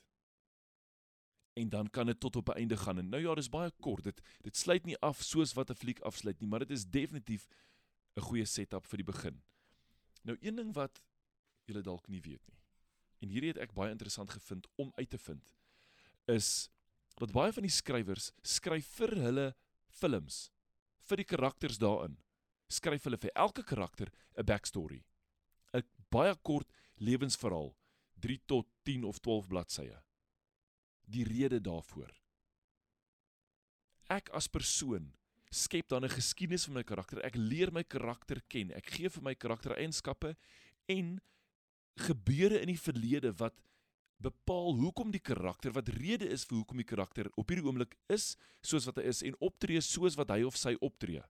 En 1.59 1.69
dan 1.69 1.89
kan 1.89 2.05
dit 2.05 2.19
tot 2.19 2.35
op 2.35 2.49
'n 2.49 2.59
einde 2.61 2.77
gaan. 2.77 2.97
En 2.97 3.09
nou 3.09 3.21
ja, 3.23 3.35
dis 3.35 3.49
baie 3.49 3.71
kort. 3.79 4.03
Dit 4.03 4.21
dit 4.41 4.57
sluit 4.57 4.85
nie 4.85 4.97
af 4.97 5.21
soos 5.21 5.53
wat 5.53 5.69
'n 5.69 5.75
fliek 5.75 5.99
afsluit 5.99 6.39
nie, 6.39 6.49
maar 6.49 6.59
dit 6.59 6.71
is 6.71 6.85
definitief 6.85 7.47
'n 8.15 8.21
goeie 8.21 8.45
setup 8.45 8.85
vir 8.85 8.97
die 8.97 9.11
begin. 9.11 9.41
Nou 10.23 10.37
een 10.41 10.55
ding 10.55 10.73
wat 10.73 11.03
julle 11.65 11.81
dalk 11.81 12.07
nie 12.07 12.21
weet 12.21 12.47
nie. 12.47 12.59
En 13.19 13.29
hierdie 13.29 13.51
het 13.53 13.57
ek 13.57 13.73
baie 13.73 13.91
interessant 13.91 14.29
gevind 14.29 14.67
om 14.75 14.91
uit 14.95 15.09
te 15.09 15.17
vind 15.17 15.49
is 16.25 16.69
dat 17.19 17.31
baie 17.31 17.53
van 17.53 17.65
die 17.65 17.73
skrywers 17.73 18.31
skryf 18.41 18.87
vir 18.99 19.15
hulle 19.15 19.55
films 19.87 20.51
vir 21.09 21.17
die 21.17 21.25
karakters 21.25 21.77
daarin. 21.81 22.17
Skryf 22.69 23.03
hulle 23.03 23.17
vir 23.17 23.31
elke 23.35 23.63
karakter 23.63 24.11
'n 24.37 24.45
backstory. 24.45 25.03
'n 25.73 25.83
baie 26.09 26.35
kort 26.35 26.71
lewensverhaal, 26.97 27.75
3 28.19 28.39
tot 28.45 28.67
10 28.83 29.03
of 29.03 29.19
12 29.19 29.47
bladsye. 29.47 30.01
Die 31.09 31.25
rede 31.25 31.59
daarvoor. 31.63 32.11
Ek 34.09 34.29
as 34.37 34.49
persoon 34.49 35.11
skep 35.49 35.89
dan 35.89 36.05
'n 36.05 36.13
geskiedenis 36.13 36.65
van 36.65 36.75
my 36.75 36.83
karakter. 36.83 37.25
Ek 37.25 37.35
leer 37.35 37.71
my 37.71 37.83
karakter 37.83 38.41
ken. 38.47 38.71
Ek 38.71 38.85
gee 38.85 39.09
vir 39.09 39.23
my 39.23 39.35
karakter 39.35 39.75
eienskappe 39.75 40.35
en 40.87 41.19
gebeure 41.97 42.61
in 42.61 42.67
die 42.67 42.79
verlede 42.79 43.33
wat 43.37 43.61
bepaal 44.19 44.75
hoekom 44.75 45.11
die 45.11 45.23
karakter 45.23 45.71
wat 45.71 45.89
rede 45.95 46.27
is 46.27 46.43
vir 46.45 46.57
hoekom 46.59 46.77
die 46.77 46.87
karakter 46.87 47.29
op 47.39 47.49
hierdie 47.49 47.65
oomblik 47.65 47.95
is 48.11 48.35
soos 48.61 48.85
wat 48.89 48.99
hy 48.99 49.05
is 49.11 49.21
en 49.23 49.37
optree 49.39 49.81
soos 49.81 50.17
wat 50.19 50.29
hy 50.29 50.43
of 50.43 50.57
sy 50.59 50.75
optree. 50.83 51.23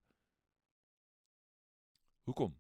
Hoekom? 2.26 2.56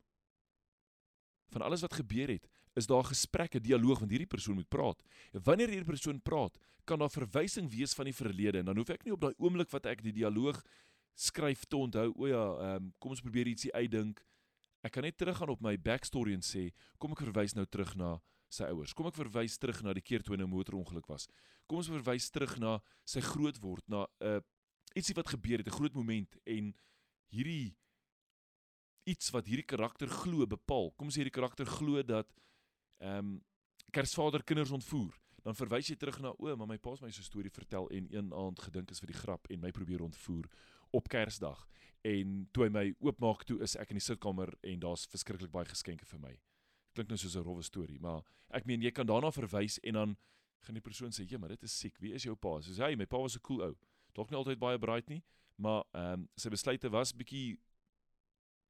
Van 1.49 1.65
alles 1.65 1.81
wat 1.81 1.97
gebeur 1.97 2.29
het, 2.29 2.45
is 2.79 2.87
daar 2.89 3.05
gesprekke, 3.07 3.61
dialoog 3.61 4.01
want 4.03 4.11
hierdie 4.13 4.29
persoon 4.29 4.57
moet 4.59 4.69
praat. 4.71 5.03
En 5.35 5.43
wanneer 5.43 5.71
hierdie 5.73 5.87
persoon 5.87 6.21
praat, 6.21 6.57
kan 6.87 6.99
daar 6.99 7.11
verwysing 7.13 7.69
wees 7.69 7.93
van 7.93 8.09
die 8.09 8.15
verlede 8.15 8.63
en 8.63 8.71
dan 8.71 8.79
hoef 8.81 8.89
ek 8.95 9.05
nie 9.05 9.13
op 9.13 9.21
daai 9.21 9.35
oomblik 9.37 9.69
wat 9.75 9.85
ek 9.91 10.01
die 10.05 10.15
dialoog 10.15 10.63
skryf 11.19 11.65
te 11.67 11.77
onthou, 11.77 12.09
o 12.15 12.27
ja, 12.31 12.43
ehm 12.63 12.87
um, 12.87 12.91
kom 12.99 13.13
ons 13.13 13.23
probeer 13.23 13.51
ietsie 13.51 13.73
uitdink. 13.75 14.23
Ek 14.87 14.93
kan 14.95 15.03
net 15.03 15.17
teruggaan 15.19 15.51
op 15.51 15.61
my 15.61 15.75
backstory 15.75 16.33
en 16.33 16.45
sê, 16.45 16.69
kom 16.97 17.11
ek 17.11 17.25
verwys 17.27 17.55
nou 17.57 17.65
terug 17.67 17.91
na 17.99 18.15
sy 18.49 18.69
ouers. 18.71 18.95
Kom 18.95 19.09
ek 19.09 19.17
verwys 19.19 19.57
terug 19.61 19.81
na 19.85 19.93
die 19.93 20.05
keer 20.05 20.23
toe 20.23 20.37
'n 20.37 20.47
motorongeluk 20.49 21.07
was. 21.11 21.27
Kom 21.67 21.83
ons 21.83 21.91
verwys 21.91 22.29
terug 22.31 22.57
na 22.57 22.79
sy 23.05 23.21
grootword, 23.21 23.83
na 23.87 24.07
'n 24.21 24.39
uh, 24.39 24.41
ietsie 24.95 25.15
wat 25.15 25.27
gebeur 25.27 25.59
het, 25.59 25.67
'n 25.67 25.77
groot 25.77 25.93
moment 25.93 26.37
en 26.45 26.73
hierdie 27.29 27.75
iets 29.05 29.31
wat 29.31 29.45
hierdie 29.45 29.67
karakter 29.67 30.07
glo 30.07 30.45
bepaal. 30.47 30.91
Kom 30.97 31.07
ons 31.07 31.15
sê 31.15 31.23
hierdie 31.23 31.35
karakter 31.35 31.65
glo 31.65 32.01
dat 32.03 32.27
ehm 32.99 33.17
um, 33.17 33.39
Kersvader 33.89 34.43
kinders 34.43 34.69
ontvoer. 34.69 35.15
Dan 35.41 35.55
verwys 35.55 35.87
jy 35.89 35.95
terug 35.97 36.19
na 36.21 36.29
o, 36.37 36.55
maar 36.55 36.67
my 36.67 36.77
pa 36.77 36.91
het 36.93 37.01
my 37.01 37.09
so 37.11 37.21
'n 37.21 37.25
storie 37.25 37.51
vertel 37.51 37.89
en 37.89 38.07
een 38.11 38.33
aand 38.33 38.59
gedink 38.59 38.91
is 38.91 38.99
vir 38.99 39.07
die 39.07 39.17
grap 39.17 39.47
en 39.49 39.59
my 39.59 39.71
probeer 39.71 40.01
ontvoer 40.01 40.45
op 40.91 41.07
Kersdag. 41.07 41.67
En 42.01 42.47
toe 42.51 42.63
hy 42.63 42.69
my 42.69 42.95
oopmaak 42.99 43.43
toe 43.43 43.59
is 43.61 43.75
ek 43.75 43.89
in 43.89 43.99
die 43.99 44.03
sitkamer 44.03 44.53
en 44.61 44.79
daar's 44.79 45.07
verskriklik 45.07 45.51
baie 45.51 45.65
geskenke 45.65 46.05
vir 46.05 46.19
my. 46.19 46.39
Klink 46.93 47.09
nou 47.09 47.17
soos 47.17 47.35
'n 47.35 47.43
rowwe 47.43 47.63
storie, 47.63 47.99
maar 47.99 48.23
ek 48.51 48.65
meen 48.65 48.81
jy 48.81 48.91
kan 48.91 49.05
daarna 49.05 49.31
verwys 49.31 49.79
en 49.79 49.93
dan 49.93 50.17
gaan 50.59 50.75
die 50.75 50.81
persoon 50.81 51.11
sê, 51.11 51.25
"Ja, 51.25 51.37
maar 51.37 51.49
dit 51.49 51.63
is 51.63 51.79
siek. 51.79 51.97
Wie 51.99 52.13
is 52.13 52.23
jou 52.23 52.35
pa?" 52.35 52.61
Soos 52.61 52.77
hy, 52.77 52.95
my 52.95 53.05
pa 53.05 53.17
was 53.17 53.35
'n 53.35 53.41
cool 53.41 53.61
ou. 53.61 53.75
Dalk 54.13 54.29
nie 54.29 54.37
altyd 54.37 54.59
baie 54.59 54.77
bright 54.77 55.09
nie, 55.09 55.23
maar 55.57 55.83
ehm 55.93 56.13
um, 56.13 56.29
sy 56.35 56.49
besluite 56.49 56.89
was 56.89 57.13
bietjie 57.13 57.59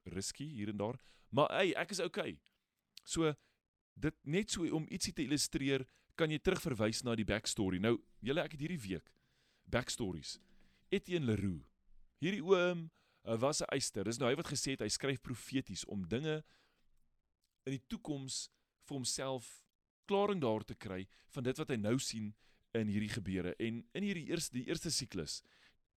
risky 0.05 0.45
hier 0.45 0.69
en 0.69 0.77
daar. 0.77 0.99
Maar 1.29 1.47
hey, 1.49 1.73
ek 1.73 1.91
is 1.91 1.99
okay. 1.99 2.37
So 3.03 3.35
dit 3.99 4.15
net 4.23 4.51
so 4.51 4.67
om 4.75 4.87
ietsie 4.89 5.13
te 5.13 5.23
illustreer, 5.25 5.85
kan 6.19 6.31
jy 6.31 6.39
terugverwys 6.43 7.03
na 7.07 7.15
die 7.15 7.27
backstory. 7.27 7.79
Nou, 7.79 7.97
julle 8.25 8.43
ek 8.43 8.55
het 8.55 8.63
hierdie 8.65 8.81
week 8.83 9.11
backstories. 9.69 10.37
Etienne 10.91 11.29
Leroux. 11.29 11.61
Hierdie 12.19 12.43
oom 12.43 12.89
was 13.39 13.61
'n 13.61 13.71
eyster. 13.71 14.03
Dis 14.03 14.19
nou 14.19 14.29
hy 14.29 14.35
wat 14.35 14.47
gesê 14.47 14.71
het 14.71 14.81
hy 14.81 14.89
skryf 14.89 15.21
profeties 15.21 15.85
om 15.85 16.07
dinge 16.07 16.43
in 17.65 17.77
die 17.77 17.83
toekoms 17.87 18.49
vir 18.87 18.95
homself 18.97 19.63
klaring 20.07 20.41
daar 20.41 20.63
te 20.63 20.75
kry 20.75 21.07
van 21.29 21.43
dit 21.43 21.57
wat 21.57 21.69
hy 21.69 21.75
nou 21.75 21.99
sien 21.99 22.33
in 22.73 22.87
hierdie 22.87 23.13
gebeure. 23.13 23.55
En 23.59 23.85
in 23.93 24.03
hierdie 24.03 24.27
eerste 24.29 24.53
die 24.53 24.67
eerste 24.67 24.91
siklus 24.91 25.43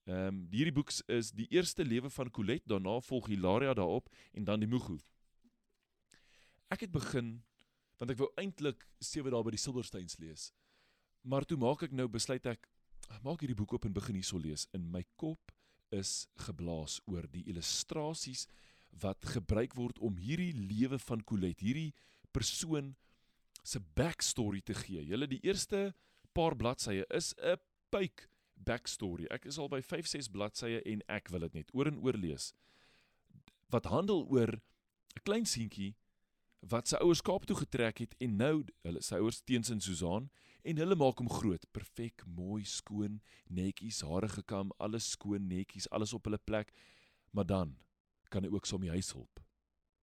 Ehm 0.10 0.28
um, 0.28 0.38
hierdie 0.50 0.74
boek 0.74 0.90
is 1.14 1.30
die 1.32 1.46
eerste 1.54 1.86
lewe 1.86 2.10
van 2.10 2.32
Colette, 2.34 2.68
daarna 2.68 2.98
volg 3.06 3.28
Hilaria 3.30 3.74
daarop 3.74 4.10
en 4.34 4.44
dan 4.44 4.60
die 4.60 4.68
Mugu. 4.68 4.98
Ek 6.74 6.80
het 6.80 6.92
begin 6.92 7.44
want 8.02 8.12
ek 8.16 8.22
wou 8.24 8.32
eintlik 8.42 8.88
sewe 8.98 9.30
dae 9.30 9.46
by 9.46 9.54
die 9.54 9.62
Silversteins 9.62 10.18
lees. 10.18 10.50
Maar 11.22 11.46
toe 11.46 11.60
maak 11.62 11.84
ek 11.86 11.94
nou 11.94 12.08
besluit 12.10 12.46
ek 12.50 12.66
maak 13.22 13.44
hierdie 13.44 13.58
boek 13.60 13.76
oop 13.76 13.86
en 13.86 13.94
begin 13.94 14.18
hierso 14.18 14.40
lees. 14.42 14.66
In 14.74 14.88
my 14.90 15.04
kop 15.22 15.54
is 15.94 16.26
geblaas 16.48 16.98
oor 17.06 17.28
die 17.30 17.44
illustrasies 17.52 18.48
wat 19.04 19.28
gebruik 19.36 19.76
word 19.78 20.00
om 20.04 20.18
hierdie 20.18 20.54
lewe 20.56 20.98
van 21.06 21.22
Colette, 21.28 21.64
hierdie 21.64 21.94
persoon 22.34 22.96
se 23.62 23.80
backstory 23.96 24.64
te 24.66 24.74
gee. 24.74 25.04
Julle 25.06 25.30
die 25.30 25.42
eerste 25.46 25.92
paar 26.34 26.56
bladsye 26.58 27.06
is 27.14 27.36
'n 27.38 27.60
puik 27.92 28.28
backstory. 28.56 29.28
Ek 29.30 29.46
is 29.46 29.60
al 29.60 29.70
by 29.70 29.82
5 29.82 30.08
6 30.08 30.30
bladsye 30.30 30.82
en 30.86 31.04
ek 31.08 31.30
wil 31.30 31.42
dit 31.42 31.54
net 31.54 31.70
oor 31.74 31.88
en 31.88 32.02
oor 32.02 32.18
lees. 32.18 32.54
Wat 33.70 33.86
handel 33.86 34.26
oor 34.30 34.58
'n 34.58 35.24
klein 35.24 35.46
seentjie 35.46 35.96
wat 36.70 36.92
sy 36.92 37.00
ouers 37.02 37.24
Kaap 37.26 37.46
toe 37.50 37.58
getrek 37.58 38.04
het 38.04 38.16
en 38.22 38.38
nou 38.38 38.54
hulle 38.86 39.02
sy 39.02 39.18
ouers 39.22 39.42
teens 39.42 39.72
in 39.74 39.82
Susan 39.82 40.30
en 40.62 40.78
hulle 40.78 40.96
maak 40.96 41.22
hom 41.22 41.30
groot, 41.32 41.64
perfek, 41.74 42.22
mooi, 42.30 42.62
skoon, 42.70 43.20
netjies, 43.50 44.04
hare 44.06 44.30
gekam, 44.30 44.70
alles 44.78 45.10
skoon, 45.16 45.48
netjies, 45.50 45.90
alles 45.90 46.14
op 46.14 46.30
hulle 46.30 46.38
plek. 46.38 46.70
Maar 47.34 47.48
dan 47.50 47.76
kan 48.30 48.46
hy 48.46 48.52
ook 48.54 48.70
som 48.70 48.84
die 48.84 48.94
huis 48.94 49.10
help. 49.16 49.42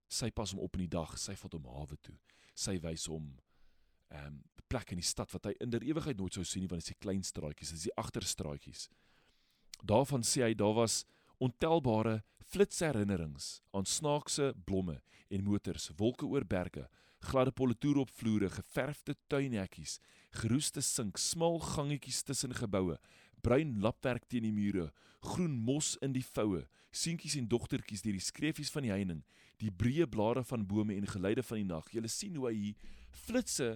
Sy 0.09 0.31
pas 0.33 0.55
hom 0.55 0.63
op 0.65 0.79
in 0.79 0.87
die 0.87 0.95
dag, 0.97 1.17
sy 1.21 1.37
vat 1.37 1.57
hom 1.59 1.67
hawe 1.69 1.99
toe. 2.01 2.17
Sy 2.57 2.79
wys 2.85 3.09
hom 3.13 3.35
ehm 4.15 4.37
um, 4.37 4.45
plek 4.67 4.91
in 4.91 4.99
die 4.99 5.07
stad 5.07 5.31
wat 5.31 5.45
hy 5.47 5.53
in 5.63 5.71
der 5.71 5.85
ewigheid 5.87 6.19
nooit 6.19 6.35
sou 6.35 6.43
sien 6.43 6.65
nie 6.65 6.71
want 6.71 6.83
dit 6.83 6.89
is 6.89 6.97
die 6.97 7.05
klein 7.05 7.21
straatjies, 7.23 7.69
dit 7.71 7.79
is 7.79 7.85
die 7.87 7.99
agterstraatjies. 8.03 8.89
Daarvan 9.87 10.25
sê 10.27 10.43
hy 10.43 10.57
daar 10.59 10.75
was 10.75 11.05
ontelbare 11.43 12.23
flitsherinnerings 12.47 13.61
aan 13.77 13.87
snaakse 13.89 14.53
blomme 14.65 15.01
en 15.29 15.45
motors, 15.45 15.91
wolke 15.99 16.27
oor 16.27 16.47
berge, 16.47 16.87
gladde 17.27 17.53
politoer 17.53 18.05
op 18.05 18.13
vloere, 18.15 18.51
geverfde 18.53 19.17
tuinhekkies, 19.31 19.99
geroeste 20.37 20.83
sink, 20.85 21.19
smal 21.19 21.59
gangetjies 21.63 22.23
tussen 22.27 22.55
geboue, 22.55 22.99
bruin 23.43 23.77
lapwerk 23.83 24.27
teen 24.31 24.47
die 24.47 24.55
mure, 24.55 24.91
groen 25.27 25.57
mos 25.67 25.95
in 26.05 26.15
die 26.15 26.25
voue, 26.25 26.65
seentjies 26.97 27.37
en 27.41 27.49
dogtertjies 27.51 28.05
deur 28.05 28.17
die 28.17 28.25
skreefies 28.25 28.73
van 28.73 28.87
die 28.87 28.95
heining, 28.95 29.23
die 29.61 29.73
breë 29.73 30.07
blare 30.11 30.45
van 30.47 30.67
bome 30.69 30.97
en 30.97 31.09
geluide 31.09 31.45
van 31.45 31.61
die 31.61 31.69
nag. 31.69 31.89
Jy 31.93 32.05
sien 32.13 32.37
hoe 32.39 32.51
hy 32.51 32.57
hier 32.57 32.93
flitsse 33.27 33.71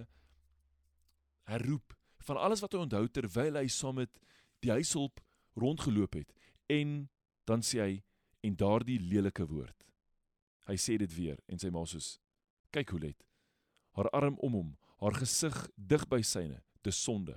herroep 1.49 1.95
van 2.25 2.37
alles 2.37 2.61
wat 2.61 2.75
hy 2.75 2.83
onthou 2.85 3.07
terwyl 3.09 3.57
hy 3.57 3.67
saam 3.71 3.97
met 4.01 4.21
die 4.61 4.71
huishulp 4.71 5.19
rondgeloop 5.57 6.19
het 6.19 6.29
en 6.71 7.09
dan 7.45 7.63
sê 7.65 7.81
hy 7.81 7.93
en 8.45 8.55
daardie 8.57 8.99
lelike 8.99 9.45
woord. 9.47 9.77
Hy 10.69 10.77
sê 10.77 10.97
dit 11.01 11.13
weer 11.15 11.39
en 11.51 11.59
sy 11.61 11.71
ma 11.73 11.83
sê 11.89 11.99
kyk 12.71 12.93
hoe 12.93 13.01
let. 13.03 13.25
Haar 13.97 14.09
arm 14.15 14.37
om 14.39 14.53
hom 14.55 14.69
haar 15.01 15.17
gesig 15.19 15.55
dig 15.75 16.03
by 16.07 16.21
syne. 16.23 16.61
Dis 16.85 16.97
sonde. 16.97 17.35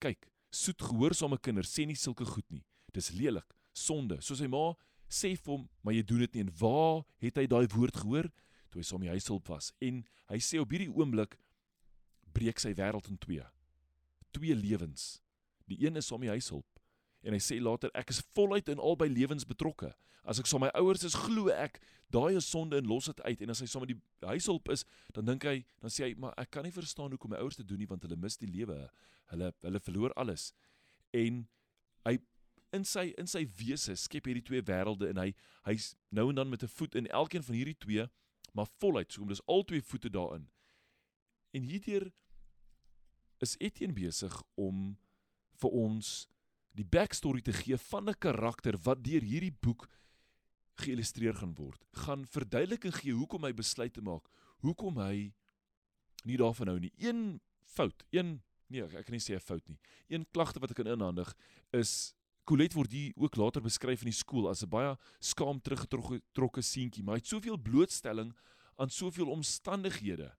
Kyk 0.00 0.28
soet 0.54 0.80
gehoorsame 0.80 1.38
kinders 1.42 1.72
sê 1.72 1.86
nie 1.86 1.98
sulke 1.98 2.24
goed 2.28 2.46
nie. 2.52 2.64
Dis 2.94 3.10
lelik. 3.10 3.48
Sonde. 3.74 4.20
Soos 4.22 4.40
sy 4.40 4.48
ma 4.48 4.76
sê 5.08 5.34
vir 5.34 5.52
hom 5.56 5.66
maar 5.82 5.96
jy 5.96 6.04
doen 6.06 6.24
dit 6.24 6.36
nie. 6.36 6.46
En 6.46 6.54
waar 6.60 7.02
het 7.24 7.40
hy 7.40 7.46
daai 7.50 7.66
woord 7.74 7.98
gehoor? 8.04 8.30
Toe 8.70 8.82
hy 8.82 8.86
saam 8.86 9.04
die 9.04 9.12
huishulp 9.12 9.48
was 9.50 9.72
en 9.82 10.04
hy 10.30 10.40
sê 10.42 10.60
op 10.62 10.72
hierdie 10.72 10.92
oomblik 10.92 11.38
breek 12.36 12.60
sy 12.60 12.74
wêreld 12.76 13.08
in 13.10 13.18
twee. 13.18 13.44
Twee 14.36 14.54
lewens. 14.54 15.16
Die 15.66 15.80
een 15.82 15.96
is 15.98 16.12
om 16.12 16.22
die 16.22 16.30
huishulp 16.30 16.75
en 17.26 17.34
hy 17.34 17.42
sê 17.42 17.58
later 17.62 17.90
ek 17.98 18.12
is 18.14 18.22
voluit 18.36 18.68
in 18.70 18.82
albei 18.82 19.08
lewens 19.10 19.46
betrokke. 19.48 19.90
As 20.26 20.40
ek 20.42 20.48
saam 20.50 20.64
my 20.64 20.70
ouers 20.78 21.04
is, 21.06 21.14
glo 21.26 21.50
ek 21.54 21.80
daai 22.14 22.36
is 22.38 22.46
sonde 22.50 22.78
en 22.78 22.86
los 22.86 23.08
dit 23.10 23.20
uit 23.26 23.42
en 23.42 23.52
as 23.54 23.62
hy 23.62 23.68
saam 23.70 23.84
met 23.86 23.92
die 23.94 24.28
huishulp 24.30 24.70
is, 24.74 24.84
dan 25.14 25.26
dink 25.26 25.46
hy, 25.46 25.60
dan 25.82 25.92
sê 25.92 26.08
hy 26.08 26.14
maar 26.22 26.34
ek 26.40 26.52
kan 26.54 26.66
nie 26.66 26.74
verstaan 26.74 27.14
hoekom 27.14 27.34
my 27.34 27.42
ouers 27.42 27.58
dit 27.58 27.66
doen 27.66 27.82
nie 27.82 27.90
want 27.90 28.06
hulle 28.06 28.18
mis 28.18 28.38
die 28.38 28.50
lewe. 28.50 28.78
Hulle 29.32 29.52
hulle 29.66 29.82
verloor 29.82 30.14
alles. 30.22 30.52
En 31.14 31.44
hy 32.06 32.18
in 32.74 32.86
sy 32.86 33.08
in 33.18 33.30
sy 33.30 33.44
wese 33.58 33.96
skep 33.98 34.26
hierdie 34.26 34.44
twee 34.46 34.62
wêrelde 34.66 35.10
en 35.10 35.22
hy 35.22 35.30
hy's 35.68 35.94
nou 36.14 36.28
en 36.30 36.42
dan 36.42 36.50
met 36.50 36.62
'n 36.62 36.74
voet 36.78 36.94
in 36.94 37.10
elkeen 37.10 37.42
van 37.42 37.54
hierdie 37.54 37.78
twee, 37.78 38.06
maar 38.52 38.70
voluit, 38.78 39.12
so 39.12 39.20
kom 39.20 39.28
dis 39.28 39.46
al 39.46 39.64
twee 39.64 39.82
voete 39.82 40.10
daarin. 40.10 40.48
En 41.54 41.62
hierdeur 41.62 42.12
is 43.40 43.56
Etienne 43.58 43.94
besig 43.94 44.42
om 44.54 44.96
vir 45.60 45.70
ons 45.70 46.28
die 46.76 46.84
backstory 46.84 47.42
te 47.42 47.52
gee 47.52 47.76
van 47.90 48.08
'n 48.08 48.18
karakter 48.18 48.76
wat 48.84 49.04
deur 49.04 49.22
hierdie 49.22 49.56
boek 49.60 49.88
geillustreer 50.76 51.34
gaan 51.34 51.54
word. 51.54 51.84
Gaan 51.92 52.26
verduidelik 52.26 52.84
en 52.84 52.92
gee 52.92 53.12
hoekom 53.12 53.44
hy 53.44 53.52
besluit 53.52 53.92
te 53.92 54.02
maak, 54.02 54.28
hoekom 54.60 54.98
hy 54.98 55.32
nie 56.24 56.36
daarvan 56.36 56.68
hou 56.68 56.78
nie. 56.78 56.92
Een 56.98 57.40
fout, 57.64 58.04
een 58.10 58.42
nee, 58.68 58.82
ek 58.82 59.06
kan 59.06 59.14
nie 59.14 59.22
sê 59.22 59.34
'n 59.34 59.40
fout 59.40 59.68
nie. 59.68 59.78
Een 60.08 60.26
klagte 60.32 60.60
wat 60.60 60.70
ek 60.70 60.76
kan 60.76 60.86
inhandig 60.86 61.34
is 61.72 62.14
Colette 62.46 62.76
word 62.76 62.92
hier 62.92 63.12
ook 63.16 63.36
later 63.36 63.60
beskryf 63.60 64.04
in 64.04 64.12
die 64.12 64.20
skool 64.22 64.48
as 64.48 64.62
'n 64.62 64.68
baie 64.68 64.96
skaam 65.18 65.60
teruggetrokke 65.60 66.62
seentjie, 66.62 67.02
maar 67.02 67.16
hy 67.16 67.18
het 67.18 67.26
soveel 67.26 67.58
blootstelling 67.58 68.32
aan 68.76 68.90
soveel 68.90 69.30
omstandighede. 69.30 70.32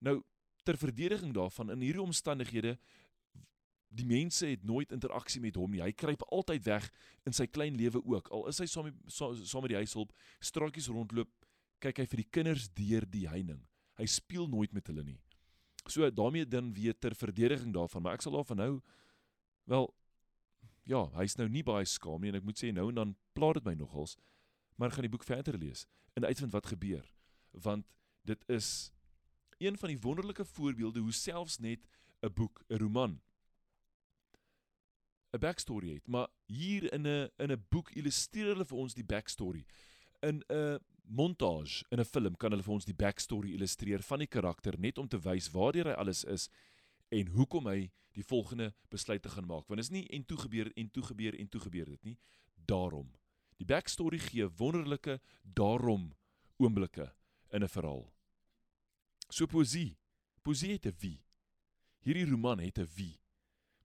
Nou 0.00 0.22
ter 0.64 0.76
verdediging 0.76 1.34
daarvan 1.34 1.70
in 1.70 1.80
hierdie 1.80 2.02
omstandighede 2.02 2.78
die 3.88 4.06
mense 4.06 4.46
het 4.46 4.64
nooit 4.68 4.92
interaksie 4.92 5.40
met 5.40 5.56
hom 5.56 5.70
nie. 5.72 5.80
Hy 5.82 5.92
kruip 5.96 6.22
altyd 6.28 6.66
weg 6.68 6.88
in 7.26 7.36
sy 7.36 7.46
klein 7.46 7.76
lewe 7.78 8.02
ook. 8.04 8.28
Al 8.34 8.48
is 8.50 8.60
hy 8.60 8.66
saam 8.68 8.88
met 8.90 9.12
saam 9.12 9.64
met 9.64 9.72
die 9.72 9.80
huishulp 9.80 10.12
straatjies 10.44 10.90
rondloop, 10.92 11.30
kyk 11.80 12.02
hy 12.02 12.06
vir 12.10 12.22
die 12.22 12.30
kinders 12.38 12.68
deur 12.76 13.06
die 13.08 13.26
heining. 13.30 13.62
Hy 13.98 14.06
speel 14.10 14.48
nooit 14.50 14.74
met 14.76 14.86
hulle 14.90 15.04
nie. 15.06 15.18
So 15.88 16.08
daarmee 16.12 16.44
dan 16.44 16.72
weer 16.76 16.96
ter 16.98 17.16
verdediging 17.16 17.72
daarvan, 17.72 18.04
maar 18.04 18.18
ek 18.18 18.26
sal 18.26 18.36
daarvan 18.36 18.60
hou 18.60 18.72
wel 19.68 19.88
ja, 20.88 21.04
hy's 21.18 21.36
nou 21.36 21.48
nie 21.52 21.64
baie 21.64 21.84
skaam 21.88 22.22
nie 22.24 22.32
en 22.32 22.38
ek 22.40 22.46
moet 22.48 22.60
sê 22.60 22.72
nou 22.72 22.88
en 22.88 22.96
dan 22.96 23.14
pla 23.36 23.52
dit 23.56 23.66
my 23.66 23.74
nogals, 23.76 24.16
maar 24.80 24.92
gaan 24.92 25.04
die 25.04 25.12
boek 25.12 25.26
verder 25.28 25.58
lees 25.60 25.84
en 26.16 26.24
uitvind 26.24 26.54
wat 26.54 26.68
gebeur 26.72 27.04
want 27.52 27.88
dit 28.28 28.44
is 28.52 28.90
een 29.58 29.76
van 29.80 29.92
die 29.92 30.00
wonderlike 30.00 30.44
voorbeelde 30.44 31.00
hoe 31.00 31.12
selfs 31.12 31.58
net 31.58 31.84
'n 32.22 32.32
boek, 32.32 32.62
'n 32.68 32.80
roman 32.80 33.20
'n 35.32 35.38
backstory 35.38 35.94
het, 35.94 36.08
maar 36.08 36.28
hier 36.46 36.92
in 36.92 37.06
'n 37.06 37.30
in 37.36 37.52
'n 37.52 37.64
boek 37.68 37.90
illustreer 37.90 38.46
hulle 38.46 38.64
vir 38.64 38.78
ons 38.78 38.94
die 38.94 39.04
backstory 39.04 39.64
in 40.22 40.42
'n 40.48 40.78
montage 41.08 41.84
in 41.90 42.00
'n 42.00 42.04
film 42.04 42.36
kan 42.36 42.50
hulle 42.50 42.62
vir 42.62 42.74
ons 42.74 42.84
die 42.84 42.94
backstory 42.94 43.52
illustreer 43.52 44.02
van 44.02 44.18
die 44.18 44.26
karakter 44.26 44.78
net 44.78 44.98
om 44.98 45.08
te 45.08 45.18
wys 45.18 45.50
waartoe 45.50 45.82
hy 45.82 45.96
alles 45.96 46.24
is 46.24 46.48
en 47.08 47.26
hoekom 47.26 47.66
hy 47.66 47.90
die 48.12 48.24
volgende 48.24 48.74
besluite 48.90 49.28
gaan 49.28 49.46
maak. 49.46 49.68
Want 49.68 49.80
is 49.80 49.90
nie 49.90 50.06
en 50.08 50.24
toe 50.24 50.38
gebeur 50.38 50.72
en 50.76 50.90
toe 50.90 51.02
gebeur 51.02 51.38
en 51.38 51.48
toe 51.48 51.60
gebeur 51.60 51.84
dit 51.84 52.04
nie. 52.04 52.18
Daarom. 52.66 53.12
Die 53.56 53.66
backstory 53.66 54.18
gee 54.18 54.48
wonderlike 54.48 55.20
daarom 55.42 56.12
oomblikke 56.58 57.12
in 57.50 57.62
'n 57.62 57.68
verhaal. 57.68 58.12
So 59.28 59.46
poesie. 59.46 59.96
Poesie 60.42 60.72
het 60.72 60.86
'n 60.86 60.94
wie. 60.98 61.24
Hierdie 62.00 62.30
roman 62.30 62.58
het 62.58 62.78
'n 62.78 62.88
wie. 62.94 63.20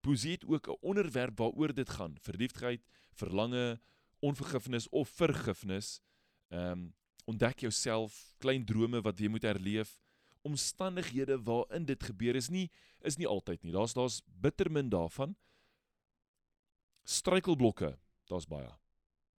Poesie 0.03 0.31
het 0.35 0.45
ook 0.45 0.67
'n 0.67 0.77
onderwerp 0.81 1.37
waaroor 1.37 1.73
dit 1.73 1.89
gaan: 1.89 2.17
verliefdheid, 2.19 2.81
verlange, 3.13 3.79
onvergifnis 4.19 4.89
of 4.89 5.09
vergifnis. 5.09 6.01
Ehm 6.49 6.71
um, 6.71 6.93
ontdek 7.25 7.59
jouself, 7.59 8.33
klein 8.37 8.65
drome 8.65 9.01
wat 9.01 9.19
jy 9.19 9.27
moet 9.27 9.41
herleef, 9.47 10.01
omstandighede 10.41 11.37
waarin 11.43 11.85
dit 11.85 12.03
gebeur 12.03 12.35
is 12.35 12.49
nie 12.49 12.69
is 13.03 13.17
nie 13.19 13.27
altyd 13.27 13.63
nie. 13.63 13.71
Daar's 13.71 13.93
daar's 13.93 14.21
bitter 14.25 14.71
min 14.71 14.89
daarvan. 14.89 15.35
Struikelblokke, 17.03 17.97
daar's 18.31 18.47
baie. 18.47 18.71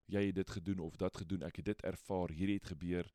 Jy 0.05 0.25
het 0.25 0.35
dit 0.35 0.49
gedoen 0.49 0.79
of 0.79 0.97
dat 1.01 1.17
gedoen, 1.17 1.43
ek 1.43 1.55
het 1.55 1.65
dit 1.65 1.81
ervaar, 1.81 2.29
hierdie 2.29 2.59
het 2.59 2.65
gebeur 2.65 3.09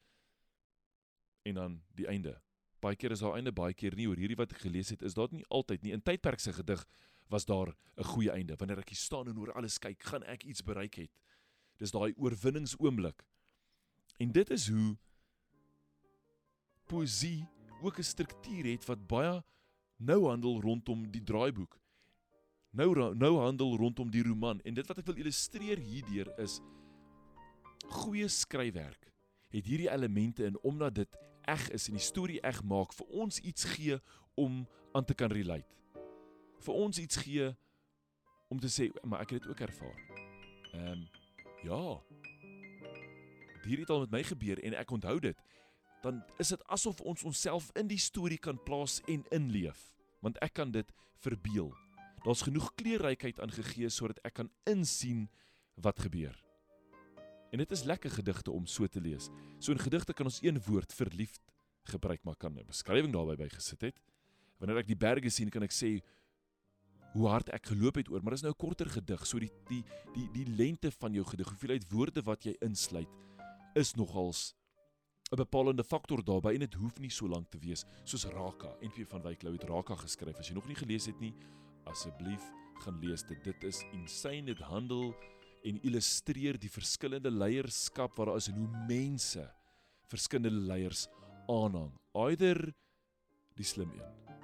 en 1.42 1.54
dan 1.54 1.82
die 1.94 2.06
einde. 2.10 2.34
Baie 2.80 2.96
keer 2.96 3.14
is 3.14 3.22
daar 3.22 3.36
einde, 3.38 3.52
baie 3.52 3.74
keer 3.74 3.94
nie. 3.94 4.08
Oor 4.08 4.18
hierdie 4.18 4.38
wat 4.38 4.52
ek 4.56 4.64
gelees 4.64 4.90
het, 4.90 5.02
is 5.06 5.14
daar 5.14 5.30
nie 5.30 5.44
altyd 5.48 5.84
nie. 5.84 5.92
In 5.92 6.02
tydperk 6.02 6.40
se 6.42 6.52
gedig 6.56 6.82
was 7.30 7.44
daar 7.44 7.74
'n 7.96 8.04
goeie 8.04 8.30
einde. 8.30 8.56
Wanneer 8.56 8.78
ek 8.78 8.88
hier 8.88 8.98
staan 8.98 9.28
en 9.28 9.38
oor 9.38 9.52
alles 9.52 9.78
kyk, 9.78 10.02
gaan 10.02 10.22
ek 10.22 10.44
iets 10.44 10.62
bereik 10.62 10.94
het. 10.94 11.10
Dis 11.76 11.90
daai 11.90 12.14
oorwinningsoomblik. 12.16 13.24
En 14.18 14.32
dit 14.32 14.50
is 14.50 14.68
hoe 14.68 14.98
poesie 16.86 17.46
ook 17.82 17.98
'n 17.98 18.02
struktuur 18.02 18.64
het 18.64 18.84
wat 18.84 19.06
baie 19.06 19.42
nou 19.96 20.26
handel 20.26 20.60
rondom 20.60 21.10
die 21.10 21.22
draaiboek. 21.22 21.80
Nou 22.70 23.14
nou 23.14 23.38
handel 23.38 23.76
rondom 23.76 24.10
die 24.10 24.22
roman 24.22 24.60
en 24.60 24.74
dit 24.74 24.86
wat 24.86 24.98
ek 24.98 25.06
wil 25.06 25.16
illustreer 25.16 25.78
hierdeur 25.78 26.38
is 26.38 26.60
goeie 27.90 28.28
skryfwerk 28.28 29.10
het 29.50 29.66
hierdie 29.66 29.90
elemente 29.90 30.44
in 30.44 30.58
omdat 30.62 30.94
dit 30.94 31.18
eg 31.50 31.68
is 31.74 31.88
en 31.90 31.98
die 31.98 32.04
storie 32.04 32.40
eg 32.46 32.62
maak 32.62 32.94
vir 32.94 33.06
ons 33.24 33.40
iets 33.42 33.64
gee 33.74 33.98
om 34.38 34.62
aan 34.92 35.04
te 35.04 35.14
kan 35.14 35.30
relate. 35.30 35.74
Vir 36.60 36.74
ons 36.74 36.98
iets 36.98 37.16
gee 37.16 37.50
om 38.50 38.60
te 38.60 38.68
sê 38.68 38.90
maar 39.04 39.24
ek 39.24 39.36
het 39.36 39.42
dit 39.42 39.50
ook 39.50 39.60
ervaar. 39.60 40.00
Ehm 40.72 40.92
um, 40.92 41.08
ja. 41.62 42.00
Hierdie 43.60 43.84
het 43.84 43.90
al 43.92 44.06
met 44.06 44.10
my 44.10 44.22
gebeur 44.24 44.60
en 44.64 44.74
ek 44.74 44.90
onthou 44.90 45.18
dit. 45.20 45.36
Dan 46.00 46.22
is 46.40 46.48
dit 46.48 46.62
asof 46.72 47.00
ons 47.00 47.24
onsself 47.28 47.68
in 47.76 47.90
die 47.90 48.00
storie 48.00 48.38
kan 48.40 48.56
plaas 48.64 49.00
en 49.04 49.26
inleef, 49.36 49.90
want 50.24 50.38
ek 50.40 50.54
kan 50.56 50.72
dit 50.72 50.92
verbeel. 51.20 51.68
Daar's 52.24 52.44
genoeg 52.44 52.72
kleurrykheid 52.80 53.40
aangegee 53.40 53.88
sodat 53.92 54.20
ek 54.24 54.38
kan 54.40 54.48
insien 54.68 55.28
wat 55.80 56.00
gebeur. 56.00 56.36
En 57.52 57.58
dit 57.58 57.70
is 57.70 57.84
lekker 57.84 58.10
gedigte 58.10 58.50
om 58.50 58.66
so 58.66 58.86
te 58.86 59.00
lees. 59.00 59.28
So 59.58 59.72
in 59.72 59.82
gedigte 59.82 60.16
kan 60.16 60.28
ons 60.28 60.40
een 60.42 60.60
woord 60.64 60.92
verliefd 60.94 61.42
gebruik 61.90 62.24
maar 62.24 62.36
kan 62.36 62.52
'n 62.52 62.66
beskrywing 62.66 63.12
daarbey 63.12 63.36
bygesit 63.36 63.80
het. 63.80 64.00
Wanneer 64.58 64.78
ek 64.78 64.86
die 64.86 64.96
berge 64.96 65.30
sien, 65.30 65.48
kan 65.48 65.62
ek 65.62 65.72
sê 65.72 66.02
hoe 67.12 67.26
hard 67.28 67.50
ek 67.54 67.66
geloop 67.72 67.98
het 67.98 68.08
oor, 68.08 68.22
maar 68.22 68.36
dis 68.36 68.42
nou 68.42 68.52
'n 68.52 68.60
korter 68.60 68.88
gedig, 68.88 69.26
so 69.26 69.38
die 69.38 69.50
die 69.68 69.84
die 70.14 70.28
die 70.32 70.46
lengte 70.46 70.90
van 70.90 71.12
jou 71.12 71.24
gedig, 71.24 71.48
hoeveelheid 71.48 71.90
woorde 71.90 72.22
wat 72.22 72.44
jy 72.44 72.56
insluit, 72.60 73.08
is 73.74 73.94
nogals 73.94 74.54
'n 75.32 75.36
bepalende 75.36 75.84
faktor 75.84 76.24
daarbey 76.24 76.54
en 76.54 76.60
dit 76.60 76.74
hoef 76.74 76.98
nie 76.98 77.10
so 77.10 77.28
lank 77.28 77.50
te 77.50 77.58
wees 77.58 77.84
soos 78.04 78.24
Raka. 78.24 78.74
NP 78.82 79.06
van 79.06 79.22
Wyk 79.22 79.42
Lou 79.42 79.52
het 79.52 79.62
Raka 79.62 79.94
geskryf. 79.94 80.38
As 80.38 80.48
jy 80.48 80.54
nog 80.54 80.66
nie 80.66 80.74
gelees 80.74 81.06
het 81.06 81.20
nie, 81.20 81.34
asseblief 81.84 82.42
gaan 82.82 82.98
lees 82.98 83.22
dit. 83.22 83.38
Dit 83.44 83.64
is 83.64 83.84
insane 83.92 84.46
dit 84.46 84.58
handel 84.58 85.14
en 85.62 85.78
illustreer 85.86 86.58
die 86.58 86.70
verskillende 86.72 87.30
leierskap 87.30 88.16
wat 88.18 88.26
daar 88.26 88.40
is 88.40 88.48
en 88.48 88.58
hoe 88.58 88.84
mense 88.88 89.44
verskillende 90.10 90.66
leiers 90.66 91.06
aanhang. 91.46 91.92
Eider 92.14 92.74
die 93.54 93.64
slim 93.64 93.92
een. 93.94 94.36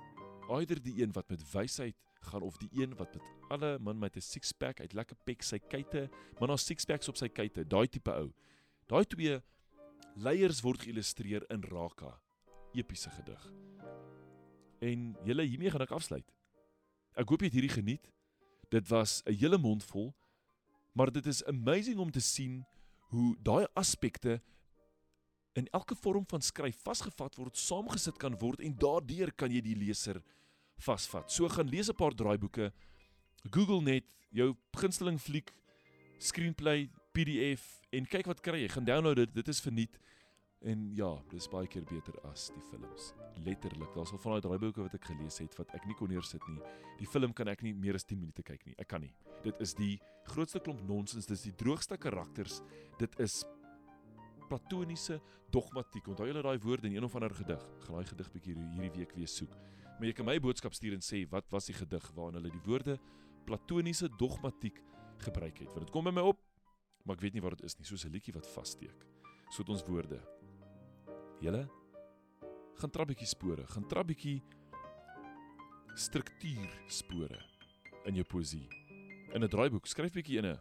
Eider 0.54 0.78
die 0.82 1.00
een 1.02 1.12
wat 1.16 1.28
met 1.28 1.42
wysheid 1.50 1.96
gaan 2.26 2.42
of 2.42 2.56
die 2.58 2.70
een 2.72 2.94
wat 2.96 3.14
met 3.14 3.22
alle 3.48 3.78
man 3.78 3.98
met 3.98 4.16
'n 4.16 4.20
six 4.20 4.52
pack 4.52 4.80
uit 4.80 4.92
lekker 4.92 5.16
pek 5.24 5.42
sy 5.42 5.58
kuite, 5.58 6.08
man 6.40 6.48
haar 6.48 6.58
six 6.58 6.84
packs 6.84 7.08
op 7.08 7.16
sy 7.16 7.28
kuite, 7.28 7.64
daai 7.64 7.88
tipe 7.88 8.10
ou. 8.10 8.32
Daai 8.86 9.04
twee 9.04 9.40
leiers 10.16 10.60
word 10.60 10.80
geïllustreer 10.80 11.44
in 11.50 11.62
Raka, 11.62 12.20
epiese 12.72 13.10
gedig. 13.10 13.52
En 14.80 15.16
julle 15.24 15.42
hiermee 15.42 15.70
gaan 15.70 15.82
ek 15.82 15.90
afsluit. 15.90 16.32
Ek 17.16 17.28
hoop 17.28 17.40
jy 17.40 17.46
het 17.46 17.54
hierdie 17.54 17.76
geniet. 17.82 18.12
Dit 18.70 18.88
was 18.88 19.22
'n 19.26 19.32
hele 19.32 19.58
mond 19.58 19.84
vol 19.84 20.14
Maar 20.96 21.12
dit 21.12 21.26
is 21.26 21.44
amazing 21.44 21.98
om 21.98 22.10
te 22.10 22.20
sien 22.20 22.64
hoe 23.12 23.36
daai 23.44 23.66
aspekte 23.72 24.40
in 25.52 25.68
elke 25.76 25.96
vorm 25.96 26.24
van 26.28 26.40
skryf 26.40 26.78
vasgevat 26.84 27.36
word, 27.36 27.56
saamgesit 27.56 28.16
kan 28.16 28.36
word 28.40 28.62
en 28.64 28.76
daardeur 28.80 29.32
kan 29.36 29.52
jy 29.52 29.60
die 29.64 29.76
leser 29.76 30.22
vasvat. 30.78 31.32
So 31.32 31.48
gaan 31.48 31.68
lees 31.68 31.88
'n 31.88 31.94
paar 31.94 32.14
draaiboeke. 32.14 32.72
Google 33.50 33.82
net 33.82 34.04
jou 34.30 34.54
gunsteling 34.72 35.20
fliek, 35.20 35.54
screenplay, 36.18 36.90
PDF 37.12 37.80
en 37.90 38.06
kyk 38.06 38.26
wat 38.26 38.40
kry 38.40 38.60
jy. 38.60 38.68
Gaan 38.68 38.84
download 38.84 39.16
dit. 39.16 39.34
Dit 39.34 39.48
is 39.48 39.60
verniet. 39.60 39.98
En 40.64 40.88
ja, 40.96 41.10
dis 41.30 41.48
baie 41.52 41.68
keer 41.68 41.84
beter 41.84 42.16
as 42.30 42.48
die 42.54 42.62
films. 42.70 43.12
Letterlik, 43.44 43.92
daar's 43.94 44.12
al 44.12 44.18
van 44.18 44.32
daai 44.32 44.44
draaiboeke 44.46 44.82
wat 44.82 44.94
ek 44.94 45.04
gelees 45.04 45.38
het 45.38 45.54
wat 45.58 45.74
ek 45.76 45.84
nie 45.86 45.94
kon 45.94 46.08
neersit 46.08 46.42
nie. 46.48 46.58
Die 46.98 47.06
film 47.06 47.34
kan 47.36 47.48
ek 47.52 47.62
nie 47.62 47.74
meer 47.76 47.94
as 47.94 48.04
10 48.08 48.18
minute 48.18 48.42
kyk 48.42 48.64
nie. 48.66 48.74
Ek 48.80 48.88
kan 48.88 49.04
nie. 49.04 49.12
Dit 49.44 49.60
is 49.60 49.74
die 49.74 50.00
grootste 50.24 50.62
klomp 50.64 50.80
nonsens, 50.88 51.28
dis 51.28 51.42
die 51.42 51.54
droogste 51.54 51.98
karakters. 52.00 52.62
Dit 52.98 53.14
is 53.20 53.44
platoniese 54.48 55.20
dogmatiek. 55.52 56.08
Onthou 56.08 56.26
julle 56.26 56.42
daai 56.42 56.58
woorde 56.64 56.88
in 56.88 56.96
een 56.96 57.04
of 57.04 57.14
ander 57.14 57.34
gedig? 57.34 57.62
Gaan 57.84 58.00
daai 58.00 58.10
gedig 58.10 58.32
bietjie 58.32 58.56
hierdie 58.56 58.92
week 58.98 59.14
weer 59.18 59.30
soek. 59.30 59.54
Maar 59.96 60.10
jy 60.10 60.12
kan 60.12 60.26
my 60.28 60.36
boodskap 60.40 60.74
stuur 60.76 60.92
en 60.92 61.04
sê 61.04 61.22
wat 61.30 61.48
was 61.50 61.66
die 61.66 61.76
gedig 61.76 62.10
waarin 62.14 62.36
hulle 62.40 62.52
die 62.52 62.64
woorde 62.66 62.98
platoniese 63.46 64.10
dogmatiek 64.18 64.82
gebruik 65.24 65.58
het. 65.58 65.72
Want 65.72 65.86
dit 65.86 65.92
kom 65.94 66.04
by 66.04 66.12
my 66.12 66.24
op, 66.26 66.40
maar 67.04 67.16
ek 67.16 67.22
weet 67.22 67.36
nie 67.36 67.44
wat 67.44 67.56
dit 67.56 67.64
is 67.64 67.78
nie, 67.78 67.86
soos 67.86 68.04
'n 68.04 68.12
liedjie 68.12 68.34
wat 68.34 68.46
vassteek. 68.46 69.06
So 69.50 69.62
het 69.62 69.68
ons 69.68 69.84
woorde. 69.86 70.20
Julle 71.40 71.68
gaan 72.76 72.90
trap 72.90 73.08
bietjie 73.08 73.26
spore, 73.26 73.66
gaan 73.66 73.86
trap 73.88 74.06
bietjie 74.06 74.42
struktuur 75.96 76.68
spore 76.88 77.40
in 78.04 78.14
jou 78.14 78.24
poesie 78.24 78.68
in 79.32 79.42
'n 79.42 79.48
draaiboek. 79.48 79.86
Skryf 79.86 80.12
bietjie 80.12 80.38
in 80.38 80.46
'n. 80.46 80.60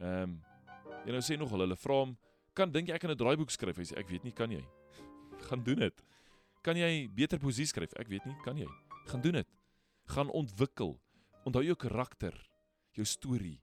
Ehm 0.00 0.22
um, 0.22 0.42
jy 1.04 1.12
nou 1.12 1.20
sê 1.20 1.38
nogal 1.38 1.60
hulle 1.60 1.76
vra 1.76 1.94
hom, 1.94 2.18
"Kan 2.54 2.70
dink 2.72 2.88
jy 2.88 2.94
ek 2.94 3.00
kan 3.00 3.10
'n 3.10 3.16
draaiboek 3.16 3.50
skryf?" 3.50 3.76
Hy 3.76 3.84
sê, 3.84 3.98
"Ek 3.98 4.08
weet 4.08 4.24
nie, 4.24 4.32
kan 4.32 4.50
jy?" 4.50 4.64
Gaan 5.48 5.62
doen 5.62 5.78
dit. 5.78 6.02
Kan 6.62 6.78
jy 6.78 7.08
beter 7.10 7.40
poesie 7.42 7.66
skryf? 7.66 7.94
Ek 7.98 8.10
weet 8.10 8.26
nie, 8.28 8.36
kan 8.44 8.58
jy? 8.58 8.68
Gaan 9.10 9.24
doen 9.24 9.40
dit. 9.40 9.48
Gaan 10.14 10.30
ontwikkel. 10.30 10.96
Onthou 11.46 11.64
jou 11.66 11.76
karakter, 11.76 12.36
jou 12.94 13.06
storie. 13.06 13.58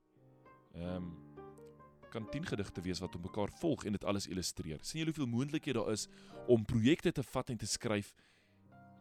Ehm 0.76 0.96
um, 0.96 1.10
kan 2.10 2.26
10 2.26 2.48
gedigte 2.50 2.82
wees 2.82 2.98
wat 3.04 3.14
op 3.16 3.22
mekaar 3.22 3.52
volg 3.62 3.84
en 3.86 3.94
dit 3.94 4.06
alles 4.06 4.26
illustreer. 4.28 4.80
sien 4.82 5.00
jy 5.00 5.06
hoeveel 5.06 5.30
moontlikhede 5.30 5.78
daar 5.78 5.92
is 5.94 6.08
om 6.48 6.66
projekte 6.66 7.12
te 7.12 7.24
vat 7.24 7.50
en 7.50 7.58
te 7.58 7.70
skryf 7.70 8.16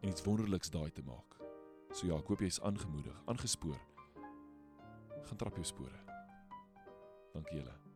en 0.02 0.08
iets 0.12 0.22
wonderliks 0.22 0.68
daai 0.70 0.90
te 0.90 1.02
maak. 1.02 1.40
So 1.92 2.06
ja, 2.06 2.18
ek 2.18 2.28
hoop 2.28 2.44
jy 2.44 2.52
is 2.52 2.60
aangemoedig, 2.60 3.22
aangespoor 3.24 3.80
gaan 5.28 5.36
trap 5.36 5.54
jou 5.60 5.64
spore. 5.64 6.00
Dankie 7.32 7.60
julle. 7.60 7.87